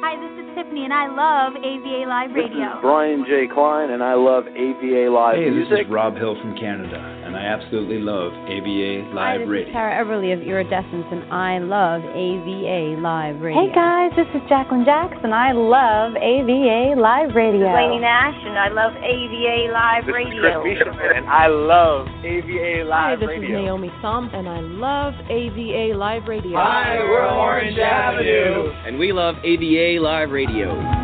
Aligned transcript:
Hi, 0.00 0.14
this 0.14 0.30
is 0.38 0.46
Tiffany, 0.54 0.84
and 0.84 0.94
I 0.94 1.08
love 1.10 1.54
AVA 1.58 2.06
Live 2.06 2.30
Radio. 2.30 2.70
This 2.70 2.78
is 2.78 2.82
Brian 2.82 3.24
J. 3.26 3.48
Klein, 3.52 3.90
and 3.90 4.02
I 4.02 4.14
love 4.14 4.46
AVA 4.46 5.10
Live 5.10 5.36
hey, 5.36 5.50
Music. 5.50 5.70
this 5.70 5.80
is 5.86 5.90
Rob 5.90 6.14
Hill 6.14 6.38
from 6.40 6.54
Canada, 6.56 6.96
and 7.26 7.34
I 7.36 7.42
absolutely 7.42 7.98
love 7.98 8.30
AVA 8.46 9.10
Live 9.10 9.18
Hi, 9.18 9.38
this 9.38 9.48
Radio. 9.48 9.68
is 9.68 9.74
Tara 9.74 9.92
Everly 9.98 10.30
of 10.32 10.40
Iridescence, 10.46 11.04
and 11.10 11.26
I 11.34 11.58
love 11.58 12.02
AVA 12.14 13.02
Live 13.02 13.40
Radio. 13.42 13.58
Hey 13.58 13.74
guys, 13.74 14.12
this 14.14 14.30
is 14.38 14.42
Jacqueline 14.48 14.84
Jackson. 14.86 15.18
And 15.28 15.34
I 15.34 15.50
love 15.52 16.14
AVA 16.14 16.94
Live 16.94 17.34
Radio. 17.34 17.58
This 17.58 17.74
is 17.74 17.74
Lainey 17.74 17.98
Nash, 17.98 18.38
and 18.46 18.54
I 18.58 18.68
love 18.70 18.94
AVA 19.02 19.72
Live 19.74 20.06
this 20.06 20.14
Radio. 20.14 20.62
Is 20.62 20.62
Chris 20.62 20.78
Bishop, 20.78 20.94
and 20.94 21.26
I 21.26 21.48
love 21.48 22.06
AVA 22.22 22.86
Live 22.86 23.18
Hi, 23.18 23.18
this 23.18 23.28
Radio. 23.28 23.50
is 23.50 23.64
Naomi 23.66 23.90
Thumb, 24.00 24.30
and 24.32 24.48
I 24.48 24.60
love 24.62 25.14
AVA 25.28 25.98
Live 25.98 26.28
Radio. 26.28 26.54
Hi, 26.56 26.98
we're 27.02 27.26
Orange 27.26 27.78
Avenue, 27.78 28.70
and 28.86 28.94
we 28.98 29.10
love 29.12 29.34
AVA 29.42 29.87
Live 29.96 30.30
Radio. 30.32 30.97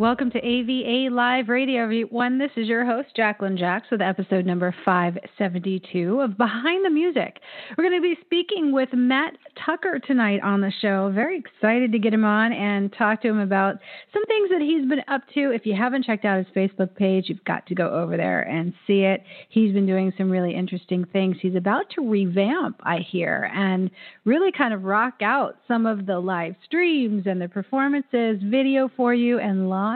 Welcome 0.00 0.30
to 0.30 0.38
AVA 0.38 1.14
Live 1.14 1.50
Radio, 1.50 1.82
everyone. 1.82 2.38
This 2.38 2.52
is 2.56 2.66
your 2.66 2.86
host, 2.86 3.08
Jacqueline 3.14 3.58
Jacks, 3.58 3.88
with 3.90 4.00
episode 4.00 4.46
number 4.46 4.74
572 4.82 6.22
of 6.22 6.38
Behind 6.38 6.86
the 6.86 6.88
Music. 6.88 7.38
We're 7.76 7.84
going 7.84 8.00
to 8.00 8.08
be 8.08 8.18
speaking 8.22 8.72
with 8.72 8.88
Matt 8.94 9.34
Tucker 9.62 9.98
tonight 9.98 10.40
on 10.42 10.62
the 10.62 10.72
show. 10.80 11.12
Very 11.14 11.38
excited 11.38 11.92
to 11.92 11.98
get 11.98 12.14
him 12.14 12.24
on 12.24 12.50
and 12.54 12.90
talk 12.94 13.20
to 13.20 13.28
him 13.28 13.40
about 13.40 13.74
some 14.10 14.24
things 14.24 14.48
that 14.48 14.62
he's 14.62 14.88
been 14.88 15.02
up 15.06 15.20
to. 15.34 15.50
If 15.50 15.66
you 15.66 15.76
haven't 15.76 16.06
checked 16.06 16.24
out 16.24 16.38
his 16.38 16.46
Facebook 16.56 16.96
page, 16.96 17.26
you've 17.28 17.44
got 17.44 17.66
to 17.66 17.74
go 17.74 17.90
over 17.90 18.16
there 18.16 18.40
and 18.48 18.72
see 18.86 19.00
it. 19.00 19.22
He's 19.50 19.74
been 19.74 19.86
doing 19.86 20.14
some 20.16 20.30
really 20.30 20.54
interesting 20.54 21.04
things. 21.12 21.36
He's 21.42 21.56
about 21.56 21.90
to 21.96 22.08
revamp, 22.08 22.80
I 22.84 23.00
hear, 23.00 23.50
and 23.54 23.90
really 24.24 24.50
kind 24.50 24.72
of 24.72 24.84
rock 24.84 25.16
out 25.20 25.58
some 25.68 25.84
of 25.84 26.06
the 26.06 26.18
live 26.18 26.54
streams 26.64 27.24
and 27.26 27.38
the 27.38 27.48
performances, 27.48 28.40
video 28.42 28.90
for 28.96 29.12
you, 29.12 29.38
and 29.38 29.68
lots 29.68 29.89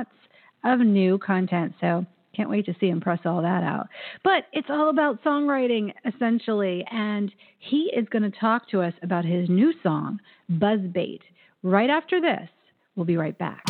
of 0.64 0.80
new 0.80 1.18
content. 1.18 1.74
So 1.80 2.06
can't 2.34 2.50
wait 2.50 2.66
to 2.66 2.74
see 2.80 2.88
him 2.88 3.00
press 3.00 3.20
all 3.24 3.42
that 3.42 3.62
out. 3.62 3.88
But 4.22 4.44
it's 4.52 4.68
all 4.68 4.90
about 4.90 5.22
songwriting, 5.22 5.92
essentially. 6.04 6.84
And 6.90 7.32
he 7.58 7.92
is 7.96 8.08
going 8.10 8.30
to 8.30 8.38
talk 8.38 8.68
to 8.70 8.82
us 8.82 8.94
about 9.02 9.24
his 9.24 9.48
new 9.48 9.72
song, 9.82 10.18
Buzzbait. 10.50 11.20
Right 11.62 11.90
after 11.90 12.20
this, 12.20 12.48
we'll 12.96 13.06
be 13.06 13.16
right 13.16 13.38
back. 13.38 13.62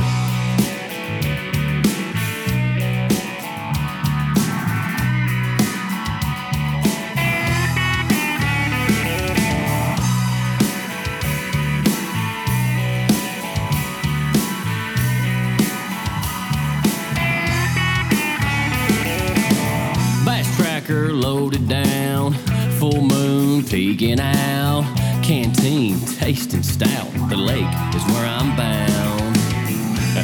Loaded 20.95 21.69
down, 21.69 22.35
full 22.79 23.01
moon 23.03 23.65
peeking 23.65 24.21
out, 24.21 24.85
canteen 25.23 25.99
tasting 26.01 26.63
stout. 26.63 27.11
The 27.29 27.37
lake 27.37 27.75
is 27.95 28.05
where 28.13 28.27
I'm 28.27 28.57
bound. 28.57 29.37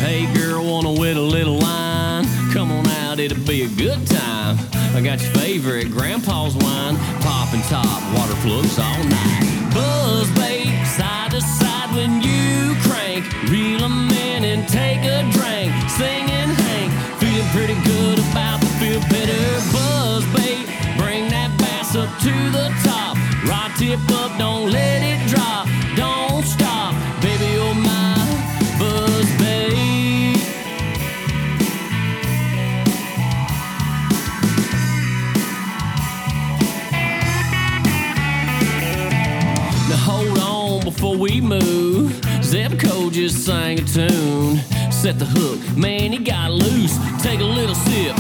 Hey 0.01 0.33
girl, 0.35 0.65
wanna 0.65 0.93
wet 0.93 1.17
a 1.17 1.21
little 1.21 1.59
line? 1.59 2.25
Come 2.53 2.71
on 2.71 2.87
out, 2.87 3.19
it'll 3.19 3.45
be 3.47 3.63
a 3.63 3.69
good 3.69 4.07
time. 4.07 4.59
I 4.95 5.01
got 5.01 5.21
your 5.21 5.33
favorite 5.33 5.91
grandpa's 5.91 6.55
wine, 6.55 6.97
popping 7.21 7.63
top, 7.63 8.01
water 8.17 8.35
plugs 8.43 8.79
all 8.79 9.05
night. 9.05 9.71
Buzz 9.75 10.31
bait, 10.39 10.85
side 10.87 11.33
to 11.33 11.41
side 11.41 11.95
when 11.95 12.23
you 12.23 12.77
crank, 12.83 13.25
reel 13.51 13.83
'em 13.85 14.11
in 14.11 14.45
and 14.45 14.69
take 14.69 15.03
a 15.05 15.23
drink, 15.33 15.40
Tip 23.91 24.09
up, 24.13 24.39
don't 24.39 24.71
let 24.71 25.03
it 25.03 25.29
drop. 25.29 25.67
Don't 25.97 26.45
stop, 26.45 26.95
baby, 27.21 27.45
you're 27.55 27.75
my 27.75 28.15
buzz 28.79 29.27
bait. 29.37 30.37
Now 39.89 39.97
hold 39.97 40.39
on 40.39 40.85
before 40.85 41.17
we 41.17 41.41
move. 41.41 42.13
Zebco 42.43 43.11
just 43.11 43.45
sang 43.45 43.81
a 43.81 43.83
tune. 43.83 44.61
Set 44.93 45.19
the 45.19 45.27
hook, 45.27 45.77
man, 45.77 46.13
he 46.13 46.19
got 46.19 46.53
loose. 46.53 46.97
Take 47.21 47.41
a 47.41 47.45
little 47.59 47.75
sip, 47.75 48.15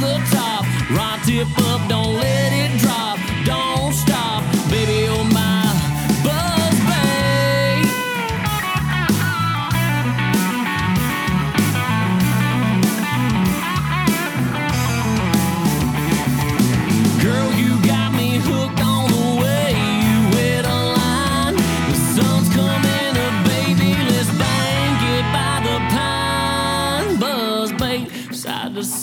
the 0.00 0.14
top, 0.30 0.64
rod 0.90 1.18
tip 1.24 1.48
up, 1.70 1.88
don't 1.88 2.14
let 2.14 2.52
it 2.52 2.57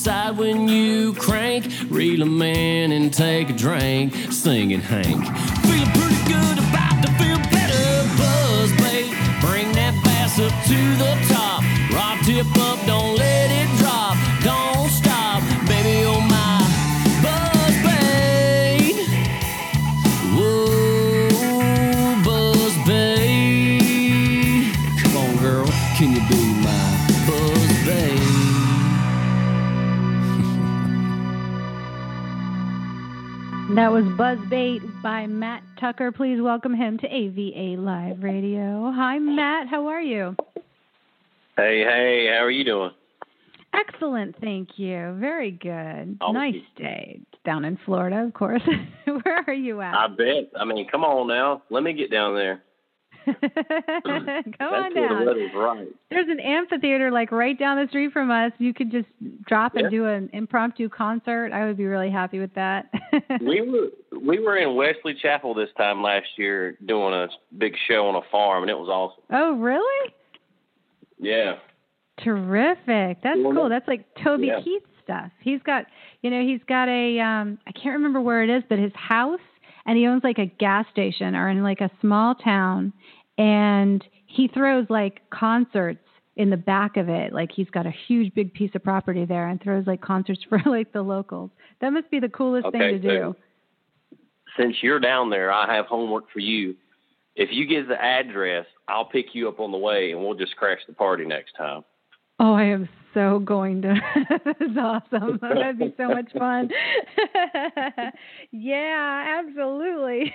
side 0.05 0.37
when 0.37 0.67
you 0.67 1.13
crank. 1.15 1.65
Reel 1.89 2.21
a 2.21 2.27
man 2.27 2.91
and 2.91 3.11
take 3.11 3.49
a 3.49 3.53
drink. 3.53 4.13
Singing 4.29 4.79
Hank. 4.79 5.25
Feeling 5.65 5.91
pretty 5.97 6.21
good 6.29 6.57
about 6.59 6.97
to 7.03 7.09
feel 7.17 7.39
better. 7.49 7.87
Buzz 8.15 8.71
bait, 8.83 9.09
bring 9.41 9.67
that 9.73 9.95
bass 10.05 10.37
up 10.37 10.53
to 10.69 10.79
the 11.01 11.13
top. 11.33 11.63
Rod 11.91 12.23
tip 12.23 12.45
up, 12.69 12.85
don't 12.85 13.17
let 13.17 13.49
it 13.49 13.64
That 33.75 33.91
was 33.91 34.05
Buzzbait 34.05 34.79
by 35.03 35.27
Matt 35.27 35.61
Tucker. 35.81 36.09
Please 36.13 36.41
welcome 36.41 36.73
him 36.73 36.97
to 36.97 37.07
AVA 37.07 37.75
Live 37.81 38.23
Radio. 38.23 38.89
Hi, 38.95 39.19
Matt. 39.19 39.67
How 39.67 39.87
are 39.87 40.01
you? 40.01 40.33
Hey, 41.57 41.83
hey, 41.83 42.27
how 42.33 42.45
are 42.45 42.51
you 42.51 42.63
doing? 42.63 42.91
Excellent, 43.73 44.39
thank 44.39 44.79
you. 44.79 45.17
Very 45.19 45.51
good. 45.51 46.17
Oh, 46.21 46.31
nice 46.31 46.55
day 46.77 47.19
down 47.43 47.65
in 47.65 47.77
Florida, 47.85 48.23
of 48.23 48.33
course. 48.33 48.61
Where 49.05 49.43
are 49.45 49.53
you 49.53 49.81
at? 49.81 49.93
I 49.93 50.07
bet. 50.07 50.51
I 50.57 50.63
mean, 50.63 50.87
come 50.89 51.03
on 51.03 51.27
now. 51.27 51.63
Let 51.69 51.83
me 51.83 51.91
get 51.91 52.09
down 52.09 52.33
there. 52.33 52.63
Come 54.05 54.73
on 54.73 54.93
down. 54.93 55.25
right. 55.55 55.87
There's 56.09 56.27
an 56.29 56.39
amphitheater 56.39 57.11
like 57.11 57.31
right 57.31 57.57
down 57.57 57.77
the 57.81 57.87
street 57.89 58.11
from 58.11 58.29
us. 58.31 58.51
You 58.57 58.73
could 58.73 58.91
just 58.91 59.07
drop 59.47 59.73
Yeah. 59.75 59.81
and 59.83 59.91
do 59.91 60.05
an 60.05 60.29
impromptu 60.33 60.89
concert. 60.89 61.51
I 61.53 61.65
would 61.65 61.77
be 61.77 61.85
really 61.85 62.09
happy 62.11 62.39
with 62.39 62.53
that. 62.55 62.89
we 63.41 63.61
were 63.61 64.19
we 64.19 64.39
were 64.39 64.57
in 64.57 64.75
Wesley 64.75 65.15
Chapel 65.21 65.53
this 65.53 65.69
time 65.77 66.01
last 66.01 66.27
year 66.37 66.77
doing 66.85 67.13
a 67.13 67.27
big 67.57 67.73
show 67.87 68.07
on 68.07 68.15
a 68.15 68.21
farm, 68.31 68.63
and 68.63 68.69
it 68.69 68.77
was 68.77 68.89
awesome. 68.89 69.23
oh, 69.31 69.53
really? 69.57 70.13
Yeah. 71.19 71.55
Terrific. 72.23 73.21
That's 73.23 73.35
Doing 73.37 73.55
cool. 73.55 73.65
it. 73.65 73.69
That's 73.69 73.87
like 73.87 74.05
Toby 74.23 74.47
Yeah. 74.47 74.61
Keith 74.63 74.83
stuff. 75.03 75.31
He's 75.41 75.61
got, 75.63 75.85
you 76.21 76.29
know, 76.29 76.41
he's 76.41 76.61
got 76.67 76.87
a 76.87 77.19
um 77.19 77.59
I 77.67 77.71
can't 77.71 77.93
remember 77.93 78.21
where 78.21 78.43
it 78.43 78.49
is, 78.49 78.63
but 78.69 78.79
his 78.79 78.93
house 78.95 79.39
and 79.85 79.97
he 79.97 80.07
owns 80.07 80.23
like 80.23 80.39
a 80.39 80.45
gas 80.45 80.85
station 80.91 81.35
or 81.35 81.49
in 81.49 81.61
like 81.61 81.81
a 81.81 81.91
small 82.01 82.33
town 82.35 82.93
and 83.37 84.03
he 84.25 84.47
throws 84.47 84.85
like 84.89 85.21
concerts 85.29 85.99
in 86.35 86.49
the 86.49 86.57
back 86.57 86.97
of 86.97 87.09
it. 87.09 87.33
Like 87.33 87.51
he's 87.51 87.69
got 87.69 87.85
a 87.85 87.93
huge 88.07 88.33
big 88.33 88.53
piece 88.53 88.71
of 88.75 88.83
property 88.83 89.25
there 89.25 89.47
and 89.47 89.61
throws 89.61 89.87
like 89.87 90.01
concerts 90.01 90.41
for 90.49 90.61
like 90.65 90.91
the 90.93 91.01
locals. 91.01 91.51
That 91.81 91.91
must 91.91 92.09
be 92.11 92.19
the 92.19 92.29
coolest 92.29 92.65
okay, 92.67 92.77
thing 92.77 93.01
to 93.01 93.07
so 93.07 93.09
do. 93.09 93.35
Since 94.57 94.77
you're 94.81 94.99
down 94.99 95.29
there, 95.29 95.51
I 95.51 95.73
have 95.75 95.85
homework 95.85 96.31
for 96.31 96.39
you. 96.39 96.75
If 97.35 97.49
you 97.51 97.67
give 97.67 97.87
the 97.87 98.01
address, 98.01 98.65
I'll 98.87 99.05
pick 99.05 99.27
you 99.33 99.49
up 99.49 99.59
on 99.59 99.71
the 99.71 99.77
way 99.77 100.11
and 100.11 100.21
we'll 100.21 100.35
just 100.35 100.55
crash 100.55 100.79
the 100.87 100.93
party 100.93 101.25
next 101.25 101.53
time. 101.57 101.83
Oh, 102.39 102.53
I 102.53 102.63
am 102.63 102.87
so 103.15 103.39
going 103.39 103.81
to. 103.81 103.95
That's 104.45 104.77
awesome. 104.77 105.39
That'd 105.41 105.79
be 105.79 105.93
so 105.97 106.09
much 106.09 106.31
fun. 106.37 106.69
yeah, 108.51 109.39
absolutely. 109.39 110.31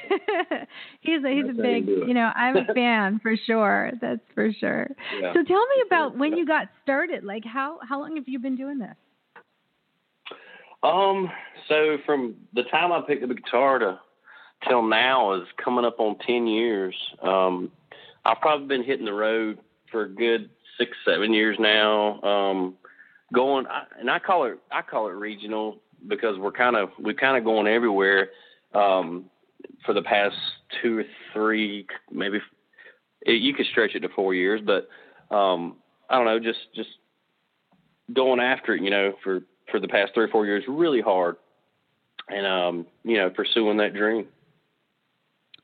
he's 1.01 1.23
a 1.23 1.29
he's 1.29 1.47
That's 1.47 1.59
a 1.59 1.63
big, 1.63 1.87
you 1.87 2.15
know, 2.15 2.33
I'm 2.35 2.57
a 2.57 2.75
fan 2.75 3.21
for 3.23 3.37
sure. 3.47 3.93
That's 4.01 4.21
for 4.35 4.51
sure. 4.59 4.89
Yeah. 5.21 5.33
So 5.35 5.45
tell 5.45 5.67
me 5.67 5.83
about 5.87 6.19
when 6.19 6.37
you 6.37 6.45
got 6.45 6.69
started. 6.83 7.23
Like 7.23 7.45
how 7.45 7.79
how 7.89 8.01
long 8.01 8.17
have 8.17 8.27
you 8.27 8.41
been 8.41 8.57
doing 8.57 8.79
this? 8.79 8.97
Um, 10.83 11.31
so 11.69 11.99
from 12.07 12.37
the 12.55 12.63
time 12.65 12.91
I 12.91 13.03
picked 13.07 13.23
up 13.23 13.31
a 13.31 13.35
guitar 13.35 13.79
to 13.79 14.01
till 14.69 14.83
now 14.83 15.35
is 15.35 15.47
coming 15.63 15.85
up 15.85 16.01
on 16.01 16.17
ten 16.27 16.47
years. 16.47 16.97
Um, 17.23 17.71
I've 18.25 18.41
probably 18.41 18.67
been 18.67 18.85
hitting 18.85 19.05
the 19.05 19.13
road 19.13 19.59
for 19.91 20.03
a 20.03 20.09
good 20.09 20.51
six, 20.81 20.97
seven 21.05 21.33
years 21.33 21.57
now. 21.61 22.21
Um, 22.23 22.75
going, 23.33 23.67
and 24.01 24.11
I 24.11 24.19
call 24.19 24.47
it, 24.47 24.59
I 24.73 24.83
call 24.83 25.07
it 25.07 25.13
regional 25.13 25.77
because 26.09 26.37
we're 26.39 26.51
kind 26.51 26.75
of, 26.75 26.89
we're 26.99 27.15
kind 27.15 27.37
of 27.37 27.45
going 27.45 27.69
everywhere. 27.69 28.31
Um, 28.75 29.27
for 29.85 29.95
the 29.95 30.03
past 30.03 30.37
two 30.81 30.99
or 30.99 31.05
three, 31.33 31.87
maybe 32.11 32.39
it, 33.23 33.43
you 33.43 33.53
could 33.53 33.67
stretch 33.67 33.95
it 33.95 34.01
to 34.01 34.09
four 34.09 34.33
years, 34.33 34.61
but, 34.65 34.89
um, 35.35 35.77
I 36.09 36.17
don't 36.17 36.25
know, 36.25 36.39
just, 36.39 36.61
just 36.75 36.89
going 38.13 38.41
after 38.41 38.75
it, 38.75 38.83
you 38.83 38.91
know, 38.91 39.15
for, 39.25 39.41
for 39.71 39.81
the 39.81 39.89
past 39.89 40.13
three 40.15 40.25
or 40.25 40.29
four 40.29 40.47
years, 40.47 40.65
really 40.69 41.01
hard 41.01 41.37
and, 42.29 42.47
um, 42.47 42.87
you 43.05 43.17
know, 43.17 43.29
pursuing 43.31 43.77
that 43.79 43.95
dream. 43.95 44.27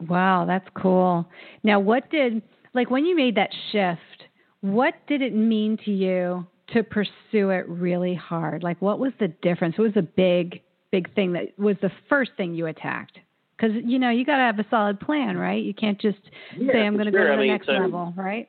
Wow, 0.00 0.44
that's 0.46 0.68
cool. 0.74 1.26
Now, 1.62 1.78
what 1.78 2.10
did, 2.10 2.42
like, 2.74 2.90
when 2.90 3.06
you 3.06 3.14
made 3.14 3.36
that 3.36 3.50
shift, 3.70 4.15
what 4.60 4.94
did 5.06 5.22
it 5.22 5.34
mean 5.34 5.78
to 5.84 5.90
you 5.90 6.46
to 6.68 6.82
pursue 6.82 7.50
it 7.50 7.68
really 7.68 8.14
hard? 8.14 8.62
Like, 8.62 8.80
what 8.80 8.98
was 8.98 9.12
the 9.20 9.28
difference? 9.28 9.78
What 9.78 9.84
was 9.84 9.94
the 9.94 10.02
big, 10.02 10.62
big 10.90 11.14
thing 11.14 11.32
that 11.32 11.58
was 11.58 11.76
the 11.82 11.90
first 12.08 12.32
thing 12.36 12.54
you 12.54 12.66
attacked? 12.66 13.18
Because 13.56 13.76
you 13.84 13.98
know 13.98 14.10
you 14.10 14.24
got 14.24 14.36
to 14.36 14.42
have 14.42 14.58
a 14.58 14.66
solid 14.68 15.00
plan, 15.00 15.38
right? 15.38 15.62
You 15.62 15.72
can't 15.72 15.98
just 16.00 16.18
yeah, 16.56 16.72
say 16.72 16.80
I'm 16.80 16.94
going 16.94 17.06
to 17.06 17.12
sure. 17.12 17.20
go 17.20 17.26
to 17.28 17.32
I 17.32 17.36
the 17.36 17.42
mean, 17.42 17.52
next 17.52 17.66
so 17.66 17.72
level, 17.72 18.12
right? 18.16 18.48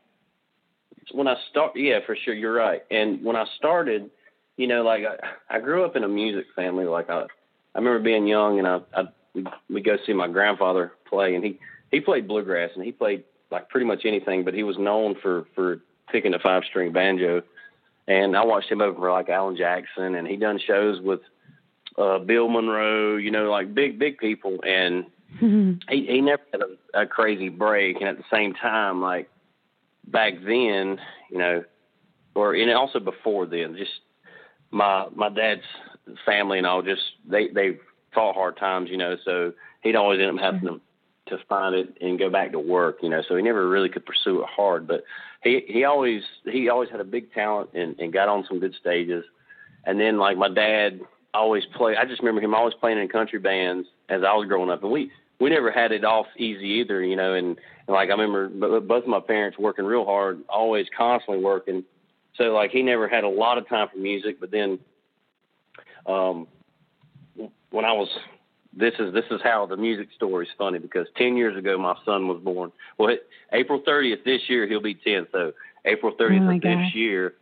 When 1.14 1.28
I 1.28 1.36
start, 1.50 1.74
yeah, 1.76 2.00
for 2.06 2.18
sure, 2.26 2.34
you're 2.34 2.54
right. 2.54 2.82
And 2.92 3.24
when 3.24 3.38
I 3.38 3.46
started, 3.58 4.10
you 4.58 4.68
know, 4.68 4.84
like 4.84 5.04
I, 5.06 5.56
I 5.56 5.60
grew 5.62 5.86
up 5.86 5.96
in 5.96 6.04
a 6.04 6.10
music 6.10 6.46
family. 6.56 6.84
Like 6.84 7.10
I, 7.10 7.22
I 7.22 7.78
remember 7.78 8.00
being 8.00 8.28
young, 8.28 8.60
and 8.60 8.68
I, 8.68 8.80
I 8.94 9.04
we 9.70 9.82
go 9.82 9.98
see 10.06 10.14
my 10.14 10.28
grandfather 10.28 10.92
play, 11.08 11.36
and 11.36 11.44
he 11.44 11.60
he 11.92 12.02
played 12.02 12.28
bluegrass, 12.28 12.72
and 12.76 12.84
he 12.84 12.92
played 12.92 13.24
like 13.52 13.70
pretty 13.70 13.86
much 13.86 14.02
anything, 14.04 14.44
but 14.44 14.54
he 14.54 14.64
was 14.64 14.78
known 14.78 15.16
for 15.22 15.46
for 15.56 15.80
picking 16.12 16.34
a 16.34 16.40
five 16.40 16.64
string 16.70 16.92
banjo. 16.92 17.44
And 18.08 18.38
I 18.38 18.46
watched 18.46 18.72
him 18.72 18.82
over 18.82 19.12
like 19.12 19.30
Alan 19.30 19.58
Jackson, 19.58 20.16
and 20.16 20.28
he 20.28 20.38
done 20.38 20.60
shows 20.66 21.02
with 21.02 21.22
uh 21.98 22.20
Bill 22.20 22.48
Monroe, 22.48 23.18
you 23.18 23.32
know, 23.32 23.50
like 23.50 23.74
big 23.74 24.00
big 24.00 24.18
people, 24.18 24.60
and 24.66 25.06
he 25.90 26.06
he 26.06 26.22
never 26.22 26.42
had 26.52 26.62
a, 26.62 27.02
a 27.02 27.06
crazy 27.06 27.50
break. 27.50 27.98
And 27.98 28.08
at 28.08 28.18
the 28.18 28.24
same 28.32 28.54
time, 28.54 29.02
like 29.02 29.30
back 30.06 30.36
then, 30.36 31.00
you 31.30 31.38
know, 31.38 31.64
or 32.36 32.54
and 32.54 32.72
also 32.72 33.00
before 33.00 33.46
then, 33.46 33.76
just 33.78 33.92
my 34.72 35.08
my 35.14 35.30
dad's 35.30 35.62
family 36.26 36.58
and 36.58 36.68
all 36.68 36.82
just 36.82 37.02
they 37.28 37.50
they 37.50 37.78
fought 38.14 38.36
hard 38.36 38.58
times, 38.58 38.90
you 38.90 38.98
know, 38.98 39.18
so 39.26 39.54
he'd 39.82 39.96
always 39.96 40.20
end 40.20 40.38
up 40.38 40.44
having 40.44 40.62
to 40.62 40.82
to 41.30 41.38
find 41.50 41.76
it 41.76 41.98
and 42.02 42.20
go 42.20 42.30
back 42.30 42.52
to 42.52 42.60
work, 42.60 42.98
you 43.02 43.10
know. 43.10 43.22
So 43.28 43.36
he 43.36 43.44
never 43.44 43.68
really 43.68 43.90
could 43.90 44.06
pursue 44.06 44.42
it 44.42 44.48
hard, 44.48 44.88
but 44.88 45.04
he 45.44 45.64
he 45.68 45.84
always 45.84 46.24
he 46.46 46.70
always 46.70 46.90
had 46.90 47.00
a 47.00 47.06
big 47.06 47.34
talent 47.34 47.72
and, 47.74 48.00
and 48.00 48.12
got 48.14 48.28
on 48.28 48.46
some 48.48 48.60
good 48.60 48.76
stages. 48.80 49.24
And 49.86 50.00
then 50.00 50.18
like 50.18 50.38
my 50.38 50.50
dad 50.50 51.00
always 51.34 51.64
played. 51.76 51.98
I 51.98 52.06
just 52.06 52.20
remember 52.20 52.42
him 52.42 52.54
always 52.54 52.74
playing 52.74 52.98
in 52.98 53.08
country 53.08 53.40
bands 53.40 53.88
as 54.10 54.24
I 54.24 54.34
was 54.34 54.48
growing 54.48 54.70
up, 54.70 54.84
and 54.84 54.92
we 54.92 55.12
we 55.40 55.50
never 55.50 55.72
had 55.72 55.92
it 55.92 56.04
off 56.04 56.28
easy 56.38 56.82
either, 56.82 57.04
you 57.04 57.16
know. 57.16 57.34
And, 57.34 57.58
and 57.88 57.94
like 57.94 58.10
I 58.10 58.14
remember 58.14 58.50
both 58.82 59.04
of 59.04 59.10
my 59.10 59.20
parents 59.20 59.58
working 59.58 59.86
real 59.86 60.06
hard, 60.06 60.42
always 60.50 60.88
constantly 60.96 61.44
working. 61.44 61.84
So 62.36 62.46
like 62.46 62.72
he 62.72 62.82
never 62.82 63.08
had 63.08 63.24
a 63.24 63.30
lot 63.30 63.58
of 63.58 63.68
time 63.68 63.88
for 63.92 63.98
music, 63.98 64.40
but 64.40 64.52
then 64.52 64.80
um 66.06 66.48
when 67.70 67.86
I 67.86 67.94
was 67.94 68.10
this 68.78 68.94
is 69.00 69.14
this 69.14 69.26
is 69.32 69.42
how 69.44 69.66
the 69.66 69.78
music 69.78 70.10
story 70.16 70.46
is 70.46 70.52
funny 70.58 70.80
because 70.80 71.08
ten 71.16 71.36
years 71.36 71.58
ago 71.58 71.78
my 71.78 71.96
son 72.06 72.28
was 72.28 72.40
born. 72.44 72.72
Well, 72.98 73.10
it, 73.10 73.28
April 73.52 73.82
thirtieth 73.86 74.24
this 74.24 74.42
year 74.48 74.68
he'll 74.68 74.82
be 74.82 74.94
ten. 74.96 75.28
So 75.32 75.54
April 75.86 76.14
thirtieth 76.18 76.44
oh 76.44 76.56
of 76.56 76.62
this 76.62 76.94
year, 76.94 77.34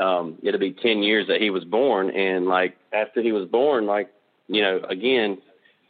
um, 0.00 0.38
it'll 0.42 0.60
be 0.60 0.72
ten 0.72 1.02
years 1.02 1.28
that 1.28 1.40
he 1.40 1.50
was 1.50 1.64
born. 1.64 2.10
And 2.10 2.46
like 2.46 2.76
after 2.92 3.22
he 3.22 3.32
was 3.32 3.48
born, 3.48 3.86
like 3.86 4.10
you 4.48 4.62
know, 4.62 4.80
again, 4.88 5.38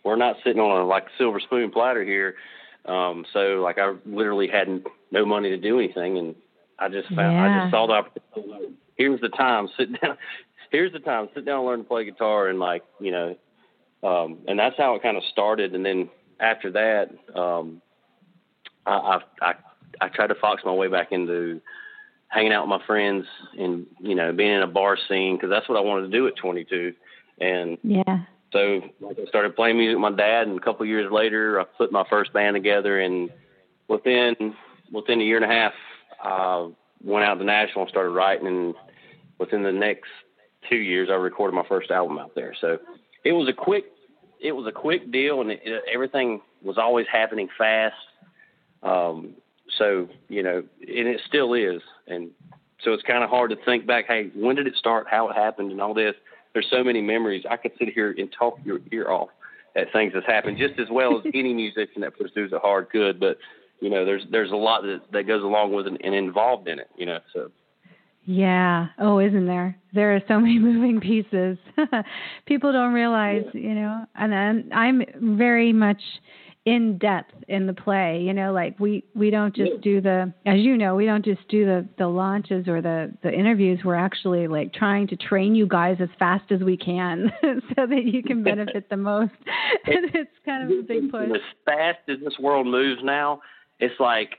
we're 0.05 0.17
not 0.17 0.37
sitting 0.45 0.61
on 0.61 0.81
a 0.81 0.87
like 0.87 1.07
silver 1.19 1.41
spoon 1.41 1.71
platter 1.71 2.05
here. 2.05 2.37
Um, 2.85 3.27
so 3.33 3.61
like 3.63 3.79
I 3.79 3.95
literally 4.07 4.49
had 4.49 4.85
no 5.11 5.27
money 5.27 5.51
to 5.51 5.59
do 5.59 5.79
anything, 5.79 6.19
and 6.19 6.35
I 6.79 6.89
just 6.89 7.09
found 7.09 7.33
yeah. 7.33 7.45
I 7.45 7.61
just 7.61 7.73
saw 7.73 7.87
the 7.87 7.95
opportunity. 7.95 8.75
Here's 8.95 9.21
the 9.21 9.29
time, 9.29 9.69
sit 9.77 10.01
down. 10.01 10.17
Here's 10.73 10.93
the 10.93 10.99
time, 10.99 11.29
sit 11.33 11.45
down 11.45 11.59
and 11.59 11.67
learn 11.67 11.79
to 11.79 11.85
play 11.85 12.05
guitar, 12.05 12.49
and 12.49 12.59
like 12.59 12.83
you 13.01 13.11
know 13.13 13.37
um, 14.07 14.39
and 14.47 14.59
that's 14.59 14.77
how 14.77 14.95
it 14.95 15.03
kind 15.03 15.17
of 15.17 15.25
started. 15.33 15.75
And 15.75 15.85
then 15.85 16.09
after 16.39 16.71
that, 16.73 17.11
um, 17.39 17.83
I, 18.85 18.93
I, 18.93 19.21
I, 19.41 19.55
I 20.01 20.09
tried 20.09 20.29
to 20.29 20.37
fox 20.37 20.63
my 20.65 20.73
way 20.73 20.89
back 20.89 21.09
into 21.11 21.61
hanging 22.29 22.53
out 22.53 22.69
with 22.69 22.81
my 22.81 22.87
friends 22.87 23.25
and, 23.59 23.87
you 23.99 24.15
know, 24.15 24.33
being 24.33 24.53
in 24.53 24.63
a 24.63 24.67
bar 24.69 24.97
scene 25.09 25.37
because 25.37 25.51
that's 25.51 25.69
what 25.69 25.79
I 25.79 25.81
wanted 25.81 26.11
to 26.11 26.17
do 26.17 26.29
at 26.29 26.37
22. 26.37 26.95
And 27.41 27.79
yeah. 27.83 28.21
So 28.53 28.81
like 29.01 29.19
I 29.19 29.27
started 29.29 29.57
playing 29.57 29.77
music 29.77 29.97
with 29.97 30.13
my 30.13 30.17
dad, 30.17 30.47
and 30.47 30.57
a 30.57 30.63
couple 30.63 30.87
years 30.87 31.11
later, 31.11 31.61
I 31.61 31.65
put 31.65 31.91
my 31.91 32.05
first 32.09 32.33
band 32.33 32.55
together. 32.55 33.01
And 33.01 33.29
within 33.89 34.55
within 34.93 35.21
a 35.21 35.25
year 35.25 35.37
and 35.37 35.45
a 35.45 35.55
half, 35.55 35.73
I 36.23 36.71
went 37.03 37.25
out 37.25 37.35
to 37.35 37.45
Nashville 37.45 37.83
and 37.83 37.91
started 37.91 38.11
writing. 38.11 38.47
And 38.47 38.75
within 39.39 39.63
the 39.63 39.73
next 39.73 40.09
two 40.71 40.77
years, 40.77 41.09
I 41.11 41.15
recorded 41.15 41.57
my 41.57 41.67
first 41.69 41.91
album 41.91 42.19
out 42.19 42.35
there. 42.35 42.55
So 42.61 42.79
it 43.25 43.33
was 43.33 43.49
a 43.49 43.53
quick 43.53 43.87
it 44.47 44.53
was 44.53 44.67
a 44.67 44.73
quick 44.73 45.11
deal 45.11 45.41
and 45.41 45.51
it, 45.51 45.61
it, 45.65 45.83
everything 45.93 46.41
was 46.63 46.79
always 46.79 47.07
happening 47.11 47.49
fast. 47.57 47.95
Um 48.83 49.35
so 49.79 50.09
you 50.29 50.43
know 50.43 50.63
and 50.81 51.09
it 51.09 51.21
still 51.27 51.55
is. 51.55 51.83
And 52.07 52.31
so 52.83 52.93
it's 52.93 53.03
kind 53.03 53.25
of 53.25 53.31
hard 53.31 53.51
to 53.51 53.57
think 53.65 53.87
back 53.87 54.07
hey 54.07 54.31
when 54.35 54.57
did 54.57 54.67
it 54.67 54.77
start? 54.77 55.07
How 55.11 55.29
it 55.29 55.37
happened 55.37 55.73
and 55.73 55.81
all 55.81 55.95
this? 55.95 56.15
There's 56.53 56.69
so 56.71 56.83
many 56.83 57.03
memories. 57.03 57.45
I 57.51 57.57
could 57.57 57.73
sit 57.79 57.91
here 57.93 58.15
and 58.17 58.33
talk 58.33 58.59
your 58.65 58.81
ear 58.91 59.11
off 59.11 59.29
at 59.77 59.93
things 59.93 60.13
that's 60.15 60.27
happened 60.27 60.57
just 60.59 60.79
as 60.81 60.89
well 60.91 61.19
as 61.19 61.25
any 61.35 61.53
musician 61.53 62.01
that 62.01 62.19
pursues 62.19 62.53
it 62.53 62.61
hard 62.61 62.89
could 62.91 63.21
but 63.21 63.39
you 63.81 63.91
know 63.91 64.05
there's 64.05 64.23
there's 64.31 64.51
a 64.51 64.57
lot 64.57 64.83
that 64.83 65.01
that 65.13 65.27
goes 65.27 65.43
along 65.43 65.73
with 65.73 65.87
it 65.87 66.01
and 66.03 66.15
involved 66.15 66.67
in 66.67 66.79
it 66.79 66.89
you 66.97 67.07
know 67.07 67.19
so 67.33 67.51
yeah. 68.27 68.89
Oh, 68.99 69.21
isn't 69.21 69.47
there? 69.47 69.79
There 69.95 70.15
are 70.15 70.23
so 70.29 70.39
many 70.41 70.59
moving 70.59 71.01
pieces. 71.01 71.59
People 72.47 72.73
don't 72.73 72.93
realize, 72.93 73.45
yeah. 73.55 73.61
you 73.61 73.75
know, 73.75 74.05
and 74.15 74.33
then 74.33 74.71
I'm 74.75 75.03
very 75.37 75.73
much 75.73 76.01
in 76.67 76.99
depth 76.99 77.33
in 77.47 77.69
the 77.69 77.73
play, 77.73 78.21
you 78.21 78.35
know, 78.35 78.53
like 78.53 78.79
we 78.81 79.05
we 79.15 79.31
don't 79.31 79.55
just 79.55 79.71
yeah. 79.75 79.81
do 79.83 80.01
the 80.01 80.33
as 80.45 80.59
you 80.59 80.77
know, 80.77 80.97
we 80.97 81.07
don't 81.07 81.25
just 81.25 81.47
do 81.49 81.65
the 81.65 81.89
the 81.97 82.09
launches 82.09 82.67
or 82.67 82.83
the 82.83 83.15
the 83.23 83.33
interviews. 83.33 83.79
We're 83.85 83.95
actually 83.95 84.49
like 84.49 84.75
trying 84.75 85.07
to 85.09 85.17
train 85.17 85.55
you 85.55 85.69
guys 85.69 85.99
as 86.01 86.09
fast 86.19 86.51
as 86.51 86.61
we 86.63 86.77
can 86.77 87.31
so 87.43 87.87
that 87.87 88.05
you 88.05 88.21
can 88.21 88.43
benefit 88.43 88.91
the 88.91 88.97
most. 88.97 89.33
and 89.87 90.13
it's 90.13 90.31
kind 90.45 90.65
of 90.65 90.77
a 90.77 90.83
big 90.83 91.09
push. 91.09 91.31
As 91.33 91.41
fast 91.65 92.01
as 92.09 92.17
this 92.25 92.37
world 92.41 92.67
moves 92.67 93.01
now, 93.05 93.43
it's 93.79 93.99
like 94.01 94.31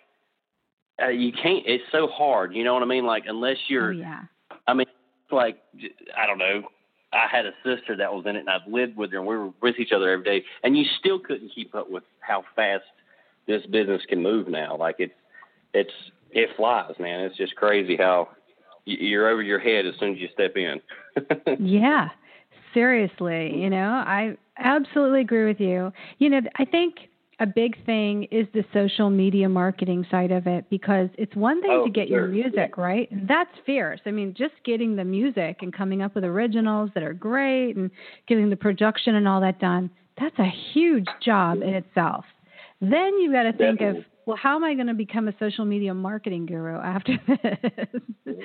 uh, 1.01 1.09
you 1.09 1.31
can't. 1.31 1.63
It's 1.65 1.83
so 1.91 2.07
hard. 2.07 2.53
You 2.53 2.63
know 2.63 2.73
what 2.73 2.83
I 2.83 2.87
mean? 2.87 3.05
Like 3.05 3.23
unless 3.27 3.57
you're. 3.67 3.89
Oh, 3.89 3.91
yeah. 3.91 4.21
I 4.67 4.73
mean, 4.73 4.87
it's 4.89 5.31
like 5.31 5.57
I 6.17 6.25
don't 6.25 6.37
know. 6.37 6.63
I 7.13 7.27
had 7.31 7.45
a 7.45 7.51
sister 7.63 7.95
that 7.95 8.13
was 8.13 8.25
in 8.25 8.35
it, 8.35 8.39
and 8.39 8.49
I've 8.49 8.67
lived 8.67 8.97
with 8.97 9.11
her, 9.11 9.17
and 9.17 9.27
we 9.27 9.37
were 9.37 9.51
with 9.61 9.75
each 9.79 9.91
other 9.93 10.09
every 10.09 10.25
day, 10.25 10.45
and 10.63 10.77
you 10.77 10.85
still 10.99 11.19
couldn't 11.19 11.51
keep 11.55 11.73
up 11.73 11.89
with 11.89 12.03
how 12.19 12.43
fast 12.55 12.83
this 13.47 13.65
business 13.67 14.01
can 14.09 14.21
move 14.21 14.47
now. 14.47 14.75
Like 14.75 14.95
it's 14.99 15.13
it's 15.73 15.93
it 16.31 16.49
flies, 16.57 16.93
man. 16.99 17.21
It's 17.21 17.37
just 17.37 17.55
crazy 17.55 17.95
how 17.95 18.29
you're 18.85 19.29
over 19.29 19.41
your 19.41 19.59
head 19.59 19.85
as 19.85 19.93
soon 19.99 20.13
as 20.13 20.19
you 20.19 20.29
step 20.33 20.55
in. 20.55 20.81
yeah, 21.65 22.09
seriously. 22.73 23.55
You 23.55 23.69
know, 23.69 23.89
I 23.89 24.37
absolutely 24.57 25.21
agree 25.21 25.45
with 25.45 25.59
you. 25.59 25.91
You 26.19 26.29
know, 26.29 26.41
I 26.57 26.65
think 26.65 26.95
a 27.39 27.45
big 27.45 27.85
thing 27.85 28.27
is 28.31 28.47
the 28.53 28.65
social 28.73 29.09
media 29.09 29.47
marketing 29.47 30.05
side 30.09 30.31
of 30.31 30.47
it 30.47 30.69
because 30.69 31.09
it's 31.17 31.35
one 31.35 31.61
thing 31.61 31.71
oh, 31.71 31.85
to 31.85 31.91
get 31.91 32.07
sure. 32.07 32.21
your 32.21 32.27
music 32.27 32.73
yeah. 32.77 32.83
right? 32.83 33.11
And 33.11 33.27
that's 33.27 33.51
fierce. 33.65 33.99
I 34.05 34.11
mean 34.11 34.33
just 34.35 34.55
getting 34.65 34.95
the 34.95 35.03
music 35.03 35.57
and 35.61 35.73
coming 35.73 36.01
up 36.01 36.15
with 36.15 36.23
originals 36.23 36.89
that 36.95 37.03
are 37.03 37.13
great 37.13 37.75
and 37.75 37.91
getting 38.27 38.49
the 38.49 38.55
production 38.55 39.15
and 39.15 39.27
all 39.27 39.41
that 39.41 39.59
done 39.59 39.91
that's 40.19 40.37
a 40.39 40.51
huge 40.73 41.05
job 41.23 41.61
in 41.61 41.69
itself. 41.69 42.25
Then 42.81 43.19
you've 43.19 43.33
got 43.33 43.43
to 43.43 43.53
think 43.53 43.79
Definitely. 43.79 43.99
of 43.99 44.05
well 44.25 44.37
how 44.37 44.55
am 44.55 44.63
i 44.63 44.73
going 44.73 44.87
to 44.87 44.93
become 44.93 45.27
a 45.27 45.33
social 45.39 45.65
media 45.65 45.93
marketing 45.93 46.45
guru 46.45 46.77
after 46.77 47.17
this? 47.27 48.01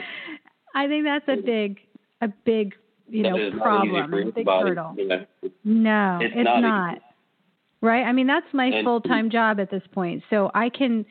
I 0.74 0.86
think 0.86 1.04
that's 1.04 1.28
a 1.28 1.42
big 1.42 1.78
a 2.20 2.28
big 2.44 2.74
you 3.08 3.22
know 3.22 3.50
problem. 3.58 4.32
big 4.34 4.46
hurdle. 4.46 4.94
Know, 4.96 5.26
no 5.64 6.18
it's, 6.20 6.34
it's 6.36 6.44
not, 6.44 6.60
not 6.60 6.98
right? 7.82 8.04
I 8.04 8.12
mean 8.12 8.26
that's 8.26 8.46
my 8.54 8.66
and, 8.66 8.84
full-time 8.84 9.28
job 9.30 9.60
at 9.60 9.70
this 9.70 9.82
point. 9.92 10.22
So 10.30 10.50
i 10.54 10.70
can 10.70 11.04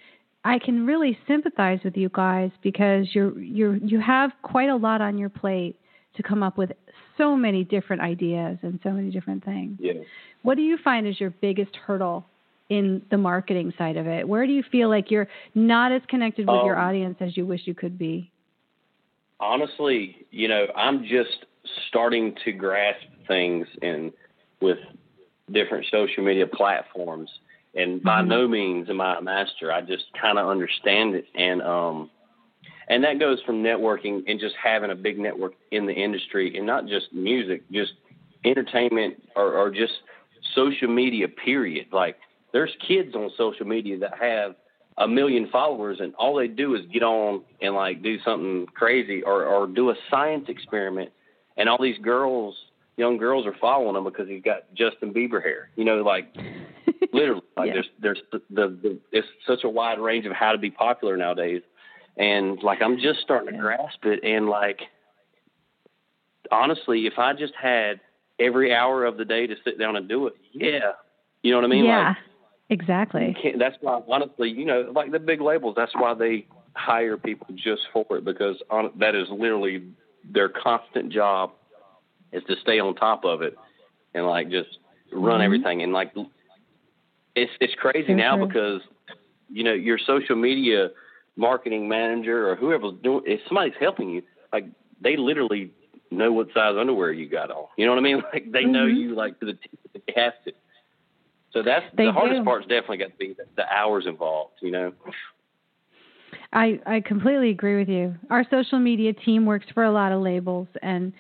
i 0.44 0.58
can 0.58 0.88
really 0.88 1.18
sympathize 1.28 1.80
with 1.84 1.96
you 1.96 2.10
guys 2.10 2.50
because 2.64 3.08
you're 3.14 3.38
you're 3.40 3.76
you 3.76 4.00
have 4.00 4.32
quite 4.42 4.70
a 4.70 4.76
lot 4.76 5.02
on 5.02 5.20
your 5.20 5.30
plate 5.30 5.78
to 6.16 6.24
come 6.24 6.42
up 6.42 6.58
with 6.58 6.72
so 7.18 7.36
many 7.36 7.64
different 7.64 8.02
ideas 8.02 8.58
and 8.64 8.80
so 8.84 8.90
many 8.90 9.12
different 9.12 9.46
things. 9.46 9.78
Yeah. 9.80 9.94
what 10.42 10.56
do 10.56 10.64
you 10.64 10.78
find 10.84 11.08
is 11.08 11.20
your 11.20 11.30
biggest 11.30 11.76
hurdle 11.76 12.26
in 12.70 13.02
the 13.12 13.18
marketing 13.18 13.74
side 13.78 13.98
of 13.98 14.08
it? 14.08 14.28
Where 14.28 14.48
do 14.48 14.54
you 14.54 14.64
feel 14.72 14.90
like 14.90 15.12
you're 15.12 15.28
not 15.54 15.92
as 15.92 16.02
connected 16.08 16.48
with 16.48 16.60
um, 16.62 16.66
your 16.66 16.78
audience 16.78 17.18
as 17.20 17.38
you 17.38 17.46
wish 17.46 17.62
you 17.66 17.76
could 17.76 18.00
be? 18.00 18.32
Honestly 19.40 20.22
you 20.32 20.48
know 20.48 20.66
i'm 20.76 21.04
just 21.04 21.46
starting 21.88 22.36
to 22.44 22.52
grasp 22.52 23.06
things 23.28 23.68
and 23.82 24.12
with 24.62 24.80
different 25.54 25.86
social 25.92 26.24
media 26.24 26.48
platforms 26.48 27.30
and 27.76 28.04
by 28.04 28.20
mm-hmm. 28.20 28.30
no 28.30 28.48
means 28.48 28.90
am 28.90 29.02
I 29.02 29.18
a 29.18 29.22
master. 29.22 29.72
I 29.72 29.82
just 29.82 30.06
kind 30.20 30.38
of 30.38 30.48
understand 30.48 31.16
it 31.16 31.26
and 31.36 31.62
um 31.62 32.10
and 32.88 33.04
that 33.06 33.20
goes 33.20 33.40
from 33.46 33.64
networking 33.64 34.24
and 34.28 34.40
just 34.40 34.56
having 34.62 34.92
a 34.92 34.96
big 34.96 35.18
network 35.18 35.54
in 35.72 35.86
the 35.86 35.94
industry 35.94 36.58
and 36.58 36.66
not 36.66 36.88
just 36.88 37.14
music, 37.14 37.64
just 37.72 37.94
entertainment 38.44 39.16
or, 39.36 39.54
or 39.54 39.70
just 39.72 39.94
social 40.54 40.90
media 40.90 41.28
period. 41.30 41.88
Like 41.94 42.18
there's 42.52 42.72
kids 42.86 43.16
on 43.16 43.32
social 43.38 43.66
media 43.66 43.98
that 44.00 44.18
have 44.20 44.56
a 44.98 45.08
million 45.08 45.48
followers 45.50 46.00
and 46.02 46.14
all 46.16 46.36
they 46.36 46.48
do 46.48 46.76
is 46.76 46.82
get 46.92 47.02
on 47.02 47.44
and 47.62 47.76
like 47.76 48.04
do 48.04 48.20
something 48.26 48.68
crazy 48.74 49.24
or, 49.24 49.46
or 49.46 49.68
do 49.68 49.90
a 49.90 49.96
science 50.10 50.46
experiment 50.50 51.12
and 51.56 51.70
all 51.70 51.82
these 51.82 51.98
girls 52.00 52.56
young 52.98 53.18
girls 53.18 53.46
are 53.46 53.56
following 53.60 53.96
him 53.96 54.04
because 54.04 54.28
he's 54.28 54.44
got 54.44 54.74
Justin 54.74 55.14
Bieber 55.14 55.42
hair. 55.42 55.70
You 55.76 55.86
know, 55.86 55.98
like 55.98 56.36
literally, 57.14 57.42
like 57.58 57.68
yeah. 57.68 57.74
there's 57.74 57.90
there's 58.00 58.22
the, 58.32 58.78
the, 58.82 59.00
it's 59.12 59.28
such 59.48 59.64
a 59.64 59.70
wide 59.70 60.00
range 60.00 60.26
of 60.26 60.34
how 60.34 60.52
to 60.52 60.58
be 60.58 60.72
popular 60.72 61.18
nowadays, 61.18 61.62
and 62.18 62.62
like 62.62 62.82
I'm 62.82 62.98
just 62.98 63.22
starting 63.22 63.54
to 63.54 63.60
grasp 63.60 64.06
it. 64.06 64.24
And 64.24 64.48
like 64.48 64.82
honestly, 66.52 67.08
if 67.08 67.18
I 67.18 67.34
just 67.34 67.54
had 67.62 68.00
every 68.40 68.74
hour 68.74 69.06
of 69.06 69.18
the 69.18 69.26
day 69.26 69.48
to 69.48 69.56
sit 69.64 69.80
down 69.80 69.96
and 69.96 70.08
do 70.08 70.28
it, 70.28 70.34
yeah, 70.52 70.92
you 71.44 71.52
know 71.52 71.58
what 71.58 71.66
I 71.66 71.70
mean? 71.70 71.86
Yeah, 71.86 72.10
like, 72.10 72.18
exactly. 72.70 73.36
That's 73.58 73.78
why 73.82 74.02
honestly, 74.08 74.50
you 74.50 74.66
know, 74.66 74.92
like 74.94 75.12
the 75.12 75.20
big 75.20 75.42
labels, 75.42 75.76
that's 75.76 75.94
why 75.96 76.14
they 76.14 76.46
hire 76.76 77.18
people 77.18 77.48
just 77.56 77.82
for 77.92 78.06
it 78.18 78.26
because 78.26 78.56
on, 78.70 78.92
that 78.98 79.16
is 79.16 79.28
literally 79.30 79.84
their 80.24 80.50
constant 80.50 81.12
job 81.12 81.52
is 82.32 82.44
to 82.46 82.56
stay 82.62 82.80
on 82.80 82.96
top 82.96 83.26
of 83.26 83.42
it 83.42 83.58
and 84.14 84.26
like 84.26 84.50
just 84.50 84.78
run 85.12 85.36
mm-hmm. 85.36 85.42
everything 85.42 85.82
and 85.84 85.94
like 85.94 86.14
it's 87.36 87.52
it's 87.60 87.74
crazy 87.76 88.08
Sure, 88.08 88.16
now 88.16 88.46
because 88.46 88.82
you 89.50 89.64
know 89.64 89.74
your 89.74 89.98
social 89.98 90.36
media 90.36 90.90
marketing 91.36 91.88
manager 91.88 92.50
or 92.50 92.56
whoever's 92.56 92.94
doing 93.04 93.24
if 93.26 93.40
somebody's 93.48 93.74
helping 93.80 94.10
you 94.10 94.22
like 94.54 94.66
they 95.02 95.16
literally 95.18 95.72
know 96.12 96.32
what 96.32 96.48
size 96.54 96.76
underwear 96.78 97.12
you 97.12 97.28
got 97.30 97.50
on 97.52 97.66
you 97.78 97.86
know 97.86 97.92
what 97.94 98.00
i 98.00 98.02
mean 98.02 98.22
like 98.34 98.52
they 98.52 98.64
know 98.66 98.86
Mhm. 98.86 98.96
you 98.98 99.16
like 99.16 99.40
to 99.40 99.46
the 99.46 99.54
t- 99.54 99.70
they 99.94 100.14
have 100.22 100.34
to 100.46 100.52
so 101.54 101.62
that's 101.64 101.86
They 101.96 102.06
the 102.06 102.12
hardest 102.14 102.40
do. 102.42 102.46
part's 102.46 102.68
definitely 102.68 102.98
got 102.98 103.12
to 103.12 103.18
be 103.18 103.34
the, 103.34 103.44
the 103.56 103.66
hours 103.74 104.06
involved 104.08 104.54
you 104.62 104.72
know 104.72 104.94
I 106.54 106.80
I 106.86 107.02
completely 107.02 107.50
agree 107.50 107.78
with 107.78 107.90
you. 107.90 108.16
Our 108.30 108.46
social 108.50 108.80
media 108.80 109.14
team 109.14 109.46
works 109.46 109.66
for 109.74 109.84
a 109.84 109.92
lot 109.92 110.12
of 110.12 110.22
labels 110.22 110.68
and 110.82 111.14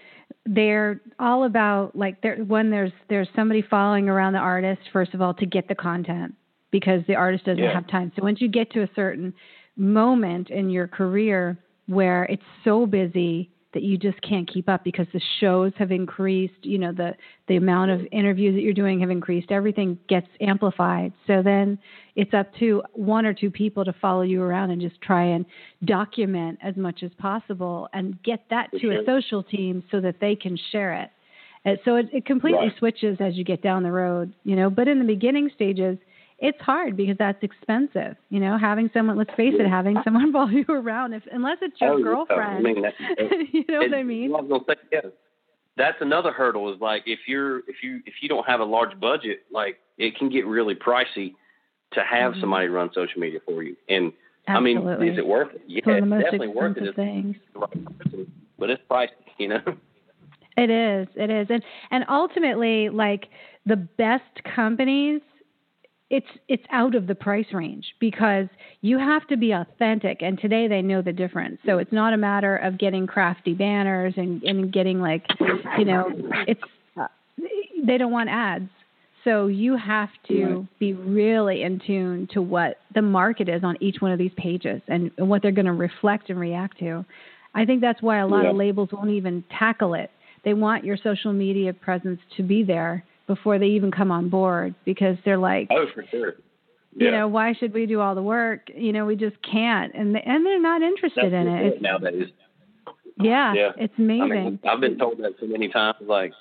they're 0.46 1.02
all 1.20 1.44
about 1.44 1.96
like 1.96 2.22
there 2.22 2.38
when 2.38 2.70
there's 2.70 2.92
there's 3.10 3.28
somebody 3.36 3.62
following 3.62 4.10
around 4.10 4.34
the 4.34 4.40
artist 4.40 4.82
first 4.92 5.14
of 5.14 5.22
all 5.22 5.34
to 5.36 5.46
get 5.46 5.68
the 5.68 5.76
content 5.76 6.34
because 6.72 7.02
the 7.08 7.16
artist 7.16 7.46
doesn't 7.46 7.64
Yeah. 7.64 7.74
have 7.74 7.88
time. 7.88 8.12
So 8.16 8.24
once 8.24 8.42
you 8.42 8.48
get 8.48 8.72
to 8.72 8.82
a 8.82 8.90
certain 8.96 9.34
moment 9.76 10.50
in 10.50 10.70
your 10.70 10.88
career 10.88 11.58
where 11.88 12.24
it's 12.26 12.44
so 12.64 12.86
busy 12.86 13.52
that 13.74 13.84
you 13.84 13.98
just 13.98 14.22
can't 14.22 14.52
keep 14.52 14.68
up 14.68 14.84
because 14.84 15.08
the 15.14 15.22
shows 15.40 15.72
have 15.78 15.92
increased, 15.92 16.54
you 16.64 16.78
know, 16.78 16.92
the 16.92 17.16
the 17.48 17.56
amount 17.56 17.92
of 17.92 18.02
interviews 18.12 18.56
that 18.56 18.62
you're 18.62 18.74
doing 18.74 19.00
have 19.00 19.10
increased, 19.10 19.52
everything 19.52 19.98
gets 20.10 20.28
amplified. 20.42 21.14
So 21.28 21.42
then 21.42 21.78
it's 22.16 22.34
up 22.34 22.48
to 22.60 22.84
one 22.94 23.26
or 23.26 23.34
two 23.34 23.50
people 23.50 23.86
to 23.86 23.94
follow 23.94 24.22
you 24.22 24.42
around 24.42 24.72
and 24.72 24.82
just 24.82 25.02
try 25.02 25.24
and 25.24 25.46
document 25.86 26.60
as 26.62 26.76
much 26.76 27.04
as 27.04 27.12
possible 27.18 27.88
and 27.94 28.22
get 28.24 28.44
that 28.50 28.70
to 28.80 28.92
a 28.92 29.06
social 29.06 29.44
team 29.44 29.84
so 29.92 30.02
that 30.02 30.16
they 30.20 30.36
can 30.36 30.58
share 30.72 30.94
it. 30.94 31.10
And 31.64 31.78
so 31.86 31.96
it, 31.96 32.08
it 32.12 32.26
completely 32.26 32.68
Right. 32.68 32.78
switches 32.80 33.18
as 33.20 33.36
you 33.36 33.44
get 33.44 33.62
down 33.62 33.84
the 33.84 33.92
road, 33.92 34.34
you 34.44 34.56
know, 34.56 34.70
but 34.70 34.88
in 34.88 35.00
the 35.00 35.06
beginning 35.06 35.50
stages 35.54 35.98
it's 36.42 36.60
hard 36.60 36.98
because 36.98 37.18
that's 37.18 37.42
expensive. 37.44 38.18
You 38.30 38.40
know, 38.40 38.58
having 38.58 38.90
someone 38.94 39.18
let's 39.18 39.34
face 39.38 39.54
it, 39.58 39.70
having 39.70 39.96
someone 40.04 40.34
follow 40.34 40.50
you 40.50 40.66
around 40.68 41.14
if 41.14 41.24
unless 41.32 41.58
it's 41.62 41.80
your 41.80 41.92
Oh, 42.00 42.04
girlfriend. 42.04 42.58
I 42.58 42.62
mean, 42.62 42.82
that- 42.82 42.94
you 43.54 43.64
know 43.70 43.80
what 43.80 43.94
I 43.94 44.04
mean? 44.04 44.34
I 44.36 44.42
say, 44.68 44.80
yeah, 44.92 45.00
that's 45.78 45.98
another 46.02 46.32
hurdle. 46.32 46.74
Is 46.74 46.82
like 46.82 47.04
if 47.06 47.20
you're 47.28 47.60
if 47.60 47.84
you 47.84 48.02
if 48.06 48.16
you 48.22 48.28
don't 48.28 48.46
have 48.48 48.60
a 48.60 48.66
large 48.66 49.00
budget, 49.00 49.42
like 49.52 49.78
it 49.98 50.18
can 50.18 50.30
get 50.30 50.46
really 50.46 50.76
pricey 50.76 51.36
to 51.94 52.04
have 52.04 52.34
Mhm. 52.34 52.42
somebody 52.42 52.68
run 52.68 52.90
social 52.94 53.22
media 53.22 53.40
for 53.46 53.62
you. 53.64 53.76
And 53.88 54.12
Absolutely. 54.48 54.92
I 54.92 54.98
mean, 54.98 55.12
is 55.12 55.18
it 55.20 55.28
worth 55.28 55.54
it? 55.54 55.62
Yeah, 55.68 55.78
it's 55.80 55.88
one 55.88 55.96
of 55.98 56.02
the 56.02 56.08
most 56.08 56.20
it's 56.22 56.26
definitely 56.32 56.48
worth 56.48 56.78
it. 56.78 56.84
It's 56.84 56.96
things. 56.96 57.36
the 57.54 57.60
right 57.60 58.00
person, 58.00 58.32
but 58.58 58.70
it's 58.72 58.82
pricey, 58.90 59.10
you 59.38 59.48
know. 59.50 59.62
It 60.58 60.70
is. 60.70 61.08
It 61.16 61.30
is. 61.30 61.48
And 61.50 61.64
and 61.92 62.04
ultimately 62.10 62.90
like 62.90 63.28
the 63.66 63.76
best 63.78 64.44
companies 64.56 65.22
it's 66.12 66.28
it's 66.50 66.64
out 66.72 66.94
of 66.94 67.08
the 67.08 67.16
price 67.16 67.46
range 67.54 67.86
because 68.00 68.48
you 68.82 69.00
have 69.00 69.26
to 69.30 69.38
be 69.38 69.54
authentic 69.54 70.22
and 70.22 70.38
today 70.38 70.68
they 70.68 70.82
know 70.82 71.02
the 71.02 71.14
difference. 71.14 71.58
So 71.66 71.78
it's 71.78 71.92
not 71.94 72.14
a 72.14 72.18
matter 72.18 72.58
of 72.58 72.78
getting 72.78 73.08
crafty 73.08 73.54
banners 73.54 74.14
and 74.18 74.44
and 74.44 74.72
getting 74.72 75.00
like, 75.00 75.26
you 75.80 75.86
know, 75.86 76.12
it's 76.48 76.62
uh, 77.00 77.08
they 77.88 77.98
don't 77.98 78.12
want 78.12 78.30
ads. 78.30 78.70
So 79.24 79.48
you 79.48 79.78
have 79.78 80.10
to 80.28 80.68
be 80.80 80.94
really 80.94 81.62
in 81.62 81.80
tune 81.86 82.28
to 82.34 82.42
what 82.42 82.78
the 82.94 83.04
market 83.04 83.48
is 83.48 83.64
on 83.64 83.78
each 83.80 83.98
one 84.02 84.12
of 84.12 84.18
these 84.18 84.32
pages 84.36 84.82
and, 84.88 85.12
and 85.18 85.30
what 85.30 85.42
they're 85.42 85.52
going 85.52 85.68
to 85.68 85.74
reflect 85.74 86.30
and 86.30 86.40
react 86.40 86.80
to. 86.80 87.06
I 87.54 87.66
think 87.66 87.82
that's 87.82 88.02
why 88.02 88.18
a 88.18 88.28
lot 88.28 88.48
of 88.48 88.56
labels 88.56 88.90
won't 88.92 89.12
even 89.12 89.44
tackle 89.58 89.94
it. 89.94 90.10
They 90.44 90.56
want 90.56 90.84
your 90.84 90.98
social 90.98 91.34
media 91.34 91.72
presence 91.72 92.20
to 92.38 92.44
be 92.44 92.64
there 92.64 93.06
before 93.36 93.58
they 93.60 93.68
even 93.68 93.92
come 93.92 94.12
on 94.12 94.28
board 94.30 94.76
because 94.86 95.16
they're 95.24 95.38
like, 95.38 95.68
Oh, 95.72 95.86
for 95.94 96.04
sure. 96.12 96.34
you 96.96 97.10
know, 97.12 97.28
why 97.28 97.54
should 97.54 97.74
we 97.74 97.86
do 97.86 98.00
all 98.02 98.14
the 98.16 98.22
work? 98.22 98.70
You 98.76 98.92
know, 98.92 99.06
we 99.06 99.16
just 99.16 99.38
can't, 99.42 99.94
and 99.96 100.16
and 100.18 100.46
they're 100.46 100.62
not 100.62 100.82
interested 100.82 101.32
That's 101.32 101.42
in 101.42 101.48
it. 101.48 101.66
It's, 101.74 101.82
nowadays. 101.82 102.28
yeah, 103.22 103.54
Yeah. 103.54 103.72
it's 103.78 103.94
I 103.98 104.02
amazing. 104.02 104.30
mean, 104.30 104.60
I've 104.68 104.82
been 104.82 104.98
told 104.98 105.18
that 105.20 105.34
so 105.40 105.46
many 105.48 105.70
times. 105.70 105.98
Like, 106.02 106.34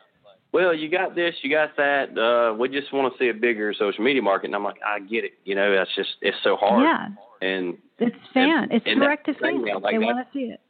well, 0.52 0.74
you 0.74 0.88
got 0.90 1.14
this, 1.14 1.34
you 1.42 1.50
got 1.50 1.76
that. 1.76 2.18
Uh, 2.18 2.54
we 2.58 2.68
just 2.68 2.92
want 2.92 3.12
to 3.12 3.18
see 3.18 3.28
a 3.28 3.34
bigger 3.34 3.72
social 3.72 4.02
media 4.02 4.22
market. 4.22 4.46
And 4.46 4.56
I'm 4.56 4.64
like, 4.64 4.80
I 4.84 4.98
get 4.98 5.24
it. 5.24 5.34
You 5.44 5.54
know, 5.54 5.72
that's 5.74 5.94
just 5.94 6.10
it's 6.22 6.36
so 6.42 6.56
hard. 6.56 6.82
yeah, 6.82 7.08
And 7.48 7.78
it's 8.00 8.16
fan. 8.34 8.64
and- 8.64 8.72
it's 8.72 8.86
and 8.86 9.00
direct 9.00 9.26
to 9.26 9.34
fan. 9.34 9.64
now, 9.64 9.78
like 9.78 9.94
they 9.94 9.98
want 9.98 10.18
to 10.26 10.32
see 10.36 10.46
it. 10.54 10.60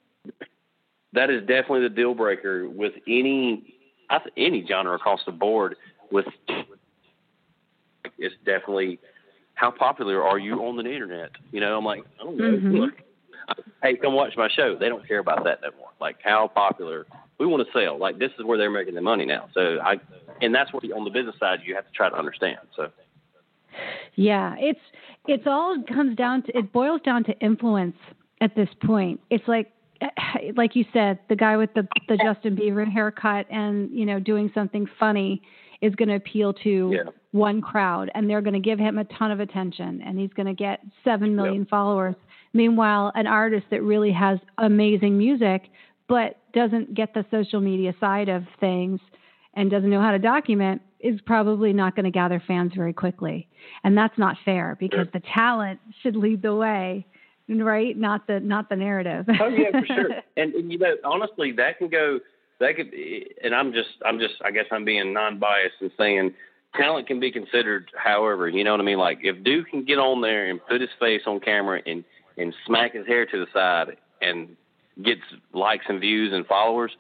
that 1.14 1.30
is 1.30 1.40
definitely 1.40 1.82
the 1.82 1.94
deal 1.94 2.14
breaker 2.14 2.68
with 2.68 2.92
any 3.08 3.76
I 4.10 4.18
th- 4.18 4.34
any 4.36 4.66
genre 4.66 4.94
across 4.96 5.20
the 5.24 5.30
board. 5.32 5.76
With 6.11 6.26
it's 8.19 8.35
definitely 8.45 8.99
how 9.55 9.71
popular 9.71 10.23
are 10.23 10.38
you 10.38 10.55
on 10.67 10.76
the 10.76 10.90
internet? 10.90 11.31
You 11.52 11.61
know, 11.61 11.76
I'm 11.76 11.85
like, 11.85 12.05
I 12.21 12.25
don't 12.25 12.37
know. 12.37 12.57
Mhm. 12.57 12.81
Look, 12.81 12.95
hey, 13.83 13.97
come 13.97 14.14
watch 14.14 14.37
my 14.37 14.49
show. 14.49 14.76
They 14.76 14.88
don't 14.88 15.07
care 15.07 15.19
about 15.19 15.45
that 15.45 15.61
no 15.62 15.71
more. 15.79 15.90
Like 16.00 16.17
how 16.23 16.49
popular 16.49 17.07
we 17.38 17.47
want 17.47 17.67
to 17.67 17.73
sell. 17.73 17.99
Like 17.99 18.19
this 18.19 18.33
is 18.38 18.45
where 18.45 18.59
they're 18.59 18.71
making 18.71 18.95
their 18.95 19.02
money 19.02 19.25
now. 19.25 19.49
So 19.52 19.79
I 19.81 20.00
and 20.40 20.55
that's 20.55 20.73
what 20.73 20.85
on 20.93 21.05
the 21.05 21.11
business 21.11 21.37
side 21.38 21.61
you 21.64 21.75
have 21.75 21.87
to 21.87 21.93
try 21.93 22.09
to 22.09 22.17
understand. 22.17 22.59
So 22.76 22.90
Yeah, 24.14 24.55
it's 24.59 24.81
it's 25.26 25.47
all 25.47 25.83
comes 25.88 26.17
down 26.17 26.43
to 26.45 26.59
it 26.59 26.73
boils 26.73 27.00
down 27.02 27.25
to 27.25 27.38
influence 27.40 27.97
at 28.40 28.55
this 28.55 28.69
point. 28.85 29.21
It's 29.31 29.47
like 29.47 29.73
like 30.57 30.75
you 30.75 30.85
said, 30.93 31.19
the 31.29 31.37
guy 31.37 31.57
with 31.57 31.73
the 31.75 31.87
the 32.09 32.17
Justin 32.17 32.57
Bieber 32.57 32.90
haircut 32.90 33.47
and 33.50 33.90
you 33.90 34.07
know 34.07 34.21
doing 34.21 34.50
something 34.55 34.88
funny 34.99 35.43
is 35.80 35.94
going 35.94 36.08
to 36.08 36.16
appeal 36.16 36.52
to 36.52 36.90
Yeah. 36.94 37.10
one 37.32 37.60
crowd 37.60 38.10
and 38.14 38.28
they're 38.28 38.42
going 38.42 38.54
to 38.54 38.60
give 38.60 38.78
him 38.78 38.99
a 38.99 39.04
ton 39.04 39.30
of 39.30 39.40
attention 39.40 40.02
and 40.02 40.18
he's 40.18 40.32
going 40.32 40.46
to 40.46 40.54
get 40.54 40.80
7 41.04 41.34
million 41.34 41.62
yep. 41.62 41.68
followers. 41.68 42.14
Meanwhile, 42.52 43.12
an 43.14 43.26
artist 43.26 43.66
that 43.70 43.82
really 43.82 44.12
has 44.12 44.38
amazing 44.58 45.16
music 45.16 45.70
but 46.08 46.38
doesn't 46.52 46.92
get 46.92 47.14
the 47.14 47.25
social 47.30 47.60
media 47.60 47.94
side 48.00 48.28
of 48.28 48.42
things 48.58 49.00
and 49.54 49.70
doesn't 49.70 49.88
know 49.90 50.00
how 50.00 50.10
to 50.10 50.18
document 50.18 50.82
is 50.99 51.20
probably 51.25 51.72
not 51.72 51.94
going 51.96 52.04
to 52.04 52.10
gather 52.10 52.42
fans 52.46 52.72
very 52.75 52.92
quickly. 52.92 53.49
And 53.84 53.96
that's 53.96 54.18
not 54.18 54.37
fair 54.44 54.76
because 54.78 55.06
the 55.12 55.22
talent 55.34 55.80
should 56.02 56.16
lead 56.16 56.42
the 56.42 56.54
way, 56.54 57.06
right? 57.49 57.96
Not 57.96 58.26
the 58.26 58.40
not 58.40 58.68
the 58.68 58.76
narrative. 58.76 59.26
oh 59.40 59.49
yeah, 59.49 59.80
for 59.80 59.87
sure. 59.87 60.10
And, 60.37 60.54
and 60.54 60.72
you 60.72 60.78
know, 60.78 60.94
honestly, 61.04 61.52
that 61.52 61.78
can 61.78 61.88
go 61.88 62.18
that 62.61 62.76
could 62.76 62.93
and 63.43 63.55
I'm 63.55 63.73
just 63.73 63.90
I'm 64.05 64.19
just 64.19 64.35
I 64.45 64.50
guess 64.50 64.67
I'm 64.71 64.85
being 64.85 65.12
non-biased 65.12 65.76
and 65.81 65.90
saying 65.99 66.35
talent 66.76 67.07
can 67.07 67.19
be 67.19 67.33
considered 67.33 67.90
however, 67.97 68.49
you 68.49 68.62
know 68.62 68.73
what 68.73 68.81
I 68.81 68.85
mean? 68.85 68.99
Like 68.99 69.19
if 69.23 69.43
Duke 69.43 69.69
can 69.71 69.85
get 69.85 69.99
on 69.99 70.21
there 70.21 70.49
and 70.49 70.61
put 70.67 70.81
his 70.81 70.90
face 71.00 71.23
on 71.26 71.40
camera 71.40 71.81
and 71.85 72.05
and 72.37 72.55
smack 72.67 72.95
his 72.95 73.07
hair 73.07 73.26
to 73.26 73.38
the 73.38 73.47
side 73.52 73.97
and 74.23 74.57
gets 75.02 75.23
likes 75.52 75.87
and 75.88 76.00
views 76.00 76.33
and 76.33 76.47
followers, 76.47 76.93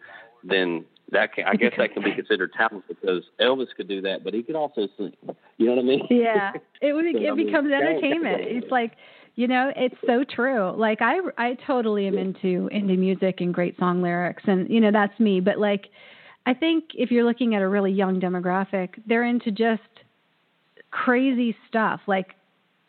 then 0.42 0.84
that 1.12 1.34
can, 1.34 1.44
I 1.44 1.54
guess 1.54 1.72
that 1.76 1.92
can 1.92 2.02
be 2.02 2.14
considered 2.14 2.52
talent 2.52 2.84
because 2.88 3.24
Elvis 3.40 3.68
could 3.76 3.88
do 3.88 4.00
that, 4.02 4.22
but 4.24 4.34
he 4.34 4.42
could 4.42 4.54
also 4.54 4.88
sing. 4.96 5.12
You 5.58 5.66
know 5.66 5.74
what 5.74 5.82
I 5.82 5.86
mean? 5.86 6.06
Yeah, 6.10 6.52
it 6.80 6.92
would. 6.92 7.04
it 7.08 7.36
becomes 7.36 7.72
entertainment. 7.72 8.42
It's 8.42 8.70
like, 8.70 8.92
you 9.34 9.46
know, 9.46 9.72
it's 9.76 9.96
so 10.06 10.24
true. 10.24 10.72
Like 10.76 10.98
I, 11.00 11.18
I 11.38 11.56
totally 11.66 12.06
am 12.06 12.18
into 12.18 12.68
indie 12.72 12.98
music 12.98 13.40
and 13.40 13.54
great 13.54 13.78
song 13.78 14.02
lyrics, 14.02 14.42
and 14.46 14.68
you 14.68 14.80
know 14.80 14.90
that's 14.92 15.18
me. 15.18 15.40
But 15.40 15.58
like, 15.58 15.86
I 16.46 16.54
think 16.54 16.84
if 16.94 17.10
you're 17.10 17.24
looking 17.24 17.54
at 17.54 17.62
a 17.62 17.68
really 17.68 17.92
young 17.92 18.20
demographic, 18.20 18.90
they're 19.06 19.24
into 19.24 19.50
just 19.50 19.82
crazy 20.90 21.56
stuff 21.68 22.00
like 22.06 22.34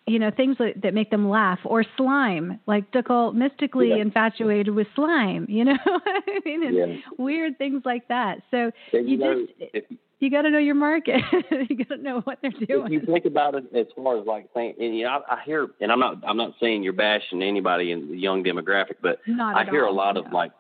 you 0.08 0.18
know 0.18 0.32
things 0.36 0.58
that, 0.58 0.82
that 0.82 0.94
make 0.94 1.12
them 1.12 1.30
laugh 1.30 1.60
or 1.64 1.86
slime 1.96 2.60
like 2.66 2.92
Dickel 2.92 3.34
mystically 3.34 3.90
yeah. 3.90 3.98
infatuated 3.98 4.74
with 4.74 4.88
slime 4.96 5.46
you 5.48 5.64
know 5.64 5.78
I 5.86 6.40
mean 6.44 6.74
yeah. 6.74 6.96
weird 7.18 7.58
things 7.58 7.84
like 7.86 8.08
that 8.08 8.42
so 8.50 8.72
and 8.94 9.08
you, 9.08 9.18
know, 9.18 9.46
just 9.46 9.54
if, 9.60 9.84
you 10.22 10.30
got 10.30 10.44
to 10.44 10.50
know 10.50 10.58
your 10.58 10.76
market 10.76 11.22
you 11.70 11.76
got 11.76 11.96
to 11.96 12.02
know 12.02 12.22
what 12.22 12.40
they're 12.42 12.52
doing 12.52 12.86
if 12.86 12.92
you 12.92 13.02
think 13.02 13.26
about 13.26 13.56
it 13.56 13.66
as 13.76 13.88
far 13.96 14.20
as 14.20 14.26
like 14.26 14.48
saying 14.56 14.76
and 14.80 14.98
you 14.98 15.04
know 15.04 15.22
I, 15.28 15.36
I 15.36 15.44
hear 15.46 15.68
and 15.82 15.92
I'm 15.92 16.00
not 16.00 16.18
I'm 16.26 16.38
not 16.38 16.54
saying 16.60 16.84
you're 16.84 16.94
bashing 16.94 17.42
anybody 17.42 17.92
in 17.92 18.10
the 18.12 18.18
young 18.18 18.44
demographic 18.44 18.96
but 19.02 19.20
I 19.28 19.66
hear 19.70 19.86
all, 19.86 19.94
a 19.94 19.96
lot 19.96 20.16
no. 20.16 20.24
of 20.24 20.32
like 20.32 20.52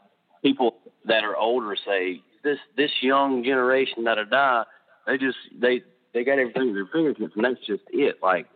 people 0.43 0.75
that 1.05 1.23
are 1.23 1.37
older 1.37 1.75
say 1.85 2.21
this 2.43 2.57
this 2.75 2.91
young 3.01 3.43
generation 3.43 4.03
that 4.05 4.17
are 4.17 4.25
die 4.25 4.63
they 5.07 5.17
just 5.17 5.37
they 5.59 5.81
they 6.13 6.23
got 6.23 6.39
everything 6.39 6.69
at 6.69 6.73
their 6.73 6.89
fingertips 6.91 7.33
and 7.35 7.45
that's 7.45 7.65
just 7.65 7.83
it 7.91 8.17
like 8.21 8.47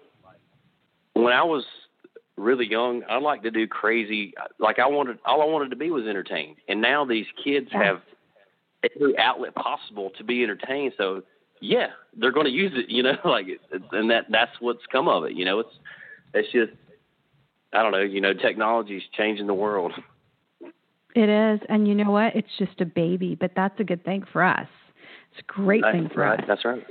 when 1.13 1.31
I 1.31 1.43
was 1.43 1.63
really 2.37 2.67
young, 2.69 3.03
I 3.09 3.17
like 3.17 3.43
to 3.43 3.51
do 3.51 3.67
crazy. 3.67 4.33
Like 4.59 4.79
I 4.79 4.87
wanted, 4.87 5.17
all 5.25 5.41
I 5.41 5.45
wanted 5.45 5.69
to 5.69 5.75
be 5.75 5.89
was 5.91 6.05
entertained. 6.05 6.57
And 6.67 6.81
now 6.81 7.05
these 7.05 7.25
kids 7.43 7.67
have 7.71 8.01
every 8.95 9.17
outlet 9.17 9.55
possible 9.55 10.11
to 10.17 10.23
be 10.23 10.43
entertained. 10.43 10.93
So 10.97 11.23
yeah, 11.61 11.87
they're 12.17 12.31
going 12.31 12.45
to 12.45 12.51
use 12.51 12.71
it. 12.75 12.89
You 12.89 13.03
know, 13.03 13.15
like, 13.25 13.47
and 13.91 14.09
that 14.11 14.25
that's 14.29 14.51
what's 14.59 14.85
come 14.91 15.07
of 15.07 15.25
it. 15.25 15.33
You 15.33 15.45
know, 15.45 15.59
it's 15.59 15.73
it's 16.33 16.51
just 16.51 16.71
I 17.73 17.81
don't 17.81 17.91
know. 17.91 18.01
You 18.01 18.21
know, 18.21 18.33
technology's 18.33 19.03
changing 19.17 19.47
the 19.47 19.53
world. 19.53 19.93
It 21.15 21.29
is, 21.29 21.61
and 21.69 21.87
you 21.87 21.95
know 21.95 22.11
what? 22.11 22.35
It's 22.35 22.49
just 22.59 22.81
a 22.81 22.85
baby, 22.85 23.35
but 23.35 23.51
that's 23.55 23.79
a 23.79 23.85
good 23.85 24.03
thing 24.03 24.25
for 24.33 24.43
us. 24.43 24.67
It's 25.31 25.47
a 25.47 25.53
great 25.53 25.81
that's 25.81 25.95
thing 25.95 26.09
for 26.13 26.21
right. 26.21 26.39
us. 26.39 26.45
That's 26.47 26.65
right. 26.65 26.83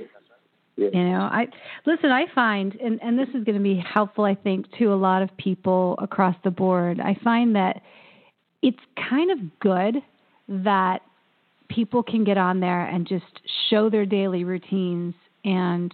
Yeah. 0.76 0.88
You 0.92 1.04
know, 1.04 1.20
I 1.20 1.46
listen. 1.86 2.10
I 2.10 2.24
find, 2.34 2.74
and 2.76 3.00
and 3.02 3.18
this 3.18 3.28
is 3.28 3.44
going 3.44 3.56
to 3.56 3.62
be 3.62 3.78
helpful, 3.78 4.24
I 4.24 4.34
think, 4.34 4.66
to 4.78 4.86
a 4.86 4.96
lot 4.96 5.22
of 5.22 5.34
people 5.36 5.96
across 6.00 6.34
the 6.42 6.50
board. 6.50 7.00
I 7.00 7.16
find 7.22 7.54
that 7.54 7.82
it's 8.62 8.80
kind 9.10 9.30
of 9.30 9.60
good 9.60 9.96
that 10.48 11.02
people 11.74 12.02
can 12.02 12.24
get 12.24 12.38
on 12.38 12.60
there 12.60 12.86
and 12.86 13.06
just 13.06 13.24
show 13.70 13.90
their 13.90 14.06
daily 14.06 14.44
routines 14.44 15.14
and 15.44 15.92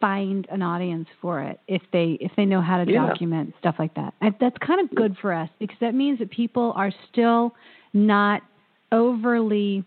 find 0.00 0.46
an 0.50 0.62
audience 0.62 1.06
for 1.20 1.42
it 1.42 1.60
if 1.68 1.82
they 1.92 2.16
if 2.20 2.32
they 2.36 2.46
know 2.46 2.62
how 2.62 2.82
to 2.82 2.90
yeah. 2.90 3.06
document 3.06 3.52
stuff 3.58 3.74
like 3.78 3.94
that. 3.94 4.14
I, 4.22 4.34
that's 4.40 4.56
kind 4.66 4.80
of 4.80 4.94
good 4.94 5.16
for 5.20 5.32
us 5.32 5.50
because 5.58 5.76
that 5.80 5.94
means 5.94 6.18
that 6.20 6.30
people 6.30 6.72
are 6.76 6.92
still 7.10 7.54
not 7.92 8.42
overly 8.92 9.84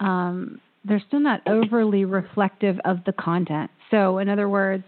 um, 0.00 0.60
they're 0.84 1.02
still 1.06 1.20
not 1.20 1.40
overly 1.46 2.04
reflective 2.04 2.78
of 2.84 2.98
the 3.06 3.12
content. 3.12 3.70
So, 3.90 4.18
in 4.18 4.28
other 4.28 4.48
words, 4.48 4.84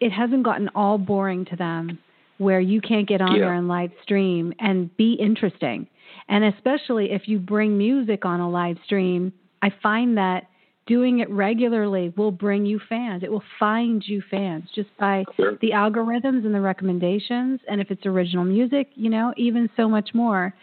it 0.00 0.10
hasn't 0.10 0.42
gotten 0.42 0.68
all 0.74 0.98
boring 0.98 1.44
to 1.46 1.56
them 1.56 1.98
where 2.38 2.60
you 2.60 2.80
can't 2.80 3.08
get 3.08 3.20
on 3.20 3.34
yeah. 3.34 3.42
there 3.42 3.54
and 3.54 3.68
live 3.68 3.90
stream 4.02 4.52
and 4.58 4.94
be 4.96 5.14
interesting. 5.14 5.86
And 6.28 6.44
especially 6.44 7.10
if 7.12 7.26
you 7.26 7.38
bring 7.38 7.78
music 7.78 8.24
on 8.24 8.40
a 8.40 8.48
live 8.48 8.76
stream, 8.84 9.32
I 9.62 9.72
find 9.82 10.16
that 10.18 10.48
doing 10.86 11.20
it 11.20 11.30
regularly 11.30 12.12
will 12.16 12.30
bring 12.30 12.64
you 12.64 12.80
fans. 12.88 13.22
It 13.22 13.30
will 13.30 13.42
find 13.58 14.02
you 14.04 14.22
fans 14.30 14.64
just 14.74 14.88
by 14.98 15.24
sure. 15.36 15.58
the 15.60 15.70
algorithms 15.70 16.44
and 16.44 16.54
the 16.54 16.60
recommendations. 16.60 17.60
And 17.68 17.80
if 17.80 17.90
it's 17.90 18.06
original 18.06 18.44
music, 18.44 18.88
you 18.94 19.10
know, 19.10 19.34
even 19.36 19.68
so 19.76 19.88
much 19.88 20.10
more 20.14 20.54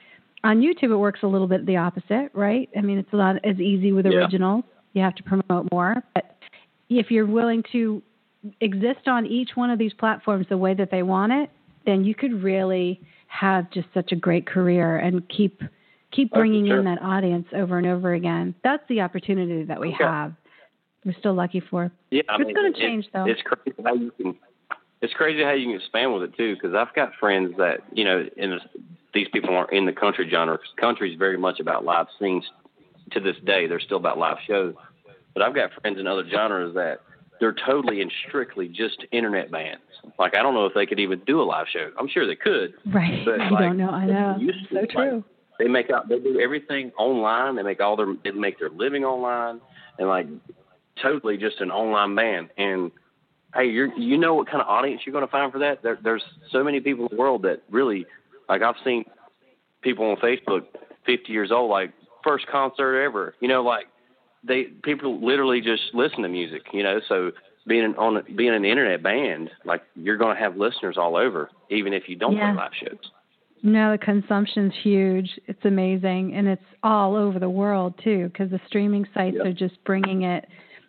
on 0.43 0.61
YouTube, 0.61 0.91
it 0.91 0.97
works 0.97 1.21
a 1.23 1.27
little 1.27 1.47
bit 1.47 1.65
the 1.65 1.77
opposite, 1.77 2.29
right? 2.33 2.69
I 2.77 2.81
mean, 2.81 2.97
it's 2.97 3.13
a 3.13 3.15
lot 3.15 3.35
as 3.43 3.59
easy 3.59 3.91
with 3.91 4.05
yeah. 4.05 4.17
originals. 4.17 4.63
You 4.93 5.01
have 5.03 5.15
to 5.15 5.23
promote 5.23 5.71
more, 5.71 5.95
but 6.13 6.37
if 6.89 7.11
you're 7.11 7.25
willing 7.25 7.63
to 7.71 8.01
exist 8.61 9.07
on 9.07 9.25
each 9.25 9.51
one 9.55 9.69
of 9.69 9.79
these 9.79 9.93
platforms 9.93 10.45
the 10.49 10.57
way 10.57 10.73
that 10.73 10.89
they 10.91 11.03
want 11.03 11.33
it, 11.33 11.49
then 11.85 12.03
you 12.03 12.15
could 12.15 12.43
really 12.43 13.01
have 13.39 13.69
just 13.71 13.87
such 13.93 14.11
a 14.11 14.15
great 14.15 14.45
career 14.45 14.97
and 14.97 15.27
keep 15.29 15.61
keep 16.11 16.29
oh, 16.33 16.39
bringing 16.39 16.67
sure. 16.67 16.79
in 16.79 16.85
that 16.85 17.01
audience 17.01 17.47
over 17.53 17.77
and 17.77 17.87
over 17.87 18.13
again. 18.13 18.55
That's 18.63 18.83
the 18.87 19.01
opportunity 19.01 19.63
that 19.63 19.79
we 19.79 19.89
okay. 19.89 20.03
have. 20.03 20.33
We're 21.03 21.15
still 21.19 21.33
lucky 21.33 21.59
for. 21.59 21.91
Yeah, 22.09 22.23
I 22.29 22.37
it's 22.39 22.53
going 22.53 22.73
to 22.73 22.79
change 22.79 23.05
it, 23.05 23.11
though. 23.13 23.25
It's 23.25 23.41
crazy 23.41 23.75
how 23.83 23.93
you 23.93 24.11
can. 24.11 24.35
It's 25.01 25.13
crazy 25.13 25.43
how 25.43 25.51
you 25.51 25.67
can 25.67 25.75
expand 25.75 26.13
with 26.13 26.23
it 26.23 26.37
too, 26.37 26.55
because 26.55 26.73
I've 26.73 26.93
got 26.95 27.11
friends 27.19 27.53
that 27.57 27.81
you 27.91 28.05
know, 28.05 28.25
and 28.37 28.53
these 29.13 29.27
people 29.31 29.55
aren't 29.55 29.71
in 29.71 29.85
the 29.85 29.93
country 29.93 30.27
genre. 30.29 30.57
Country 30.79 31.11
is 31.11 31.19
very 31.19 31.37
much 31.37 31.59
about 31.59 31.83
live 31.85 32.07
scenes. 32.19 32.43
To 33.11 33.19
this 33.19 33.35
day, 33.45 33.67
they're 33.67 33.79
still 33.79 33.97
about 33.97 34.17
live 34.17 34.37
shows. 34.47 34.73
But 35.35 35.43
I've 35.43 35.53
got 35.53 35.69
friends 35.79 35.99
in 35.99 36.07
other 36.07 36.27
genres 36.27 36.73
that 36.73 37.01
they're 37.39 37.55
totally 37.65 38.01
and 38.01 38.11
strictly 38.27 38.67
just 38.67 39.05
internet 39.11 39.51
bands. 39.51 39.81
Like 40.17 40.37
I 40.37 40.43
don't 40.43 40.53
know 40.53 40.65
if 40.65 40.73
they 40.73 40.85
could 40.85 40.99
even 40.99 41.21
do 41.25 41.41
a 41.41 41.43
live 41.43 41.67
show. 41.71 41.91
I'm 41.99 42.07
sure 42.07 42.25
they 42.25 42.35
could. 42.35 42.73
Right. 42.85 43.25
But 43.25 43.41
I 43.41 43.49
like, 43.49 43.63
don't 43.63 43.77
know. 43.77 43.89
I 43.89 44.05
know. 44.05 44.37
So 44.69 44.75
like, 44.75 44.89
true. 44.89 45.23
They 45.59 45.67
make 45.67 45.89
out. 45.89 46.09
They 46.09 46.19
do 46.19 46.39
everything 46.39 46.91
online. 46.97 47.55
They 47.55 47.63
make 47.63 47.79
all 47.79 47.95
their. 47.95 48.13
They 48.23 48.31
make 48.31 48.59
their 48.59 48.69
living 48.69 49.05
online, 49.05 49.61
and 49.97 50.07
like 50.07 50.27
totally 51.01 51.37
just 51.37 51.61
an 51.61 51.71
online 51.71 52.15
band. 52.15 52.49
And 52.57 52.91
hey, 53.53 53.65
you 53.65 53.91
you 53.97 54.17
know 54.17 54.33
what 54.33 54.47
kind 54.47 54.61
of 54.61 54.67
audience 54.67 55.01
you're 55.05 55.13
going 55.13 55.25
to 55.25 55.31
find 55.31 55.51
for 55.51 55.59
that? 55.59 55.81
There, 55.81 55.97
there's 56.03 56.23
so 56.51 56.63
many 56.63 56.79
people 56.79 57.05
in 57.05 57.15
the 57.15 57.19
world 57.19 57.43
that 57.43 57.63
really 57.69 58.05
like 58.49 58.61
I've 58.61 58.75
seen 58.83 59.05
people 59.81 60.05
on 60.09 60.17
Facebook, 60.17 60.65
50 61.05 61.31
years 61.31 61.51
old, 61.51 61.69
like 61.69 61.93
first 62.23 62.47
concert 62.47 63.01
ever. 63.03 63.35
You 63.39 63.47
know, 63.47 63.63
like 63.63 63.85
they 64.47 64.63
people 64.83 65.25
literally 65.25 65.61
just 65.61 65.83
listen 65.93 66.21
to 66.23 66.29
music. 66.29 66.63
You 66.73 66.83
know, 66.83 66.99
so 67.07 67.31
being 67.67 67.95
on 67.97 68.23
being 68.35 68.53
an 68.53 68.65
internet 68.65 69.03
band, 69.03 69.49
like 69.63 69.81
you're 69.95 70.17
going 70.17 70.35
to 70.35 70.41
have 70.41 70.57
listeners 70.57 70.97
all 70.97 71.15
over, 71.15 71.49
even 71.69 71.93
if 71.93 72.03
you 72.07 72.15
don't 72.15 72.35
yeah. 72.35 72.53
play 72.53 72.63
live 72.63 72.71
shows. 72.79 73.11
No, 73.63 73.93
the 73.93 73.97
consumption's 73.97 74.73
huge. 74.83 75.29
It's 75.47 75.65
amazing, 75.65 76.33
and 76.35 76.47
it's 76.47 76.63
all 76.83 77.15
over 77.15 77.39
the 77.39 77.49
world 77.49 77.95
too, 78.03 78.29
because 78.31 78.51
the 78.51 78.59
streaming 78.67 79.05
sites 79.13 79.37
yep. 79.37 79.45
are 79.45 79.53
just 79.53 79.83
bringing 79.83 80.23
it. 80.23 80.47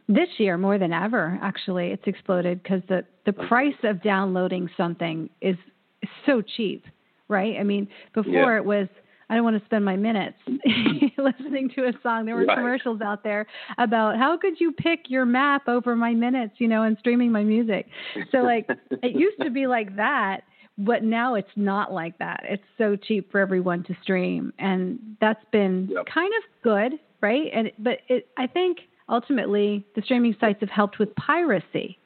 This 0.09 0.29
year, 0.39 0.57
more 0.57 0.79
than 0.79 0.93
ever, 0.93 1.37
actually, 1.43 1.89
it's 1.89 2.07
exploded 2.07 2.63
because 2.63 2.83
the 2.89 3.05
the 3.25 3.33
price 3.33 3.75
of 3.83 4.03
downloading 4.03 4.71
something 4.77 5.31
is, 5.41 5.57
is 6.03 6.09
so 6.27 6.43
cheap 6.43 6.85
right? 7.29 7.57
I 7.59 7.63
mean, 7.63 7.89
before 8.15 8.53
yeah. 8.53 8.57
it 8.57 8.65
was 8.65 8.89
I 9.29 9.35
don't 9.35 9.45
want 9.45 9.59
to 9.59 9.65
spend 9.65 9.85
my 9.85 9.97
minutes 9.97 10.39
listening 11.19 11.71
to 11.75 11.89
a 11.89 11.93
song. 12.03 12.27
There 12.27 12.37
were 12.37 12.45
right. 12.45 12.57
commercials 12.57 13.01
out 13.01 13.25
there 13.25 13.47
about 13.79 14.17
how 14.17 14.37
could 14.37 14.61
you 14.61 14.73
pick 14.73 15.07
your 15.09 15.27
map 15.27 15.69
over 15.69 15.97
my 15.97 16.15
minutes, 16.15 16.55
you 16.59 16.69
know, 16.69 16.83
and 16.83 16.97
streaming 16.99 17.33
my 17.33 17.43
music. 17.43 17.87
So 18.31 18.39
like 18.39 18.69
it 18.91 19.19
used 19.19 19.41
to 19.43 19.51
be 19.51 19.67
like 19.67 19.97
that, 19.97 20.43
but 20.79 21.03
now 21.03 21.35
it's 21.35 21.51
not 21.57 21.93
like 21.93 22.19
that. 22.19 22.45
It's 22.45 22.63
so 22.79 22.97
cheap 22.97 23.33
for 23.33 23.41
everyone 23.41 23.83
to 23.85 23.97
stream, 24.03 24.53
and 24.59 24.99
that's 25.21 25.45
been 25.51 25.89
yep. 25.91 26.05
kind 26.13 26.33
of 26.37 26.63
good, 26.63 26.99
right? 27.21 27.51
And 27.53 27.73
but 27.79 27.99
it, 28.09 28.29
I 28.37 28.47
think 28.47 28.79
ultimately 29.09 29.85
the 29.97 30.03
streaming 30.03 30.37
sites 30.39 30.61
have 30.61 30.71
helped 30.71 30.99
with 30.99 31.15
piracy 31.17 31.99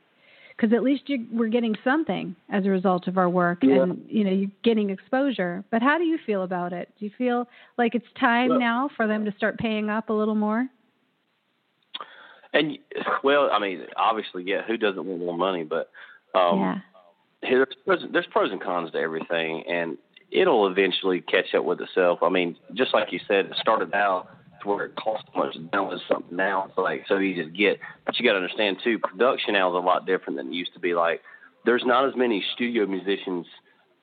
because 0.61 0.75
at 0.75 0.83
least 0.83 1.05
you, 1.07 1.27
we're 1.33 1.49
getting 1.49 1.75
something 1.83 2.37
as 2.51 2.67
a 2.67 2.69
result 2.69 3.07
of 3.09 3.17
our 3.17 3.31
work 3.31 3.59
yeah. 3.63 3.83
and 3.83 4.05
you 4.09 4.25
know 4.25 4.31
you're 4.31 4.51
getting 4.63 4.91
exposure 4.91 5.65
but 5.71 5.81
how 5.81 5.97
do 5.97 6.05
you 6.05 6.19
feel 6.27 6.43
about 6.43 6.73
it 6.73 6.89
do 6.99 7.07
you 7.07 7.11
feel 7.17 7.49
like 7.79 7.95
it's 7.95 8.07
time 8.19 8.51
well, 8.51 8.59
now 8.59 8.91
for 8.97 9.07
them 9.07 9.25
to 9.25 9.33
start 9.37 9.59
paying 9.59 9.89
up 9.89 10.11
a 10.11 10.13
little 10.13 10.35
more 10.35 10.69
And 12.53 12.79
well, 13.23 13.49
I 13.53 13.59
mean, 13.59 13.87
obviously, 13.97 14.43
yeah. 14.45 14.63
Who 14.67 14.77
doesn't 14.77 15.05
want 15.05 15.21
more 15.21 15.37
money? 15.37 15.65
But 15.65 15.91
um, 16.35 16.59
yeah. 16.61 16.79
there's 17.43 17.75
pros, 17.87 18.05
there's 18.13 18.27
pros 18.31 18.51
and 18.51 18.61
cons 18.61 18.91
to 18.93 18.99
everything, 18.99 19.63
and 19.69 19.97
it'll 20.31 20.67
eventually 20.67 21.21
catch 21.21 21.55
up 21.57 21.65
with 21.65 21.81
itself. 21.81 22.21
I 22.23 22.29
mean, 22.29 22.57
just 22.75 22.93
like 22.93 23.13
you 23.13 23.21
said, 23.27 23.47
it 23.47 23.57
started 23.61 23.95
out 23.95 24.29
to 24.63 24.69
where 24.69 24.87
it 24.87 24.97
costs 24.97 25.29
so 25.33 25.39
much 25.39 25.57
is 25.57 26.01
something 26.09 26.37
now 26.37 26.67
it's 26.69 26.79
like 26.79 27.05
so 27.09 27.19
easy 27.19 27.45
to 27.45 27.51
get. 27.51 27.79
But 28.07 28.19
you 28.19 28.25
got 28.25 28.33
to 28.33 28.39
understand 28.39 28.79
too, 28.83 28.99
production 28.99 29.55
now 29.55 29.71
is 29.71 29.83
a 29.83 29.87
lot 29.87 30.07
different 30.07 30.37
than 30.37 30.49
it 30.49 30.55
used 30.55 30.75
to 30.75 30.81
be. 30.81 30.95
Like, 30.95 31.23
there's 31.65 31.83
not 31.85 32.09
as 32.09 32.15
many 32.17 32.45
studio 32.55 32.87
musicians 32.87 33.47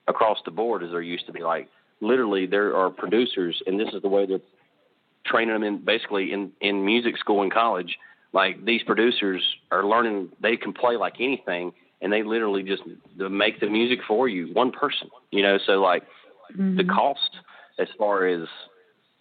across 0.08 0.38
the 0.46 0.52
board 0.52 0.84
as 0.84 0.92
there 0.92 1.02
used 1.02 1.26
to 1.28 1.34
be. 1.34 1.42
Like, 1.42 1.70
literally, 2.02 2.46
there 2.46 2.76
are 2.76 2.90
producers, 2.90 3.62
and 3.66 3.80
this 3.80 3.90
is 3.94 4.02
the 4.02 4.10
way 4.10 4.26
they're 4.26 4.40
training 5.26 5.54
them 5.54 5.64
in 5.64 5.84
basically 5.84 6.32
in 6.32 6.52
in 6.62 6.86
music 6.86 7.18
school 7.18 7.42
and 7.42 7.52
college. 7.52 7.98
Like 8.34 8.66
these 8.66 8.84
producers 8.84 9.44
are 9.72 9.86
learning 9.86 10.30
they 10.42 10.58
can 10.58 10.74
play 10.74 10.96
like 10.96 11.16
anything, 11.20 11.74
and 12.02 12.12
they 12.12 12.24
literally 12.24 12.64
just 12.64 12.84
make 13.18 13.60
the 13.60 13.70
music 13.70 14.00
for 14.08 14.28
you, 14.28 14.54
one 14.54 14.72
person. 14.72 15.10
You 15.32 15.44
know, 15.44 15.58
so 15.66 15.82
like 15.82 16.04
mm-hmm. 16.52 16.78
the 16.78 16.84
cost 16.84 17.38
as 17.80 17.88
far 17.98 18.28
as 18.28 18.48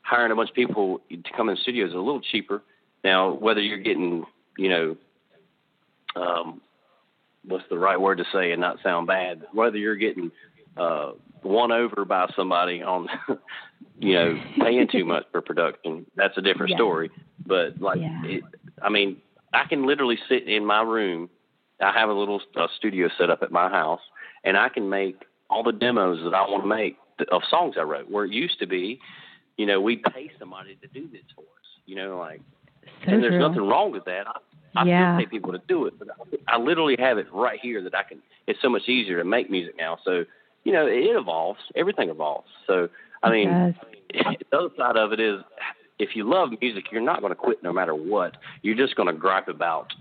hiring 0.07 0.33
a 0.33 0.37
bunch 0.37 0.51
of 0.51 0.55
people 0.55 1.01
to 1.11 1.31
come 1.37 1.49
in 1.49 1.57
the 1.57 1.61
studio 1.61 1.87
is 1.87 1.93
a 1.93 1.97
little 1.97 2.21
cheaper. 2.21 2.63
Now, 3.03 3.33
whether 3.33 3.61
you're 3.61 3.79
getting, 3.79 4.25
you 4.57 4.69
know, 4.69 4.97
um, 6.15 6.61
what's 7.45 7.65
the 7.69 7.79
right 7.79 8.01
word 8.01 8.19
to 8.19 8.25
say 8.33 8.53
and 8.53 8.61
not 8.61 8.79
sound 8.83 9.07
bad, 9.07 9.43
whether 9.53 9.77
you're 9.77 9.97
getting 9.97 10.31
uh, 10.77 11.13
won 11.43 11.73
over 11.73 12.05
by 12.05 12.31
somebody 12.37 12.83
on, 12.83 13.09
you 13.99 14.15
know, 14.15 14.41
paying 14.61 14.89
too 14.91 15.05
much 15.05 15.25
for 15.33 15.41
production, 15.41 16.07
that's 16.15 16.37
a 16.39 16.43
different 16.43 16.71
yeah. 16.71 16.77
story. 16.77 17.11
But 17.45 17.81
like, 17.81 18.01
yeah. 18.01 18.23
it, 18.25 18.45
I 18.83 18.89
mean, 18.89 19.19
I 19.53 19.65
can 19.69 19.87
literally 19.87 20.19
sit 20.29 20.49
in 20.49 20.65
my 20.65 20.83
room. 20.83 21.31
I 21.81 21.93
have 21.93 22.09
a 22.09 22.15
little 22.15 22.41
uh, 22.57 22.69
studio 22.77 23.09
set 23.19 23.31
up 23.31 23.43
at 23.43 23.51
my 23.51 23.69
house, 23.69 24.01
and 24.45 24.57
I 24.57 24.69
can 24.69 24.89
make 24.89 25.23
all 25.51 25.63
the 25.63 25.73
demos 25.73 26.23
that 26.25 26.35
I 26.35 26.43
want 26.43 26.63
to 26.63 26.69
make 26.69 26.97
of 27.31 27.43
songs 27.51 27.75
I 27.79 27.83
wrote. 27.83 28.11
Where 28.11 28.25
it 28.25 28.33
used 28.33 28.59
to 28.61 28.67
be, 28.67 29.01
you 29.57 29.67
know, 29.67 29.81
we 29.81 29.97
pay 29.97 30.31
somebody 30.39 30.77
to 30.77 30.87
do 30.89 31.09
this 31.09 31.23
for 31.35 31.43
us. 31.43 31.67
You 31.87 31.97
know, 31.97 32.19
like, 32.19 32.41
so 33.05 33.13
and 33.13 33.23
there's 33.23 33.33
true. 33.33 33.49
nothing 33.49 33.67
wrong 33.67 33.93
with 33.93 34.05
that. 34.05 34.27
I, 34.27 34.81
I 34.81 34.85
yeah. 34.85 35.17
still 35.17 35.27
pay 35.27 35.31
people 35.31 35.53
to 35.53 35.61
do 35.67 35.87
it, 35.87 35.99
but 35.99 36.09
I, 36.49 36.57
I 36.57 36.59
literally 36.59 36.97
have 36.99 37.19
it 37.19 37.27
right 37.33 37.59
here 37.61 37.83
that 37.83 37.95
I 37.95 38.03
can. 38.03 38.19
It's 38.47 38.61
so 38.61 38.69
much 38.69 38.89
easier 38.89 39.19
to 39.19 39.25
make 39.25 39.51
music 39.51 39.75
now. 39.79 39.99
So, 40.05 40.25
you 40.65 40.73
know, 40.73 40.87
it 40.87 41.17
evolves. 41.17 41.61
Everything 41.75 42.11
evolves. 42.11 42.49
So, 42.67 42.89
I 43.23 43.31
mean, 43.31 43.77
the 44.13 44.57
other 44.57 44.69
side 44.77 44.97
of 44.97 45.13
it 45.13 45.21
is, 45.21 45.41
if 45.99 46.15
you 46.15 46.29
love 46.29 46.51
music, 46.61 46.85
you're 46.93 47.01
not 47.01 47.21
going 47.21 47.31
to 47.31 47.37
quit 47.37 47.63
no 47.63 47.73
matter 47.73 47.95
what. 47.95 48.37
You're 48.63 48.77
just 48.77 48.97
going 48.97 49.07
to 49.07 49.15
gripe 49.15 49.49
about 49.49 49.93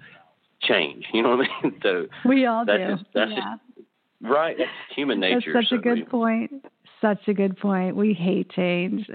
change. 0.61 1.05
You 1.13 1.23
know 1.23 1.37
what 1.37 1.47
I 1.49 1.63
mean? 1.63 1.79
So 1.83 2.07
we 2.25 2.45
all 2.45 2.65
that's 2.65 2.77
do. 2.77 2.95
Just, 2.95 3.05
that's 3.13 3.31
yeah. 3.31 3.55
just 3.75 3.87
right. 4.21 4.57
That's 4.57 4.69
human 4.95 5.19
nature. 5.19 5.53
That's 5.53 5.69
such 5.69 5.69
so, 5.69 5.75
a 5.77 5.95
good 5.95 6.09
point. 6.09 6.65
Such 7.05 7.27
a 7.27 7.33
good 7.35 7.55
point. 7.57 7.95
We 7.95 8.13
hate 8.13 8.49
change. 8.49 9.07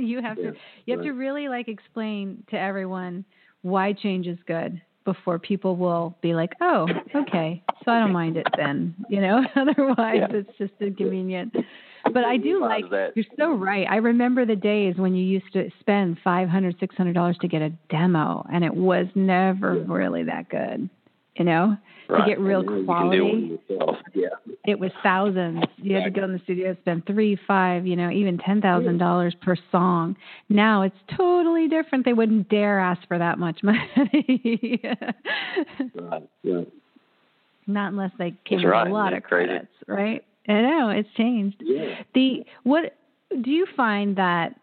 you 0.00 0.20
have 0.20 0.36
yeah, 0.36 0.50
to 0.50 0.56
you 0.84 0.96
have 0.96 1.04
to 1.04 1.12
really 1.12 1.46
like 1.46 1.68
explain 1.68 2.42
to 2.50 2.58
everyone 2.58 3.24
why 3.62 3.92
change 3.92 4.26
is 4.26 4.38
good 4.48 4.82
before 5.04 5.38
people 5.38 5.76
will 5.76 6.18
be 6.22 6.34
like, 6.34 6.54
"Oh, 6.60 6.88
okay, 7.14 7.62
so 7.84 7.92
I 7.92 8.00
don't 8.00 8.12
mind 8.12 8.36
it 8.36 8.48
then." 8.56 8.96
You 9.08 9.20
know, 9.20 9.42
otherwise 9.56 10.16
yeah. 10.16 10.26
it's 10.30 10.58
just 10.58 10.72
inconvenient. 10.80 11.54
But 12.12 12.24
I 12.24 12.36
do 12.36 12.60
like 12.60 12.90
that. 12.90 13.12
you're 13.14 13.24
so 13.38 13.52
right. 13.52 13.86
I 13.88 13.96
remember 13.96 14.44
the 14.44 14.56
days 14.56 14.96
when 14.96 15.14
you 15.14 15.24
used 15.24 15.52
to 15.52 15.70
spend 15.78 16.18
five 16.24 16.48
hundred, 16.48 16.76
six 16.80 16.96
hundred 16.96 17.14
dollars 17.14 17.38
to 17.42 17.48
get 17.48 17.62
a 17.62 17.70
demo, 17.90 18.44
and 18.52 18.64
it 18.64 18.74
was 18.74 19.06
never 19.14 19.76
yeah. 19.76 19.84
really 19.86 20.24
that 20.24 20.48
good. 20.48 20.90
You 21.38 21.44
know, 21.44 21.76
right. 22.08 22.24
to 22.24 22.26
get 22.30 22.40
real 22.40 22.60
and 22.60 22.84
quality. 22.84 23.58
Yeah. 24.14 24.28
It 24.66 24.78
was 24.78 24.90
thousands. 25.02 25.62
You 25.76 25.94
had 25.94 26.04
to 26.04 26.10
go 26.10 26.24
in 26.24 26.32
the 26.32 26.40
studio, 26.44 26.76
spend 26.80 27.06
three, 27.06 27.38
five, 27.46 27.86
you 27.86 27.94
know, 27.96 28.10
even 28.10 28.38
ten 28.38 28.60
thousand 28.60 28.98
dollars 28.98 29.34
per 29.40 29.54
song. 29.70 30.16
Now 30.48 30.82
it's 30.82 30.96
totally 31.16 31.68
different. 31.68 32.04
They 32.04 32.12
wouldn't 32.12 32.48
dare 32.48 32.80
ask 32.80 33.06
for 33.06 33.18
that 33.18 33.38
much 33.38 33.60
money. 33.62 34.80
right. 35.94 36.28
Yeah. 36.42 36.62
Not 37.66 37.92
unless 37.92 38.12
they 38.18 38.30
came 38.46 38.58
That's 38.58 38.64
with 38.64 38.72
right. 38.72 38.90
a 38.90 38.92
lot 38.92 39.10
That's 39.12 39.24
of 39.24 39.28
crazy. 39.28 39.48
credits, 39.48 39.72
right? 39.86 40.24
I 40.48 40.62
know 40.62 40.88
it's 40.90 41.08
changed. 41.16 41.56
Yeah. 41.64 42.02
The 42.14 42.44
what 42.64 42.94
do 43.42 43.50
you 43.50 43.66
find 43.76 44.16
that 44.16 44.54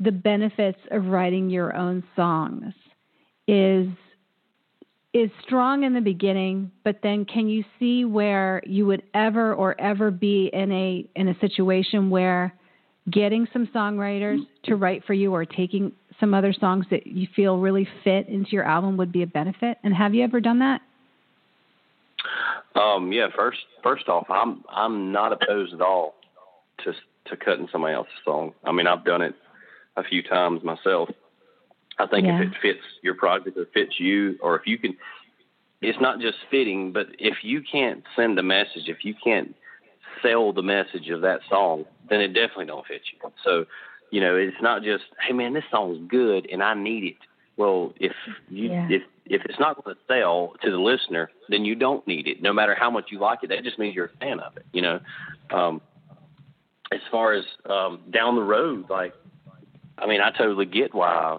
the 0.00 0.12
benefits 0.12 0.78
of 0.90 1.06
writing 1.06 1.48
your 1.50 1.74
own 1.76 2.02
songs 2.16 2.74
is 3.46 3.86
is 5.14 5.30
strong 5.42 5.84
in 5.84 5.94
the 5.94 6.00
beginning, 6.00 6.70
but 6.84 6.98
then 7.02 7.24
can 7.24 7.48
you 7.48 7.64
see 7.78 8.04
where 8.04 8.62
you 8.66 8.86
would 8.86 9.02
ever 9.14 9.54
or 9.54 9.78
ever 9.80 10.10
be 10.10 10.50
in 10.52 10.70
a 10.70 11.08
in 11.16 11.28
a 11.28 11.38
situation 11.40 12.10
where 12.10 12.54
getting 13.10 13.46
some 13.52 13.66
songwriters 13.68 14.38
to 14.64 14.76
write 14.76 15.04
for 15.06 15.14
you 15.14 15.32
or 15.32 15.44
taking 15.44 15.92
some 16.20 16.34
other 16.34 16.52
songs 16.52 16.84
that 16.90 17.06
you 17.06 17.26
feel 17.34 17.58
really 17.58 17.88
fit 18.04 18.28
into 18.28 18.50
your 18.50 18.64
album 18.64 18.96
would 18.96 19.12
be 19.12 19.22
a 19.22 19.26
benefit? 19.26 19.78
And 19.82 19.94
have 19.94 20.14
you 20.14 20.24
ever 20.24 20.40
done 20.40 20.58
that? 20.58 20.82
Um, 22.74 23.12
yeah, 23.12 23.28
first 23.34 23.58
first 23.82 24.08
off, 24.08 24.26
I'm 24.28 24.62
I'm 24.70 25.10
not 25.12 25.32
opposed 25.32 25.72
at 25.72 25.80
all 25.80 26.14
to 26.84 26.92
to 27.30 27.36
cutting 27.36 27.68
somebody 27.72 27.94
else's 27.94 28.12
song. 28.24 28.52
I 28.64 28.72
mean, 28.72 28.86
I've 28.86 29.04
done 29.04 29.22
it 29.22 29.34
a 29.96 30.02
few 30.04 30.22
times 30.22 30.62
myself. 30.62 31.08
I 31.98 32.06
think 32.06 32.26
Yeah. 32.26 32.40
if 32.40 32.48
it 32.48 32.56
fits 32.60 32.84
your 33.02 33.14
project 33.14 33.56
or 33.56 33.66
fits 33.66 33.98
you, 33.98 34.38
or 34.40 34.56
if 34.56 34.66
you 34.66 34.78
can, 34.78 34.96
it's 35.80 36.00
not 36.00 36.20
just 36.20 36.38
fitting, 36.50 36.92
but 36.92 37.08
if 37.18 37.42
you 37.42 37.62
can't 37.62 38.04
send 38.16 38.38
a 38.38 38.42
message, 38.42 38.88
if 38.88 39.04
you 39.04 39.14
can't 39.14 39.54
sell 40.22 40.52
the 40.52 40.62
message 40.62 41.08
of 41.10 41.20
that 41.22 41.40
song, 41.48 41.84
then 42.08 42.20
it 42.20 42.28
definitely 42.28 42.66
don't 42.66 42.86
fit 42.86 43.02
you. 43.12 43.30
So, 43.44 43.66
you 44.10 44.20
know, 44.20 44.36
it's 44.36 44.60
not 44.60 44.82
just, 44.82 45.04
hey 45.26 45.32
man, 45.32 45.52
this 45.52 45.64
song's 45.70 45.98
good 46.08 46.48
and 46.50 46.62
I 46.62 46.74
need 46.74 47.04
it. 47.04 47.16
Well, 47.56 47.92
if 48.00 48.12
you 48.48 48.70
Yeah. 48.70 48.88
if 48.88 49.02
if 49.26 49.44
it's 49.44 49.58
not 49.58 49.82
going 49.84 49.94
to 49.94 50.00
sell 50.08 50.54
to 50.62 50.70
the 50.70 50.78
listener, 50.78 51.30
then 51.50 51.64
you 51.64 51.74
don't 51.74 52.06
need 52.06 52.26
it. 52.26 52.40
No 52.40 52.52
matter 52.52 52.74
how 52.74 52.90
much 52.90 53.12
you 53.12 53.18
like 53.18 53.40
it, 53.42 53.48
that 53.48 53.62
just 53.62 53.78
means 53.78 53.94
you're 53.94 54.06
a 54.06 54.16
fan 54.24 54.40
of 54.40 54.56
it. 54.56 54.64
You 54.72 54.80
know, 54.82 55.00
um, 55.50 55.82
as 56.90 57.00
far 57.10 57.34
as 57.34 57.44
um, 57.68 58.00
down 58.10 58.36
the 58.36 58.42
road, 58.42 58.88
like, 58.88 59.12
I 59.98 60.06
mean, 60.06 60.22
I 60.22 60.30
totally 60.30 60.64
get 60.64 60.94
why 60.94 61.38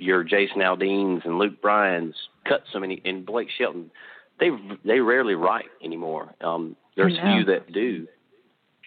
your 0.00 0.24
Jason 0.24 0.60
Aldean's 0.62 1.22
and 1.24 1.38
Luke 1.38 1.60
Bryan's 1.62 2.14
cut 2.46 2.62
so 2.72 2.80
many, 2.80 3.00
and 3.04 3.24
Blake 3.26 3.48
Shelton, 3.56 3.90
they 4.38 4.50
they 4.84 5.00
rarely 5.00 5.34
write 5.34 5.66
anymore. 5.84 6.34
Um, 6.40 6.76
there's 6.96 7.14
few 7.18 7.44
that 7.44 7.70
do, 7.72 8.06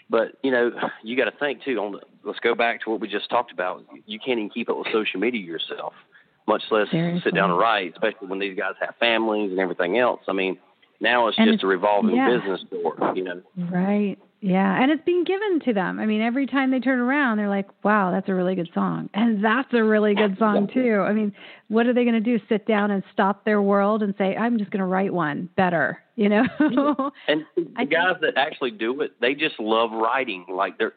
but 0.10 0.34
you 0.44 0.52
know, 0.52 0.72
you 1.04 1.16
got 1.18 1.26
to 1.26 1.38
think 1.40 1.64
too. 1.64 1.78
On 1.80 1.92
the, 1.94 2.00
let's 2.24 2.40
go 2.40 2.56
back 2.56 2.82
to 2.84 2.90
what 2.90 3.00
we 3.00 3.08
just 3.08 3.30
talked 3.30 3.52
about. 3.52 3.84
You 4.06 4.20
can't 4.20 4.40
even 4.40 4.50
keep 4.50 4.70
up 4.70 4.78
with 4.78 4.88
social 4.92 5.20
media 5.20 5.42
yourself, 5.42 5.94
much 6.48 6.64
less 6.72 6.90
Seriously. 6.92 7.22
sit 7.24 7.36
down 7.36 7.50
and 7.52 7.60
write. 7.60 7.94
Especially 7.94 8.28
when 8.28 8.40
these 8.40 8.58
guys 8.58 8.74
have 8.82 8.96
families 9.00 9.52
and 9.52 9.60
everything 9.60 9.98
else. 9.98 10.22
I 10.28 10.34
mean, 10.34 10.58
now 11.00 11.28
it's 11.28 11.38
And 11.38 11.48
just 11.48 11.56
it's- 11.56 11.64
a 11.64 11.68
revolving 11.68 12.16
yeah. 12.16 12.30
business 12.38 12.62
door. 12.70 13.14
You 13.16 13.24
know. 13.24 13.42
Right. 13.58 14.18
Yeah. 14.44 14.82
And 14.82 14.92
it's 14.92 15.02
being 15.06 15.24
given 15.24 15.62
to 15.62 15.74
them. 15.74 16.00
I 16.00 16.06
mean, 16.06 16.22
every 16.22 16.46
time 16.48 16.70
they 16.70 16.82
turn 16.82 17.00
around, 17.00 17.38
they're 17.38 17.48
like, 17.48 17.70
wow, 17.82 18.12
that's 18.12 18.28
a 18.28 18.34
really 18.34 18.56
good 18.56 18.70
song. 18.74 19.10
And 19.14 19.42
that's 19.44 19.74
a 19.74 19.82
really 19.82 20.14
good 20.14 20.38
song, 20.38 20.68
too. 20.72 21.00
I 21.00 21.14
mean, 21.14 21.34
what 21.70 21.86
are 21.86 21.94
they 21.94 22.04
going 22.04 22.22
to 22.22 22.38
do? 22.38 22.44
Sit 22.50 22.68
down 22.68 22.92
and 22.92 23.04
stop 23.14 23.46
their 23.46 23.62
world 23.62 24.04
and 24.04 24.14
say, 24.18 24.36
I'm 24.36 24.58
just 24.58 24.70
going 24.70 24.82
to 24.82 24.86
write 24.86 25.14
one 25.14 25.48
better, 25.56 26.00
you 26.18 26.28
know? 26.28 26.44
And 27.30 27.46
the 27.56 27.86
guys 27.86 28.18
that 28.22 28.34
actually 28.36 28.72
do 28.72 29.00
it, 29.00 29.14
they 29.22 29.34
just 29.34 29.58
love 29.62 29.92
writing. 29.92 30.46
Like 30.50 30.78
they're, 30.78 30.94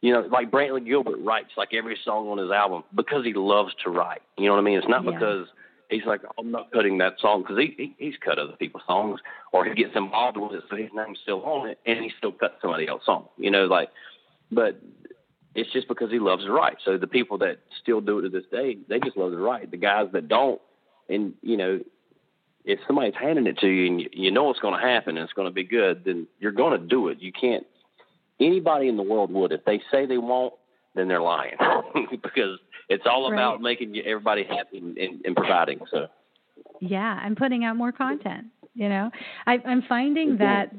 you 0.00 0.12
know, 0.12 0.20
like 0.20 0.52
Brantley 0.52 0.86
Gilbert 0.86 1.18
writes 1.18 1.50
like 1.56 1.70
every 1.74 1.98
song 2.04 2.28
on 2.28 2.38
his 2.38 2.52
album 2.52 2.84
because 2.94 3.24
he 3.24 3.32
loves 3.34 3.72
to 3.82 3.90
write. 3.90 4.22
You 4.38 4.46
know 4.46 4.52
what 4.52 4.60
I 4.60 4.62
mean? 4.62 4.78
It's 4.78 4.88
not 4.88 5.04
Yeah. 5.04 5.10
because 5.10 5.48
he's 5.90 6.04
like, 6.06 6.20
I'm 6.38 6.50
not 6.50 6.70
cutting 6.72 6.98
that 6.98 7.14
song 7.20 7.42
because 7.42 7.58
he, 7.58 7.74
he 7.76 7.94
he's 7.98 8.14
cut 8.24 8.38
other 8.38 8.54
people's 8.58 8.84
songs 8.86 9.20
or 9.52 9.64
he 9.64 9.74
gets 9.74 9.94
involved 9.94 10.36
with 10.36 10.52
it, 10.52 10.64
so 10.68 10.76
his 10.76 10.90
name's 10.94 11.18
still 11.22 11.42
on 11.42 11.68
it, 11.68 11.78
and 11.86 11.98
he 12.00 12.12
still 12.18 12.32
cuts 12.32 12.54
somebody 12.60 12.88
else's 12.88 13.06
song. 13.06 13.28
You 13.38 13.50
know, 13.50 13.66
like, 13.66 13.90
but 14.50 14.80
it's 15.54 15.72
just 15.72 15.88
because 15.88 16.10
he 16.10 16.18
loves 16.18 16.44
to 16.44 16.52
write. 16.52 16.76
So 16.84 16.98
the 16.98 17.06
people 17.06 17.38
that 17.38 17.60
still 17.80 18.00
do 18.00 18.18
it 18.18 18.22
to 18.22 18.28
this 18.28 18.44
day, 18.50 18.76
they 18.88 19.00
just 19.00 19.16
love 19.16 19.32
to 19.32 19.38
write. 19.38 19.70
The 19.70 19.76
guys 19.78 20.08
that 20.12 20.28
don't, 20.28 20.60
and 21.08 21.34
you 21.42 21.56
know, 21.56 21.80
if 22.64 22.80
somebody's 22.86 23.14
handing 23.18 23.46
it 23.46 23.58
to 23.58 23.68
you 23.68 23.86
and 23.86 24.00
you, 24.00 24.08
you 24.12 24.30
know 24.30 24.50
it's 24.50 24.60
going 24.60 24.78
to 24.78 24.86
happen 24.86 25.16
and 25.16 25.24
it's 25.24 25.32
going 25.32 25.48
to 25.48 25.54
be 25.54 25.64
good, 25.64 26.04
then 26.04 26.26
you're 26.40 26.52
going 26.52 26.78
to 26.78 26.86
do 26.86 27.08
it. 27.08 27.20
You 27.20 27.32
can't. 27.32 27.66
Anybody 28.38 28.88
in 28.88 28.96
the 28.96 29.02
world 29.02 29.32
would. 29.32 29.52
If 29.52 29.64
they 29.64 29.80
say 29.90 30.04
they 30.04 30.18
won't, 30.18 30.52
then 30.94 31.08
they're 31.08 31.22
lying 31.22 31.56
because 32.10 32.58
it's 32.88 33.04
all 33.06 33.32
about 33.32 33.60
making 33.60 33.96
everybody 34.04 34.44
happy 34.44 34.78
and, 34.78 34.96
and, 34.96 35.20
and 35.24 35.36
providing. 35.36 35.80
So 35.90 36.06
yeah. 36.80 37.20
And 37.24 37.36
putting 37.36 37.64
out 37.64 37.76
more 37.76 37.92
content, 37.92 38.46
you 38.74 38.88
know? 38.88 39.10
I, 39.46 39.58
I'm 39.64 39.82
finding 39.88 40.36
mm-hmm. 40.36 40.42
that 40.42 40.74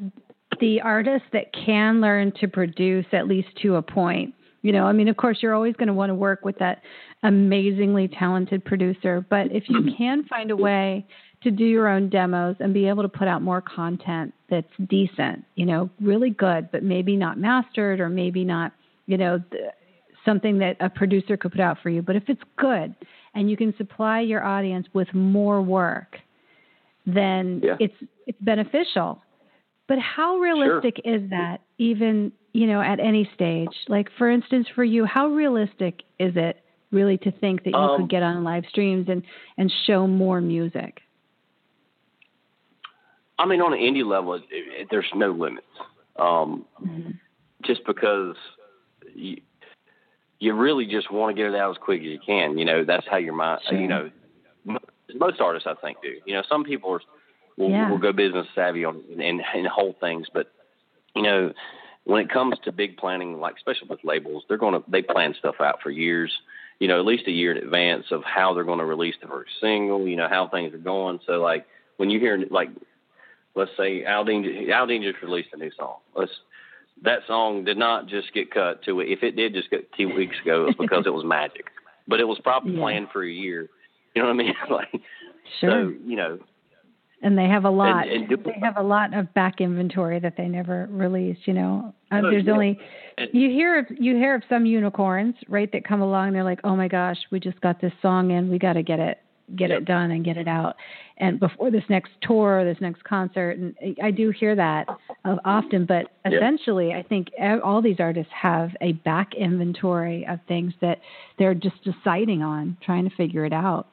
the 0.60 0.82
artists 0.82 1.28
that 1.34 1.54
can 1.54 2.02
learn 2.02 2.32
to 2.40 2.48
produce, 2.48 3.06
at 3.12 3.28
least 3.28 3.50
to 3.62 3.76
a 3.76 3.82
point, 3.82 4.34
You 4.68 4.74
know, 4.74 4.86
I 4.86 4.92
mean, 4.92 5.08
of 5.08 5.18
course, 5.18 5.38
you're 5.42 5.54
always 5.54 5.76
going 5.76 5.88
to 5.88 5.94
want 5.94 6.10
to 6.10 6.16
work 6.16 6.44
with 6.44 6.58
that 6.60 6.82
amazingly 7.24 8.08
talented 8.08 8.66
producer, 8.66 9.26
but 9.30 9.52
if 9.52 9.70
you 9.70 9.80
mm-hmm. 9.80 9.96
can 9.98 10.24
find 10.26 10.52
a 10.52 10.58
way 10.58 11.06
to 11.44 11.52
do 11.52 11.64
your 11.64 11.88
own 11.88 12.10
demos 12.10 12.56
and 12.60 12.74
be 12.74 12.88
able 12.88 13.04
to 13.04 13.10
put 13.10 13.28
out 13.30 13.42
more 13.42 13.62
content 13.62 14.34
that's 14.50 14.68
decent, 14.90 15.46
you 15.56 15.66
know, 15.66 15.90
really 16.02 16.32
good, 16.32 16.70
but 16.72 16.84
maybe 16.84 17.16
not 17.16 17.38
mastered 17.38 18.00
or 18.00 18.10
maybe 18.10 18.44
not, 18.44 18.74
you 19.06 19.18
know, 19.18 19.42
something 20.28 20.60
that 20.60 20.76
a 20.80 20.90
producer 20.90 21.38
could 21.38 21.52
put 21.52 21.62
out 21.62 21.78
for 21.82 21.90
you. 21.90 22.02
But 22.02 22.18
if 22.18 22.24
it's 22.28 22.42
good 22.58 22.94
and 23.34 23.50
you 23.50 23.56
can 23.56 23.74
supply 23.78 24.20
your 24.20 24.44
audience 24.44 24.86
with 24.94 25.08
more 25.14 25.62
work, 25.62 26.18
then 27.06 27.62
yeah. 27.64 27.78
it's 27.80 27.96
it's 28.28 28.38
beneficial. 28.42 29.22
But 29.88 30.00
how 30.00 30.38
realistic 30.38 30.98
sure. 31.04 31.16
is 31.16 31.30
that 31.30 31.62
even, 31.78 32.34
you 32.52 32.68
know, 32.68 32.82
at 32.82 33.00
any 33.00 33.30
stage? 33.34 33.70
Like 33.88 34.10
for 34.18 34.30
instance 34.30 34.68
for 34.76 34.84
you, 34.84 35.06
how 35.06 35.28
realistic 35.28 36.04
is 36.20 36.34
it 36.36 36.62
really 36.92 37.18
to 37.20 37.32
think 37.32 37.64
that 37.64 37.72
you 37.72 37.78
um, 37.78 38.02
could 38.02 38.10
get 38.10 38.24
on 38.24 38.44
live 38.44 38.66
streams 38.70 39.08
and 39.10 39.24
and 39.58 39.72
show 39.86 40.06
more 40.06 40.42
music? 40.42 41.00
I 43.40 43.46
mean, 43.46 43.62
on 43.62 43.72
an 43.74 43.80
indie 43.80 44.06
level, 44.06 44.34
it, 44.34 44.44
it, 44.52 44.88
there's 44.90 45.06
no 45.16 45.32
limits. 45.32 45.68
Um, 46.20 46.66
mm-hmm. 46.84 47.12
Just 47.64 47.82
because 47.86 48.36
you, 49.14 49.38
you 50.40 50.54
really 50.54 50.86
just 50.86 51.12
want 51.12 51.36
to 51.36 51.42
get 51.42 51.52
it 51.52 51.58
out 51.58 51.72
as 51.72 51.78
quick 51.78 52.02
as 52.02 52.08
you 52.08 52.20
can. 52.24 52.58
You 52.58 52.66
know, 52.66 52.86
that's 52.86 53.08
how 53.10 53.18
your 53.18 53.34
mind. 53.34 53.62
Sure. 53.68 53.80
You 53.80 53.88
know, 53.88 54.10
most 55.16 55.40
artists 55.40 55.68
I 55.68 55.74
think 55.76 55.98
do. 56.02 56.16
You 56.26 56.36
know, 56.36 56.44
some 56.48 56.64
people 56.64 56.92
are, 56.92 57.02
will, 57.58 57.70
yeah. 57.70 57.90
will 57.90 57.98
go 57.98 58.12
business 58.12 58.48
savvy 58.54 58.86
on 58.86 59.02
and, 59.12 59.42
and 59.42 59.68
hold 59.68 60.00
things, 60.00 60.28
but 60.34 60.52
you 61.16 61.24
know, 61.24 61.52
when 62.04 62.22
it 62.22 62.30
comes 62.30 62.56
to 62.64 62.72
big 62.72 62.96
planning, 62.96 63.40
like 63.40 63.58
especially 63.58 63.90
with 63.90 64.04
labels, 64.04 64.44
they're 64.48 64.58
going 64.58 64.76
to 64.76 64.84
they 64.90 65.02
plan 65.02 65.36
stuff 65.38 65.56
out 65.60 65.82
for 65.82 65.92
years. 65.92 66.32
You 66.80 66.88
know, 66.88 67.00
at 67.00 67.06
least 67.06 67.28
a 67.28 67.32
year 67.32 67.52
in 67.52 67.58
advance 67.58 68.06
of 68.12 68.24
how 68.24 68.54
they're 68.54 68.64
going 68.64 68.80
to 68.80 68.86
release 68.86 69.16
the 69.22 69.28
first 69.28 69.52
single. 69.60 70.08
You 70.08 70.16
know 70.16 70.30
how 70.30 70.48
things 70.48 70.74
are 70.74 70.78
going. 70.78 71.20
So 71.26 71.42
like 71.42 71.66
when 71.98 72.10
you 72.10 72.20
hear 72.20 72.42
like, 72.50 72.70
let's 73.56 73.72
say 73.76 74.04
Aldean 74.04 74.70
Aldean 74.70 75.04
just 75.04 75.22
released 75.22 75.50
a 75.54 75.58
new 75.58 75.72
song. 75.78 75.98
Let's 76.16 76.32
that 77.04 77.20
song 77.28 77.64
did 77.64 77.78
not 77.78 78.08
just 78.08 78.34
get 78.34 78.52
cut 78.52 78.84
to 78.84 79.00
it. 79.00 79.10
if 79.10 79.24
it 79.24 79.36
did 79.36 79.54
just 79.54 79.70
get 79.70 79.92
two 79.94 80.14
weeks 80.14 80.36
ago, 80.42 80.64
it 80.64 80.66
was 80.68 80.76
because 80.80 81.06
it 81.06 81.14
was 81.14 81.26
magic. 81.26 81.66
But 82.08 82.20
it 82.20 82.26
was 82.26 82.40
probably 82.44 82.74
yeah. 82.74 82.80
planned 82.80 83.08
for 83.12 83.24
a 83.24 83.30
year. 83.30 83.70
You 84.16 84.22
know 84.22 84.30
what 84.30 84.34
I 84.34 84.38
mean? 84.38 84.54
like 84.72 85.02
sure. 85.60 85.70
so, 85.70 85.94
you 86.06 86.16
know. 86.16 86.40
And 87.22 87.38
they 87.38 87.48
have 87.48 87.66
a 87.66 87.70
lot. 87.70 88.08
And, 88.08 88.24
and 88.24 88.30
do, 88.30 88.38
they 88.38 88.60
have 88.62 88.78
a 88.78 88.84
lot 88.84 89.14
of 89.14 89.34
back 89.34 89.60
inventory 89.60 90.20
that 90.20 90.36
they 90.38 90.48
never 90.48 90.88
released. 90.92 91.48
You 91.48 91.54
know, 91.54 91.96
uh, 92.12 92.22
there's 92.22 92.46
yeah. 92.46 92.52
only 92.52 92.80
and, 93.18 93.30
you 93.34 93.50
hear 93.50 93.80
of 93.80 93.86
you 94.00 94.16
hear 94.16 94.36
of 94.36 94.44
some 94.48 94.66
unicorns, 94.66 95.36
right? 95.48 95.72
That 95.72 95.84
come 95.84 96.02
along. 96.02 96.28
and 96.28 96.36
They're 96.36 96.44
like, 96.44 96.60
oh 96.64 96.76
my 96.76 96.88
gosh, 96.88 97.18
we 97.32 97.40
just 97.40 97.60
got 97.62 97.82
this 97.82 97.94
song 98.02 98.32
in. 98.32 98.52
We 98.52 98.60
got 98.60 98.74
to 98.74 98.84
get 98.84 99.00
it 99.00 99.20
get 99.56 99.70
yep. 99.70 99.80
it 99.80 99.86
done 99.86 100.12
and 100.12 100.26
get 100.26 100.38
it 100.38 100.48
out. 100.48 100.76
And 101.20 101.40
before 101.40 101.72
this 101.72 101.84
next 101.90 102.12
tour 102.22 102.64
this 102.64 102.78
next 102.80 103.04
concert 103.04 103.58
and 103.58 103.76
i 104.04 104.12
do 104.12 104.30
hear 104.30 104.56
that 104.56 104.88
often 105.46 105.86
but 105.86 106.12
essentially 106.26 106.94
i 106.94 107.02
think 107.02 107.30
all 107.64 107.82
these 107.82 108.00
artists 108.00 108.32
have 108.32 108.70
a 108.82 108.92
back 108.92 109.34
inventory 109.34 110.28
of 110.28 110.40
things 110.48 110.74
that 110.82 111.00
they're 111.40 111.56
just 111.56 111.76
deciding 111.84 112.44
on 112.44 112.78
trying 112.84 113.10
to 113.10 113.16
figure 113.16 113.46
it 113.46 113.54
out. 113.54 113.88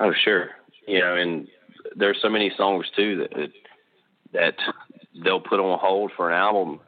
Oh 0.00 0.12
sure. 0.24 0.50
You 0.88 1.00
know 1.00 1.16
and 1.16 1.46
there's 1.94 2.18
so 2.20 2.28
many 2.28 2.50
songs 2.56 2.86
too 2.96 3.18
that 3.18 3.50
that 4.32 4.54
they'll 5.22 5.40
put 5.40 5.60
on 5.60 5.78
hold 5.78 6.10
for 6.16 6.30
an 6.30 6.36
album 6.36 6.80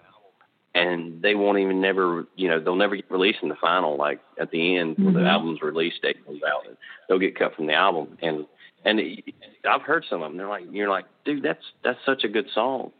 and 0.75 1.23
they 1.23 1.35
won't 1.35 1.59
even 1.59 1.81
never, 1.81 2.27
you 2.35 2.49
know, 2.49 2.59
they'll 2.59 2.75
never 2.75 2.97
get 2.97 3.11
released 3.11 3.39
in 3.43 3.49
the 3.49 3.57
final. 3.57 3.97
Like 3.97 4.21
at 4.41 4.51
the 4.51 4.77
end, 4.77 4.97
mm-hmm. 4.97 5.05
when 5.05 5.15
the 5.15 5.29
album's 5.29 5.63
release 5.63 5.95
date 6.03 6.25
comes 6.27 6.43
out, 6.43 6.67
they'll 7.09 7.19
get 7.19 7.39
cut 7.39 7.55
from 7.55 7.67
the 7.67 7.75
album. 7.75 8.19
And 8.21 8.47
and 8.85 9.01
it, 9.01 9.25
I've 9.69 9.83
heard 9.83 10.05
some 10.11 10.23
of 10.23 10.31
them. 10.31 10.37
They're 10.37 10.49
like, 10.49 10.65
you're 10.71 10.91
like, 10.91 11.07
dude, 11.25 11.43
that's 11.43 11.65
that's 11.85 11.99
such 12.05 12.25
a 12.25 12.29
good 12.29 12.47
song, 12.55 12.93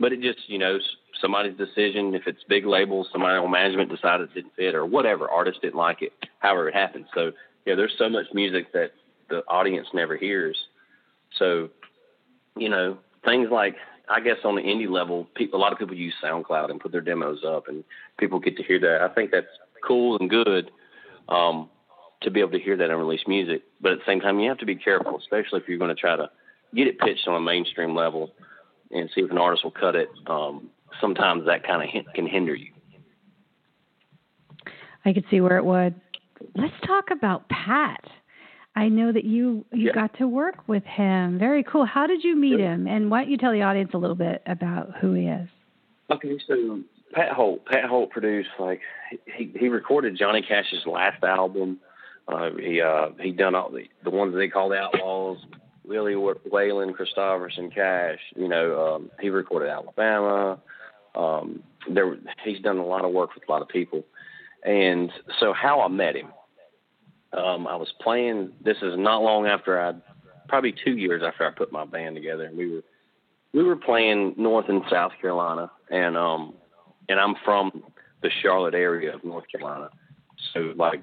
but 0.00 0.12
it 0.12 0.20
just, 0.20 0.48
you 0.48 0.58
know, 0.58 0.78
somebody's 1.20 1.56
decision. 1.56 2.14
If 2.14 2.26
it's 2.26 2.42
big 2.48 2.64
labels, 2.64 3.08
somebody 3.12 3.36
on 3.36 3.50
management 3.50 3.90
decided 3.90 4.30
it 4.30 4.34
didn't 4.34 4.56
fit, 4.56 4.74
or 4.74 4.86
whatever, 4.86 5.28
artist 5.28 5.60
didn't 5.60 5.76
like 5.76 6.02
it. 6.02 6.12
However, 6.38 6.68
it 6.68 6.74
happened. 6.74 7.06
So 7.14 7.32
yeah, 7.66 7.74
there's 7.74 7.94
so 7.98 8.08
much 8.08 8.26
music 8.32 8.72
that 8.72 8.92
the 9.28 9.42
audience 9.48 9.88
never 9.92 10.16
hears. 10.16 10.56
So, 11.38 11.68
you 12.56 12.70
know, 12.70 12.96
things 13.24 13.50
like 13.52 13.76
I 14.10 14.20
guess 14.20 14.38
on 14.44 14.56
the 14.56 14.62
indie 14.62 14.88
level, 14.88 15.28
a 15.52 15.56
lot 15.56 15.72
of 15.72 15.78
people 15.78 15.94
use 15.94 16.14
SoundCloud 16.22 16.70
and 16.70 16.80
put 16.80 16.92
their 16.92 17.00
demos 17.00 17.40
up, 17.46 17.68
and 17.68 17.84
people 18.18 18.38
get 18.40 18.56
to 18.56 18.62
hear 18.62 18.80
that. 18.80 19.02
I 19.02 19.12
think 19.14 19.30
that's 19.30 19.46
cool 19.86 20.18
and 20.18 20.30
good 20.30 20.70
um, 21.28 21.68
to 22.22 22.30
be 22.30 22.40
able 22.40 22.52
to 22.52 22.58
hear 22.58 22.76
that 22.76 22.90
and 22.90 22.98
release 22.98 23.22
music. 23.26 23.62
But 23.80 23.92
at 23.92 23.98
the 23.98 24.04
same 24.06 24.20
time, 24.20 24.40
you 24.40 24.48
have 24.48 24.58
to 24.58 24.66
be 24.66 24.76
careful, 24.76 25.18
especially 25.18 25.60
if 25.60 25.68
you're 25.68 25.78
going 25.78 25.94
to 25.94 26.00
try 26.00 26.16
to 26.16 26.30
get 26.74 26.86
it 26.86 26.98
pitched 26.98 27.26
on 27.28 27.36
a 27.36 27.40
mainstream 27.40 27.94
level 27.94 28.32
and 28.90 29.10
see 29.14 29.20
if 29.20 29.30
an 29.30 29.38
artist 29.38 29.64
will 29.64 29.70
cut 29.70 29.94
it. 29.94 30.08
Um, 30.26 30.70
sometimes 31.00 31.46
that 31.46 31.66
kind 31.66 31.82
of 31.82 32.14
can 32.14 32.26
hinder 32.26 32.54
you. 32.54 32.72
I 35.04 35.12
could 35.12 35.24
see 35.30 35.40
where 35.40 35.56
it 35.56 35.64
would. 35.64 35.94
Let's 36.54 36.74
talk 36.86 37.10
about 37.10 37.48
Pat. 37.48 38.02
I 38.78 38.88
know 38.88 39.10
that 39.10 39.24
you 39.24 39.64
you 39.72 39.88
yeah. 39.88 39.92
got 39.92 40.16
to 40.18 40.28
work 40.28 40.68
with 40.68 40.84
him. 40.84 41.36
Very 41.36 41.64
cool. 41.64 41.84
How 41.84 42.06
did 42.06 42.22
you 42.22 42.36
meet 42.36 42.60
him? 42.60 42.86
And 42.86 43.10
why 43.10 43.22
don't 43.22 43.30
you 43.32 43.36
tell 43.36 43.50
the 43.50 43.62
audience 43.62 43.90
a 43.92 43.98
little 43.98 44.14
bit 44.14 44.40
about 44.46 44.92
who 45.00 45.14
he 45.14 45.26
is? 45.26 45.48
Okay, 46.12 46.38
so 46.46 46.80
Pat 47.12 47.32
Holt. 47.32 47.66
Pat 47.66 47.86
Holt 47.86 48.10
produced 48.10 48.50
like 48.60 48.80
he 49.36 49.52
he 49.58 49.68
recorded 49.68 50.16
Johnny 50.16 50.42
Cash's 50.42 50.86
last 50.86 51.24
album. 51.24 51.80
Uh, 52.28 52.50
he 52.56 52.80
uh, 52.80 53.08
he 53.20 53.32
done 53.32 53.56
all 53.56 53.68
the 53.68 53.88
the 54.04 54.10
ones 54.10 54.36
they 54.36 54.46
called 54.46 54.72
Outlaws. 54.72 55.38
Willie 55.84 56.12
Waylon, 56.12 56.94
Kristofferson, 56.94 57.74
Cash. 57.74 58.20
You 58.36 58.46
know, 58.46 58.94
um, 58.94 59.10
he 59.20 59.28
recorded 59.28 59.70
Alabama. 59.70 60.60
Um, 61.16 61.64
there, 61.92 62.16
he's 62.44 62.60
done 62.60 62.78
a 62.78 62.86
lot 62.86 63.04
of 63.04 63.10
work 63.10 63.34
with 63.34 63.42
a 63.48 63.50
lot 63.50 63.62
of 63.62 63.68
people. 63.68 64.04
And 64.62 65.10
so, 65.40 65.52
how 65.52 65.80
I 65.80 65.88
met 65.88 66.14
him 66.14 66.28
um, 67.32 67.66
I 67.66 67.76
was 67.76 67.92
playing. 68.00 68.52
This 68.64 68.78
is 68.78 68.94
not 68.96 69.22
long 69.22 69.46
after 69.46 69.80
I, 69.80 69.92
probably 70.48 70.74
two 70.84 70.96
years 70.96 71.22
after 71.24 71.46
I 71.46 71.50
put 71.50 71.72
my 71.72 71.84
band 71.84 72.16
together, 72.16 72.44
and 72.44 72.56
we 72.56 72.72
were 72.72 72.82
we 73.52 73.62
were 73.62 73.76
playing 73.76 74.34
North 74.36 74.66
and 74.68 74.82
South 74.90 75.12
Carolina, 75.20 75.70
and 75.90 76.16
um, 76.16 76.54
and 77.08 77.20
I'm 77.20 77.34
from 77.44 77.82
the 78.22 78.30
Charlotte 78.42 78.74
area 78.74 79.14
of 79.14 79.24
North 79.24 79.44
Carolina, 79.50 79.90
so 80.54 80.72
like 80.76 81.02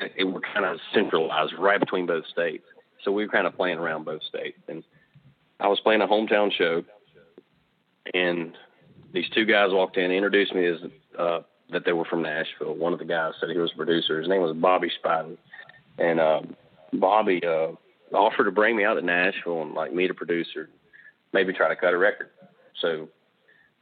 it, 0.00 0.24
we're 0.24 0.40
kind 0.40 0.64
of 0.64 0.78
centralized 0.94 1.52
right 1.58 1.78
between 1.78 2.06
both 2.06 2.26
states. 2.26 2.64
So 3.04 3.12
we 3.12 3.24
were 3.24 3.32
kind 3.32 3.46
of 3.46 3.54
playing 3.54 3.78
around 3.78 4.04
both 4.04 4.22
states, 4.22 4.58
and 4.68 4.82
I 5.58 5.68
was 5.68 5.80
playing 5.80 6.00
a 6.00 6.06
hometown 6.06 6.50
show, 6.52 6.84
and 8.14 8.56
these 9.12 9.28
two 9.34 9.44
guys 9.44 9.68
walked 9.72 9.98
in, 9.98 10.10
introduced 10.10 10.54
me 10.54 10.66
as 10.66 10.76
uh, 11.18 11.40
that 11.70 11.84
they 11.84 11.92
were 11.92 12.04
from 12.06 12.22
Nashville. 12.22 12.74
One 12.74 12.94
of 12.94 12.98
the 12.98 13.04
guys 13.04 13.34
said 13.40 13.50
he 13.50 13.58
was 13.58 13.72
a 13.72 13.76
producer. 13.76 14.18
His 14.18 14.28
name 14.28 14.40
was 14.40 14.56
Bobby 14.56 14.90
Spivey 15.02 15.36
and 16.00 16.18
um, 16.18 16.56
Bobby 16.94 17.40
uh, 17.46 17.72
offered 18.16 18.44
to 18.44 18.50
bring 18.50 18.76
me 18.76 18.84
out 18.84 18.94
to 18.94 19.02
Nashville 19.02 19.62
and 19.62 19.74
like 19.74 19.92
meet 19.92 20.10
a 20.10 20.14
producer, 20.14 20.68
maybe 21.32 21.52
try 21.52 21.68
to 21.68 21.76
cut 21.76 21.94
a 21.94 21.98
record. 21.98 22.30
So 22.80 23.08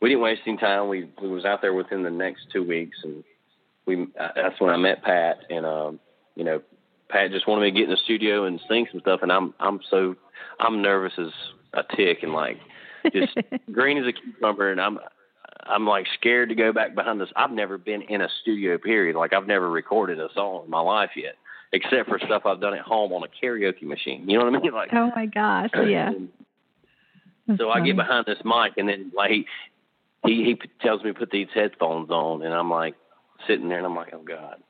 we 0.02 0.08
didn't 0.08 0.22
waste 0.22 0.42
any 0.46 0.58
time. 0.58 0.88
We 0.88 1.10
we 1.22 1.28
was 1.28 1.44
out 1.44 1.62
there 1.62 1.72
within 1.72 2.02
the 2.02 2.10
next 2.10 2.46
two 2.52 2.64
weeks, 2.66 2.98
and 3.04 3.24
we 3.86 4.02
uh, 4.20 4.28
that's 4.34 4.60
when 4.60 4.70
I 4.70 4.76
met 4.76 5.02
Pat, 5.02 5.38
and 5.48 5.64
um, 5.64 6.00
you 6.34 6.44
know, 6.44 6.60
Pat 7.08 7.30
just 7.30 7.46
wanted 7.46 7.62
me 7.62 7.70
to 7.70 7.76
get 7.76 7.84
in 7.84 7.90
the 7.90 8.00
studio 8.04 8.44
and 8.44 8.60
sing 8.68 8.86
some 8.90 9.00
stuff, 9.00 9.20
and 9.22 9.32
I'm 9.32 9.54
I'm 9.60 9.80
so 9.88 10.16
I'm 10.58 10.82
nervous 10.82 11.12
as 11.18 11.32
a 11.72 11.82
tick 11.96 12.18
and 12.22 12.32
like 12.32 12.58
just 13.12 13.36
green 13.72 13.98
as 13.98 14.06
a 14.06 14.12
cucumber, 14.12 14.72
and 14.72 14.80
I'm 14.80 14.98
I'm 15.62 15.86
like 15.86 16.06
scared 16.18 16.48
to 16.48 16.56
go 16.56 16.72
back 16.72 16.96
behind 16.96 17.20
this. 17.20 17.30
I've 17.36 17.52
never 17.52 17.78
been 17.78 18.02
in 18.02 18.20
a 18.20 18.28
studio 18.42 18.76
period. 18.76 19.14
Like 19.14 19.32
I've 19.32 19.46
never 19.46 19.70
recorded 19.70 20.18
a 20.18 20.28
song 20.34 20.64
in 20.64 20.70
my 20.70 20.80
life 20.80 21.10
yet 21.14 21.36
except 21.72 22.08
for 22.08 22.18
stuff 22.18 22.42
I've 22.46 22.60
done 22.60 22.74
at 22.74 22.80
home 22.80 23.12
on 23.12 23.22
a 23.22 23.44
karaoke 23.44 23.82
machine. 23.82 24.28
You 24.28 24.38
know 24.38 24.44
what 24.44 24.54
I 24.54 24.58
mean? 24.60 24.72
Like, 24.78 24.90
oh 24.92 25.10
my 25.14 25.26
gosh, 25.26 25.70
yeah. 25.74 26.12
so 27.56 27.70
I 27.70 27.80
get 27.80 27.96
behind 27.96 28.26
this 28.26 28.38
mic, 28.44 28.74
and 28.76 28.88
then 28.88 29.12
like 29.14 29.30
he 29.30 29.46
he 30.24 30.60
tells 30.80 31.02
me 31.02 31.12
to 31.12 31.18
put 31.18 31.30
these 31.30 31.48
headphones 31.54 32.10
on, 32.10 32.42
and 32.42 32.54
I'm 32.54 32.70
like 32.70 32.94
sitting 33.46 33.68
there, 33.68 33.78
and 33.78 33.86
I'm 33.86 33.96
like, 33.96 34.12
oh 34.14 34.22
god, 34.22 34.62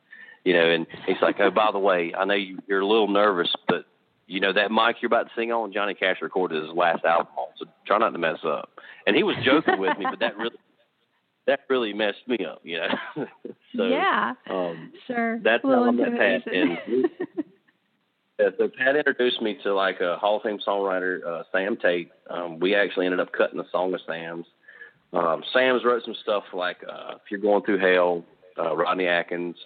you 0.45 0.55
know. 0.55 0.71
And 0.71 0.87
he's 1.07 1.21
like, 1.21 1.37
oh, 1.41 1.51
by 1.51 1.71
the 1.73 1.79
way, 1.79 2.15
I 2.17 2.25
know 2.25 2.35
you, 2.35 2.59
you're 2.67 2.81
a 2.81 2.87
little 2.87 3.09
nervous, 3.09 3.53
but 3.67 3.85
you 4.27 4.41
know 4.41 4.53
that 4.53 4.71
mic 4.71 4.97
you're 5.01 5.09
about 5.09 5.25
to 5.25 5.33
sing 5.37 5.53
on, 5.53 5.73
Johnny 5.73 5.95
Cash 5.95 6.19
recorded 6.23 6.63
his 6.63 6.73
last 6.75 7.05
album 7.05 7.33
on, 7.37 7.49
so 7.59 7.67
try 7.87 7.99
not 7.99 8.11
to 8.11 8.19
mess 8.19 8.39
up. 8.45 8.71
And 9.07 9.17
he 9.17 9.23
was 9.23 9.37
joking 9.45 9.79
with 9.79 9.99
me, 9.99 10.07
but 10.09 10.21
that 10.21 10.37
really 10.37 10.57
that 11.49 11.61
really 11.69 11.95
messed 11.95 12.29
me 12.29 12.39
up, 12.45 12.61
you 12.63 12.79
know. 12.79 13.27
so, 13.77 13.87
yeah, 13.87 14.35
um, 14.51 14.93
sure. 15.07 15.41
That's 15.41 15.65
how 15.65 15.85
I 15.85 15.91
met 15.91 16.13
Pat. 16.17 16.55
And 16.55 16.79
yeah, 18.39 18.51
so 18.59 18.69
Pat 18.69 18.97
introduced 18.97 19.41
me 19.41 19.59
to 19.65 19.75
like 19.75 20.01
a 20.01 20.17
Hall 20.19 20.37
of 20.37 20.43
Fame 20.43 20.59
songwriter, 20.65 21.25
uh, 21.27 21.43
Sam 21.51 21.77
Tate. 21.77 22.11
Um, 22.29 22.61
we 22.61 22.75
actually 22.75 23.07
ended 23.07 23.21
up 23.21 23.33
cutting 23.33 23.59
a 23.59 23.65
song 23.73 23.95
of 23.95 24.01
Sam's. 24.07 24.45
Um, 25.15 25.43
Sam's 25.53 25.85
wrote 25.87 26.05
some 26.05 26.15
stuff 26.23 26.45
like 26.53 26.85
uh, 26.87 27.15
"If 27.17 27.31
You're 27.31 27.41
Going 27.41 27.65
Through 27.65 27.79
Hell," 27.79 28.25
uh, 28.59 28.77
Rodney 28.77 29.07
Atkins. 29.07 29.57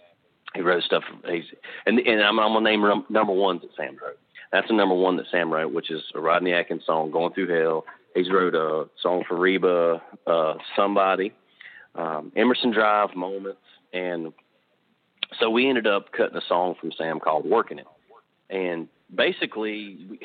He 0.54 0.60
wrote 0.60 0.84
stuff. 0.84 1.02
He's 1.28 1.44
and 1.84 1.98
and 1.98 2.22
I'm, 2.22 2.38
I'm 2.38 2.52
gonna 2.52 2.70
name 2.70 3.04
number 3.10 3.32
ones 3.32 3.62
that 3.62 3.70
Sam 3.76 3.96
wrote. 4.00 4.18
That's 4.52 4.68
the 4.68 4.74
number 4.74 4.94
one 4.94 5.16
that 5.16 5.26
Sam 5.32 5.52
wrote, 5.52 5.72
which 5.72 5.90
is 5.90 6.02
a 6.14 6.20
Rodney 6.20 6.52
Atkins 6.52 6.84
song, 6.86 7.10
"Going 7.10 7.32
Through 7.32 7.48
Hell." 7.48 7.84
He's 8.14 8.30
wrote 8.30 8.54
a 8.54 8.88
song 9.02 9.24
for 9.26 9.36
Reba, 9.36 10.00
uh, 10.28 10.54
"Somebody," 10.76 11.32
um, 11.94 12.32
Emerson 12.36 12.72
Drive, 12.72 13.14
"Moments," 13.14 13.60
and 13.92 14.32
so 15.38 15.50
we 15.50 15.68
ended 15.68 15.86
up 15.86 16.12
cutting 16.12 16.36
a 16.36 16.42
song 16.48 16.74
from 16.80 16.92
Sam 16.92 17.20
called 17.20 17.44
"Working 17.46 17.78
It," 17.78 17.86
and 18.50 18.88
basically. 19.14 19.98
We, 20.08 20.20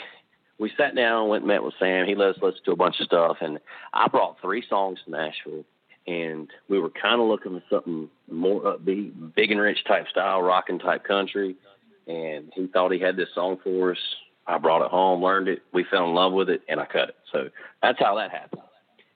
we 0.59 0.71
sat 0.75 0.95
down 0.95 1.27
went 1.27 1.43
and 1.43 1.49
met 1.49 1.61
with 1.61 1.75
Sam. 1.77 2.07
He 2.07 2.15
let 2.15 2.29
us 2.29 2.37
listen 2.41 2.61
to 2.65 2.71
a 2.71 2.75
bunch 2.75 2.99
of 2.99 3.05
stuff, 3.05 3.37
and 3.41 3.59
I 3.93 4.07
brought 4.07 4.41
three 4.41 4.63
songs 4.67 4.97
to 5.05 5.11
Nashville 5.11 5.65
and 6.07 6.49
we 6.69 6.79
were 6.79 6.89
kind 6.89 7.21
of 7.21 7.27
looking 7.27 7.59
for 7.59 7.63
something 7.69 8.09
more 8.31 8.61
upbeat, 8.61 9.35
big 9.35 9.51
and 9.51 9.59
rich 9.59 9.83
type 9.85 10.07
style, 10.07 10.41
rocking 10.41 10.79
type 10.79 11.03
country. 11.03 11.55
And 12.07 12.51
he 12.55 12.67
thought 12.67 12.93
he 12.93 12.99
had 12.99 13.17
this 13.17 13.27
song 13.35 13.57
for 13.61 13.91
us. 13.91 13.97
I 14.47 14.57
brought 14.57 14.85
it 14.85 14.89
home, 14.89 15.21
learned 15.21 15.49
it. 15.49 15.61
We 15.73 15.83
fell 15.83 16.05
in 16.05 16.15
love 16.15 16.31
with 16.31 16.49
it, 16.49 16.61
and 16.69 16.79
I 16.79 16.85
cut 16.85 17.09
it. 17.09 17.15
So 17.33 17.49
that's 17.83 17.99
how 17.99 18.15
that 18.15 18.31
happened. 18.31 18.61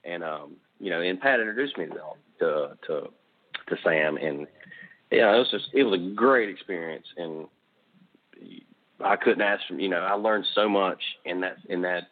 And 0.04 0.22
um, 0.22 0.56
you 0.78 0.90
know, 0.90 1.00
and 1.00 1.18
Pat 1.18 1.40
introduced 1.40 1.78
me 1.78 1.86
to 1.86 1.94
to 2.42 2.76
to, 2.86 3.08
to 3.68 3.76
Sam, 3.82 4.16
and 4.16 4.46
yeah, 5.10 5.34
it 5.34 5.38
was 5.38 5.50
just 5.50 5.68
it 5.72 5.84
was 5.84 6.00
a 6.00 6.14
great 6.14 6.48
experience, 6.48 7.06
and 7.16 7.46
I 9.04 9.16
couldn't 9.16 9.42
ask 9.42 9.62
him. 9.68 9.80
You 9.80 9.88
know, 9.88 10.00
I 10.00 10.14
learned 10.14 10.46
so 10.54 10.68
much 10.68 11.00
in 11.24 11.40
that 11.40 11.56
in 11.68 11.82
that 11.82 12.08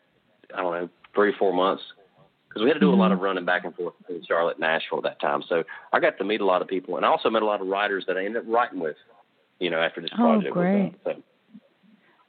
I 0.55 0.63
don't 0.63 0.73
know 0.73 0.89
three 1.15 1.33
four 1.39 1.53
months 1.53 1.83
because 2.49 2.63
we 2.63 2.69
had 2.69 2.75
to 2.75 2.81
do 2.81 2.91
a 2.91 2.95
lot 2.95 3.13
of 3.13 3.17
mm-hmm. 3.17 3.27
running 3.27 3.45
back 3.45 3.65
and 3.65 3.75
forth 3.75 3.95
between 3.99 4.25
Charlotte 4.27 4.57
and 4.57 4.63
Nashville 4.63 4.99
at 4.99 5.05
that 5.05 5.21
time. 5.21 5.43
So 5.49 5.63
I 5.93 6.01
got 6.01 6.19
to 6.19 6.25
meet 6.25 6.41
a 6.41 6.45
lot 6.45 6.63
of 6.63 6.69
people, 6.69 6.97
and 6.97 7.07
I 7.07 7.09
also 7.09 7.31
met 7.31 7.43
a 7.43 7.47
lot 7.47 7.61
of 7.61 7.69
writers 7.69 8.05
that 8.07 8.17
I 8.17 8.25
ended 8.25 8.43
up 8.43 8.49
writing 8.49 8.81
with, 8.81 8.97
you 9.61 9.71
know, 9.71 9.79
after 9.81 10.01
this 10.01 10.11
project. 10.11 10.51
Oh, 10.51 10.61
great! 10.61 10.95
So. 11.05 11.23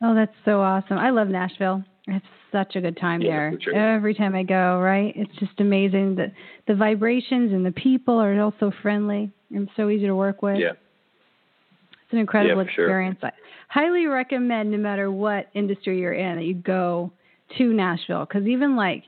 Oh, 0.04 0.16
that's 0.16 0.36
so 0.46 0.62
awesome! 0.62 0.98
I 0.98 1.10
love 1.10 1.28
Nashville. 1.28 1.84
I 2.08 2.14
have 2.14 2.22
such 2.52 2.76
a 2.76 2.82
good 2.82 2.98
time 2.98 3.22
yeah, 3.22 3.30
there. 3.30 3.54
Sure. 3.62 3.76
Every 3.76 4.14
time 4.14 4.36
I 4.36 4.44
go, 4.44 4.80
right? 4.80 5.14
It's 5.16 5.34
just 5.40 5.60
amazing. 5.60 6.16
The 6.16 6.32
the 6.68 6.76
vibrations 6.76 7.52
and 7.54 7.66
the 7.66 7.72
people 7.72 8.20
are 8.20 8.40
also 8.42 8.72
friendly 8.82 9.32
and 9.54 9.70
so 9.76 9.90
easy 9.90 10.08
to 10.08 10.16
work 10.16 10.42
with. 10.42 10.58
Yeah. 10.58 10.72
It's 10.72 12.14
an 12.14 12.20
incredible 12.20 12.64
yeah, 12.64 12.68
experience. 12.68 13.20
Sure. 13.22 13.30
I 13.30 13.34
highly 13.80 14.08
recommend, 14.08 14.72
no 14.72 14.78
matter 14.78 15.12
what 15.12 15.50
industry 15.54 16.00
you're 16.00 16.14
in, 16.14 16.38
that 16.38 16.44
you 16.44 16.56
go 16.56 17.12
to 17.58 17.74
Nashville 17.74 18.26
because 18.26 18.48
even 18.48 18.76
like 18.76 19.04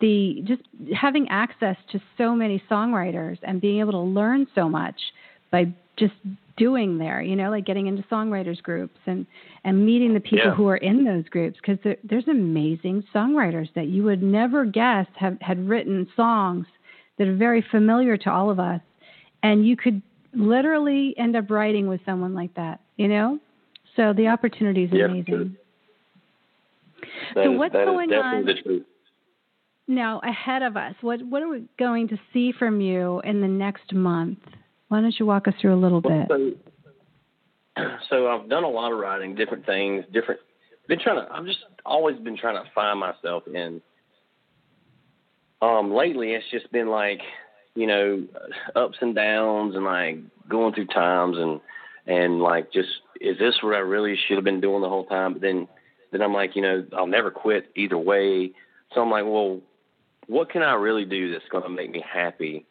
the 0.00 0.42
just 0.46 0.62
having 0.94 1.28
access 1.28 1.76
to 1.92 2.00
so 2.16 2.34
many 2.34 2.62
songwriters 2.70 3.38
and 3.42 3.60
being 3.60 3.80
able 3.80 3.92
to 3.92 3.98
learn 3.98 4.46
so 4.54 4.68
much 4.68 4.98
by 5.50 5.72
just 5.96 6.14
doing 6.60 6.98
there 6.98 7.22
you 7.22 7.34
know 7.34 7.50
like 7.50 7.64
getting 7.64 7.86
into 7.86 8.02
songwriters 8.04 8.62
groups 8.62 8.98
and 9.06 9.26
and 9.64 9.84
meeting 9.84 10.12
the 10.12 10.20
people 10.20 10.44
yeah. 10.44 10.54
who 10.54 10.68
are 10.68 10.76
in 10.76 11.04
those 11.04 11.26
groups 11.30 11.56
because 11.56 11.78
there, 11.82 11.96
there's 12.04 12.28
amazing 12.28 13.02
songwriters 13.14 13.72
that 13.74 13.86
you 13.86 14.02
would 14.04 14.22
never 14.22 14.66
guess 14.66 15.06
have 15.16 15.38
had 15.40 15.66
written 15.66 16.06
songs 16.14 16.66
that 17.16 17.26
are 17.26 17.36
very 17.36 17.64
familiar 17.70 18.16
to 18.16 18.30
all 18.30 18.50
of 18.50 18.58
us. 18.58 18.80
And 19.42 19.66
you 19.66 19.76
could 19.76 20.00
literally 20.32 21.14
end 21.18 21.36
up 21.36 21.50
writing 21.50 21.86
with 21.86 22.00
someone 22.06 22.34
like 22.34 22.54
that 22.54 22.80
you 23.00 23.08
know? 23.08 23.38
So 23.96 24.12
the 24.12 24.28
opportunity 24.28 24.84
is 24.84 24.92
amazing. 24.92 25.56
So 27.32 27.52
is, 27.52 27.58
what's 27.58 27.72
going 27.72 28.12
on 28.12 28.44
the 28.44 28.84
now 29.88 30.20
ahead 30.22 30.62
of 30.62 30.76
us? 30.76 30.94
What 31.00 31.22
what 31.22 31.42
are 31.42 31.48
we 31.48 31.64
going 31.78 32.08
to 32.08 32.18
see 32.32 32.52
from 32.52 32.82
you 32.82 33.20
in 33.24 33.40
the 33.40 33.48
next 33.48 33.94
month 33.94 34.38
why 34.90 35.00
don't 35.00 35.14
you 35.18 35.24
walk 35.24 35.48
us 35.48 35.54
through 35.60 35.72
a 35.72 35.76
little 35.76 36.00
bit? 36.00 36.26
so, 36.28 36.52
so 38.10 38.28
i've 38.28 38.48
done 38.48 38.64
a 38.64 38.68
lot 38.68 38.92
of 38.92 38.98
writing 38.98 39.34
different 39.34 39.64
things 39.64 40.04
different 40.12 40.40
been 40.88 41.00
trying 41.00 41.24
to 41.24 41.32
i've 41.32 41.46
just 41.46 41.60
always 41.86 42.18
been 42.18 42.36
trying 42.36 42.62
to 42.62 42.70
find 42.74 42.98
myself 42.98 43.44
in 43.46 43.80
um 45.62 45.92
lately 45.92 46.32
it's 46.32 46.50
just 46.50 46.70
been 46.72 46.88
like 46.88 47.20
you 47.74 47.86
know 47.86 48.26
ups 48.74 48.98
and 49.00 49.14
downs 49.14 49.74
and 49.76 49.84
like 49.84 50.18
going 50.48 50.74
through 50.74 50.86
times 50.86 51.36
and 51.38 51.60
and 52.06 52.40
like 52.40 52.72
just 52.72 52.88
is 53.20 53.38
this 53.38 53.54
what 53.62 53.74
i 53.74 53.78
really 53.78 54.16
should 54.26 54.36
have 54.36 54.44
been 54.44 54.60
doing 54.60 54.82
the 54.82 54.88
whole 54.88 55.04
time? 55.04 55.34
But 55.34 55.42
then 55.42 55.68
then 56.10 56.22
i'm 56.22 56.32
like 56.32 56.56
you 56.56 56.62
know 56.62 56.84
i'll 56.96 57.06
never 57.06 57.30
quit 57.30 57.70
either 57.76 57.98
way. 57.98 58.50
So 58.92 59.00
i'm 59.00 59.10
like 59.10 59.24
well 59.24 59.60
what 60.30 60.48
can 60.48 60.62
I 60.62 60.74
really 60.74 61.04
do 61.04 61.32
that's 61.32 61.48
going 61.50 61.64
to 61.64 61.68
make 61.68 61.90
me 61.90 62.04
happy? 62.08 62.64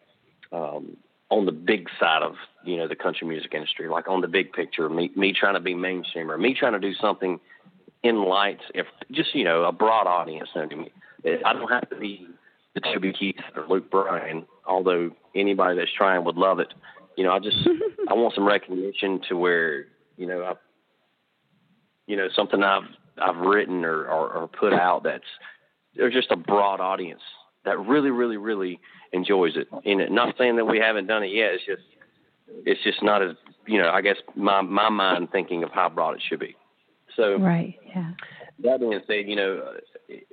Um, 0.53 0.95
on 1.29 1.45
the 1.45 1.51
big 1.51 1.87
side 1.99 2.23
of 2.23 2.35
you 2.65 2.77
know 2.77 2.87
the 2.87 2.95
country 2.95 3.27
music 3.27 3.53
industry, 3.53 3.87
like 3.87 4.07
on 4.07 4.21
the 4.21 4.27
big 4.27 4.51
picture, 4.53 4.89
me 4.89 5.11
me 5.15 5.33
trying 5.33 5.53
to 5.53 5.59
be 5.59 5.73
mainstream 5.73 6.29
or 6.31 6.37
me 6.37 6.53
trying 6.53 6.73
to 6.73 6.79
do 6.79 6.93
something 6.95 7.39
in 8.03 8.23
lights, 8.23 8.63
if 8.73 8.87
just 9.11 9.33
you 9.35 9.43
know 9.43 9.63
a 9.63 9.71
broad 9.71 10.07
audience. 10.07 10.49
I 10.55 10.65
mean, 10.65 10.89
I 11.45 11.53
don't 11.53 11.69
have 11.69 11.89
to 11.89 11.95
be 11.97 12.27
the 12.75 12.81
Toby 12.81 13.13
Keith 13.13 13.35
or 13.55 13.65
Luke 13.67 13.89
Bryan, 13.89 14.45
although 14.67 15.11
anybody 15.35 15.77
that's 15.77 15.91
trying 15.95 16.23
would 16.25 16.37
love 16.37 16.59
it. 16.59 16.73
You 17.17 17.23
know, 17.25 17.31
I 17.31 17.39
just 17.39 17.57
I 18.09 18.13
want 18.13 18.35
some 18.35 18.47
recognition 18.47 19.21
to 19.29 19.37
where 19.37 19.85
you 20.17 20.25
know 20.25 20.43
I, 20.43 20.53
you 22.07 22.15
know 22.15 22.27
something 22.35 22.63
I've 22.63 22.83
I've 23.21 23.37
written 23.37 23.85
or, 23.85 24.05
or, 24.05 24.29
or 24.29 24.47
put 24.47 24.73
out 24.73 25.03
that's 25.03 25.23
there's 25.95 26.13
just 26.13 26.31
a 26.31 26.35
broad 26.35 26.79
audience 26.79 27.21
that 27.65 27.79
really, 27.79 28.09
really, 28.09 28.37
really 28.37 28.79
enjoys 29.11 29.55
it. 29.55 29.67
And 29.85 30.13
not 30.13 30.35
saying 30.37 30.57
that 30.57 30.65
we 30.65 30.79
haven't 30.79 31.07
done 31.07 31.23
it 31.23 31.31
yet. 31.31 31.53
It's 31.53 31.65
just 31.65 31.81
it's 32.65 32.83
just 32.83 33.03
not 33.03 33.21
as 33.21 33.35
you 33.67 33.81
know. 33.81 33.89
I 33.89 34.01
guess 34.01 34.17
my 34.35 34.61
my 34.61 34.89
mind 34.89 35.31
thinking 35.31 35.63
of 35.63 35.71
how 35.71 35.89
broad 35.89 36.15
it 36.15 36.21
should 36.27 36.39
be. 36.39 36.55
So 37.15 37.37
right, 37.37 37.75
yeah. 37.87 38.11
That 38.63 38.79
being 38.79 38.99
said, 39.07 39.27
you 39.27 39.35
know, 39.35 39.73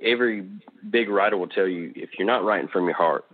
every 0.01 0.47
big 0.89 1.09
writer 1.09 1.37
will 1.37 1.47
tell 1.47 1.67
you 1.67 1.93
if 1.95 2.11
you're 2.17 2.27
not 2.27 2.43
writing 2.43 2.67
from 2.67 2.85
your 2.85 2.95
heart, 2.95 3.25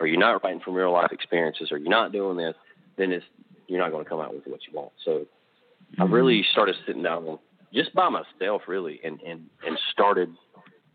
or 0.00 0.06
you're 0.06 0.20
not 0.20 0.42
writing 0.42 0.60
from 0.60 0.74
real 0.74 0.92
life 0.92 1.12
experiences, 1.12 1.72
or 1.72 1.78
you're 1.78 1.88
not 1.88 2.12
doing 2.12 2.36
this, 2.36 2.54
then 2.96 3.12
it's 3.12 3.24
you're 3.66 3.80
not 3.80 3.90
going 3.90 4.04
to 4.04 4.08
come 4.08 4.20
out 4.20 4.34
with 4.34 4.46
what 4.46 4.60
you 4.66 4.76
want. 4.76 4.92
So 5.04 5.10
mm-hmm. 5.10 6.02
I 6.02 6.04
really 6.06 6.44
started 6.52 6.76
sitting 6.86 7.02
down 7.02 7.38
just 7.72 7.94
by 7.94 8.08
myself, 8.08 8.62
really, 8.68 9.00
and 9.02 9.20
and 9.22 9.46
and 9.66 9.78
started 9.92 10.34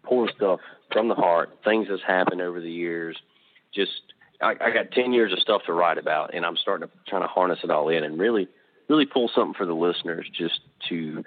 pulling 0.03 0.31
stuff 0.35 0.59
from 0.91 1.07
the 1.07 1.15
heart, 1.15 1.49
things 1.63 1.87
that's 1.89 2.01
happened 2.05 2.41
over 2.41 2.59
the 2.59 2.71
years. 2.71 3.17
Just 3.73 3.91
I, 4.41 4.51
I 4.61 4.71
got 4.71 4.91
ten 4.91 5.13
years 5.13 5.33
of 5.33 5.39
stuff 5.39 5.61
to 5.65 5.73
write 5.73 5.97
about, 5.97 6.33
and 6.33 6.45
I'm 6.45 6.57
starting 6.57 6.87
to 6.87 6.93
trying 7.09 7.21
to 7.21 7.27
harness 7.27 7.59
it 7.63 7.71
all 7.71 7.89
in 7.89 8.03
and 8.03 8.19
really, 8.19 8.47
really 8.87 9.05
pull 9.05 9.29
something 9.33 9.53
for 9.53 9.65
the 9.65 9.73
listeners, 9.73 10.27
just 10.35 10.61
to, 10.89 11.23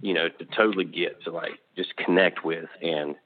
you 0.00 0.14
know, 0.14 0.28
to 0.28 0.44
totally 0.56 0.84
get 0.84 1.22
to 1.24 1.30
like 1.30 1.58
just 1.76 1.96
connect 1.96 2.44
with, 2.44 2.68
and 2.82 3.16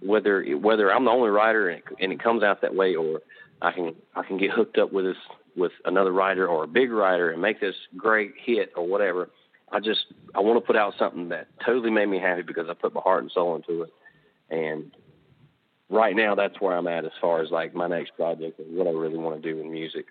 whether 0.00 0.42
whether 0.56 0.92
I'm 0.92 1.04
the 1.04 1.10
only 1.10 1.30
writer 1.30 1.68
and 1.68 1.78
it, 1.78 1.84
and 2.00 2.12
it 2.12 2.22
comes 2.22 2.42
out 2.42 2.62
that 2.62 2.74
way, 2.74 2.94
or 2.94 3.20
I 3.62 3.72
can 3.72 3.94
I 4.14 4.22
can 4.22 4.38
get 4.38 4.50
hooked 4.50 4.78
up 4.78 4.92
with 4.92 5.04
this 5.04 5.16
with 5.56 5.72
another 5.84 6.12
writer 6.12 6.46
or 6.46 6.64
a 6.64 6.68
big 6.68 6.90
writer 6.90 7.30
and 7.30 7.40
make 7.40 7.60
this 7.60 7.74
great 7.96 8.32
hit 8.36 8.72
or 8.76 8.86
whatever. 8.86 9.30
I 9.72 9.80
just 9.80 10.06
I 10.34 10.40
want 10.40 10.62
to 10.62 10.66
put 10.66 10.76
out 10.76 10.94
something 10.98 11.28
that 11.30 11.48
totally 11.64 11.90
made 11.90 12.06
me 12.06 12.18
happy 12.18 12.42
because 12.42 12.68
I 12.68 12.74
put 12.74 12.94
my 12.94 13.00
heart 13.00 13.22
and 13.22 13.32
soul 13.32 13.56
into 13.56 13.82
it 13.82 13.90
and 14.50 14.92
right 15.90 16.14
now, 16.16 16.34
that's 16.34 16.60
where 16.60 16.76
I'm 16.76 16.86
at 16.88 17.04
as 17.04 17.12
far 17.20 17.40
as 17.42 17.50
like 17.50 17.74
my 17.74 17.86
next 17.86 18.16
project 18.16 18.58
and 18.58 18.76
what 18.76 18.86
I 18.86 18.90
really 18.90 19.18
want 19.18 19.40
to 19.40 19.52
do 19.52 19.60
in 19.60 19.70
music, 19.70 20.06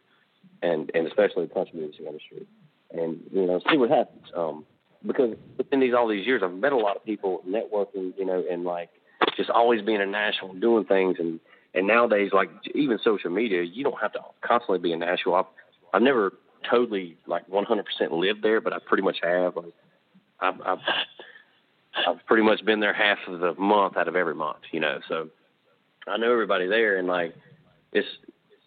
and 0.61 0.91
and 0.93 1.07
especially 1.07 1.45
the 1.45 1.53
country 1.53 1.79
music 1.79 2.01
industry, 2.05 2.45
and 2.91 3.21
you 3.31 3.45
know 3.45 3.59
see 3.69 3.77
what 3.77 3.89
happens. 3.89 4.25
Um, 4.35 4.65
because 5.05 5.35
within 5.57 5.79
these 5.79 5.93
all 5.93 6.07
these 6.07 6.25
years, 6.25 6.41
I've 6.43 6.53
met 6.53 6.73
a 6.73 6.77
lot 6.77 6.95
of 6.95 7.05
people, 7.05 7.43
networking, 7.47 8.13
you 8.17 8.25
know, 8.25 8.43
and 8.49 8.63
like 8.63 8.89
just 9.38 9.49
always 9.49 9.81
being 9.81 10.01
in 10.01 10.11
Nashville, 10.11 10.53
doing 10.53 10.85
things, 10.85 11.17
and 11.19 11.39
and 11.73 11.88
nowadays, 11.88 12.31
like 12.33 12.49
even 12.73 12.99
social 13.03 13.29
media, 13.29 13.61
you 13.63 13.83
don't 13.83 13.99
have 14.01 14.13
to 14.13 14.19
constantly 14.41 14.79
be 14.79 14.93
in 14.93 14.99
Nashville. 14.99 15.35
I've 15.35 15.45
I've 15.93 16.01
never 16.01 16.33
totally 16.69 17.17
like 17.27 17.47
100% 17.47 17.83
lived 18.11 18.41
there, 18.41 18.59
but 18.59 18.73
I 18.73 18.77
pretty 18.79 19.03
much 19.03 19.17
have. 19.21 19.55
Like 19.55 19.73
I've, 20.39 20.61
I've 20.61 20.79
I've 22.07 22.25
pretty 22.25 22.43
much 22.43 22.63
been 22.65 22.79
there 22.79 22.93
half 22.93 23.19
of 23.27 23.39
the 23.39 23.53
month 23.55 23.97
out 23.97 24.07
of 24.07 24.15
every 24.15 24.35
month, 24.35 24.59
you 24.71 24.79
know. 24.79 24.99
So 25.07 25.29
I 26.08 26.18
know 26.18 26.32
everybody 26.32 26.68
there, 26.68 26.98
and 26.98 27.08
like 27.08 27.36
it's 27.91 28.08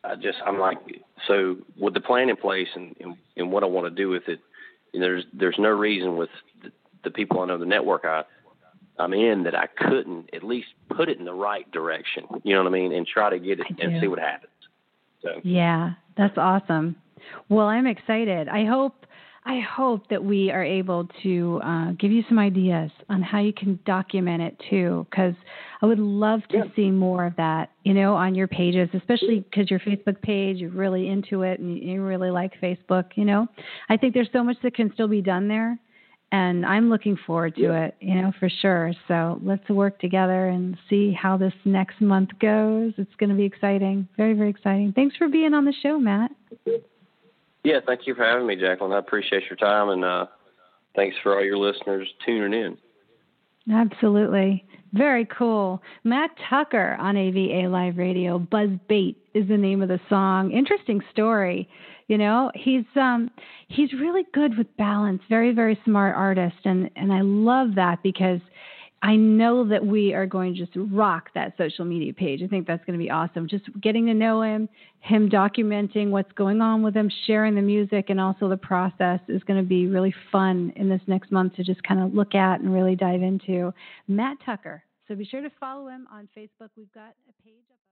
I 0.05 0.17
just 0.17 0.39
I'm 0.45 0.59
like 0.59 0.79
so 1.27 1.57
with 1.77 1.95
the 1.95 2.01
plan 2.01 2.29
in 2.29 2.37
place 2.37 2.69
and 2.75 2.95
and, 3.01 3.17
and 3.37 3.53
what 3.53 3.63
I 3.63 3.67
want 3.67 3.87
to 3.87 3.91
do 3.91 4.09
with 4.09 4.29
it. 4.29 4.41
You 4.93 5.01
know, 5.01 5.07
there's 5.07 5.25
there's 5.33 5.57
no 5.59 5.71
reason 5.71 6.17
with 6.17 6.31
the, 6.63 6.73
the 7.05 7.11
people 7.11 7.41
I 7.41 7.47
know 7.47 7.59
the 7.59 7.67
network 7.67 8.05
I 8.05 8.25
I'm 8.99 9.13
in 9.13 9.45
that 9.45 9.55
I 9.55 9.67
couldn't 9.67 10.31
at 10.35 10.43
least 10.43 10.69
put 10.89 11.09
it 11.09 11.19
in 11.19 11.25
the 11.25 11.35
right 11.35 11.71
direction. 11.71 12.25
You 12.43 12.55
know 12.55 12.63
what 12.63 12.69
I 12.69 12.73
mean, 12.73 12.93
and 12.93 13.07
try 13.07 13.31
to 13.31 13.39
get 13.39 13.61
it 13.61 13.67
and 13.81 14.01
see 14.01 14.09
what 14.09 14.19
happens. 14.19 14.53
So 15.23 15.41
yeah, 15.45 15.93
that's 16.17 16.37
awesome. 16.37 16.97
Well, 17.49 17.67
I'm 17.67 17.87
excited. 17.87 18.49
I 18.49 18.65
hope 18.65 19.05
I 19.49 19.61
hope 19.61 20.11
that 20.11 20.23
we 20.23 20.51
are 20.51 20.63
able 20.63 21.09
to 21.23 21.61
uh, 21.65 21.93
give 21.93 22.13
you 22.13 22.23
some 22.29 22.39
ideas 22.39 22.91
on 23.09 23.23
how 23.23 23.41
you 23.41 23.55
can 23.55 23.79
document 23.87 24.43
it 24.43 24.63
too, 24.69 25.07
because 25.09 25.33
I 25.81 25.87
would 25.87 25.99
love 25.99 26.41
to 26.51 26.59
yeah. 26.59 26.65
see 26.77 26.91
more 26.91 27.25
of 27.25 27.35
that, 27.37 27.71
you 27.83 27.95
know, 27.95 28.15
on 28.15 28.35
your 28.35 28.47
pages, 28.47 28.91
especially 28.93 29.41
because 29.41 29.71
your 29.71 29.81
Facebook 29.81 30.21
page, 30.21 30.59
you're 30.59 30.71
really 30.71 31.09
into 31.09 31.43
it 31.43 31.61
and 31.61 31.79
you 31.79 32.03
really 32.03 32.31
like 32.31 32.61
Facebook, 32.61 33.07
you 33.15 33.25
know. 33.25 33.47
I 33.89 33.97
think 33.97 34.13
there's 34.13 34.29
so 34.35 34.45
much 34.45 34.59
that 34.63 34.75
can 34.75 34.93
still 34.93 35.09
be 35.09 35.23
done 35.23 35.49
there, 35.49 35.79
and 36.31 36.67
I'm 36.67 36.91
looking 36.91 37.17
forward 37.27 37.55
to 37.55 37.63
yeah. 37.63 37.85
it, 37.87 37.95
you 38.01 38.17
know, 38.17 38.33
for 38.39 38.51
sure. 38.61 38.93
So 39.09 39.41
let's 39.43 39.67
work 39.71 39.99
together 39.99 40.49
and 40.49 40.77
see 40.91 41.11
how 41.15 41.39
this 41.39 41.55
next 41.65 42.03
month 42.03 42.31
goes. 42.39 42.93
It's 42.99 43.15
going 43.17 43.31
to 43.31 43.37
be 43.37 43.45
exciting, 43.45 44.09
very, 44.15 44.35
very 44.35 44.51
exciting. 44.51 44.93
Thanks 44.93 45.17
for 45.17 45.27
being 45.29 45.55
on 45.55 45.65
the 45.65 45.75
show, 45.83 45.99
Matt. 45.99 46.33
Yeah, 47.69 47.81
thank 47.87 48.07
you 48.07 48.15
for 48.15 48.25
having 48.25 48.47
me, 48.47 48.57
Jacqueline. 48.57 48.93
I 48.93 48.99
appreciate 48.99 49.43
your 49.51 49.59
time, 49.59 49.91
and 49.91 50.03
uh, 50.03 50.25
thanks 50.97 51.15
for 51.23 51.37
all 51.37 51.45
your 51.45 51.59
listeners 51.59 52.09
tuning 52.25 52.59
in. 52.59 52.79
Absolutely. 53.71 54.65
Very 54.95 55.27
cool. 55.27 55.83
Matt 56.03 56.31
Tucker 56.49 56.97
on 56.99 57.19
AVA 57.19 57.69
Live 57.69 57.99
Radio. 57.99 58.39
Buzz 58.39 58.71
Bait 58.89 59.19
is 59.35 59.47
the 59.49 59.59
name 59.59 59.83
of 59.83 59.91
the 59.91 60.01
song. 60.09 60.51
Interesting 60.51 61.03
story. 61.13 61.69
You 62.07 62.17
know, 62.17 62.51
he's 62.55 62.87
um 62.97 63.31
he's 63.67 63.93
really 63.93 64.25
good 64.33 64.57
with 64.57 64.75
balance, 64.79 65.21
very, 65.29 65.53
very 65.53 65.79
smart 65.85 66.17
artist 66.17 66.57
and 66.65 66.89
and 66.97 67.13
I 67.13 67.21
love 67.21 67.75
that 67.75 68.03
because 68.03 68.41
I 69.01 69.15
know 69.15 69.69
that 69.69 69.87
we 69.87 70.13
are 70.13 70.27
going 70.27 70.55
to 70.55 70.59
just 70.59 70.73
rock 70.75 71.31
that 71.35 71.55
social 71.57 71.85
media 71.85 72.13
page. 72.13 72.43
I 72.43 72.49
think 72.49 72.67
that's 72.67 72.85
going 72.85 72.99
to 72.99 73.03
be 73.03 73.11
awesome. 73.11 73.49
Just 73.49 73.65
getting 73.81 74.07
to 74.07 74.15
know 74.15 74.43
him, 74.43 74.69
him 75.01 75.31
documenting 75.31 76.11
what's 76.11 76.33
going 76.33 76.61
on 76.61 76.83
with 76.83 76.97
him, 76.97 77.11
sharing 77.27 77.55
the 77.55 77.63
music, 77.63 78.11
and 78.11 78.21
also 78.21 78.49
the 78.49 78.57
process 78.57 79.21
is 79.29 79.43
going 79.45 79.61
to 79.63 79.67
be 79.67 79.87
really 79.87 80.15
fun 80.33 80.73
in 80.75 80.89
this 80.89 81.03
next 81.07 81.31
month 81.31 81.55
to 81.57 81.65
just 81.65 81.83
kind 81.85 82.01
of 82.01 82.13
look 82.13 82.35
at 82.35 82.61
and 82.61 82.75
really 82.75 82.97
dive 82.97 83.23
into. 83.23 83.73
Matt 84.09 84.39
Tucker. 84.45 84.83
So 85.07 85.15
be 85.15 85.25
sure 85.25 85.43
to 85.43 85.51
follow 85.61 85.89
him 85.89 86.07
on 86.13 86.29
Facebook. 86.37 86.71
We've 86.77 86.93
got 86.93 87.15
a 87.29 87.43
page 87.43 87.65
up. 87.71 87.88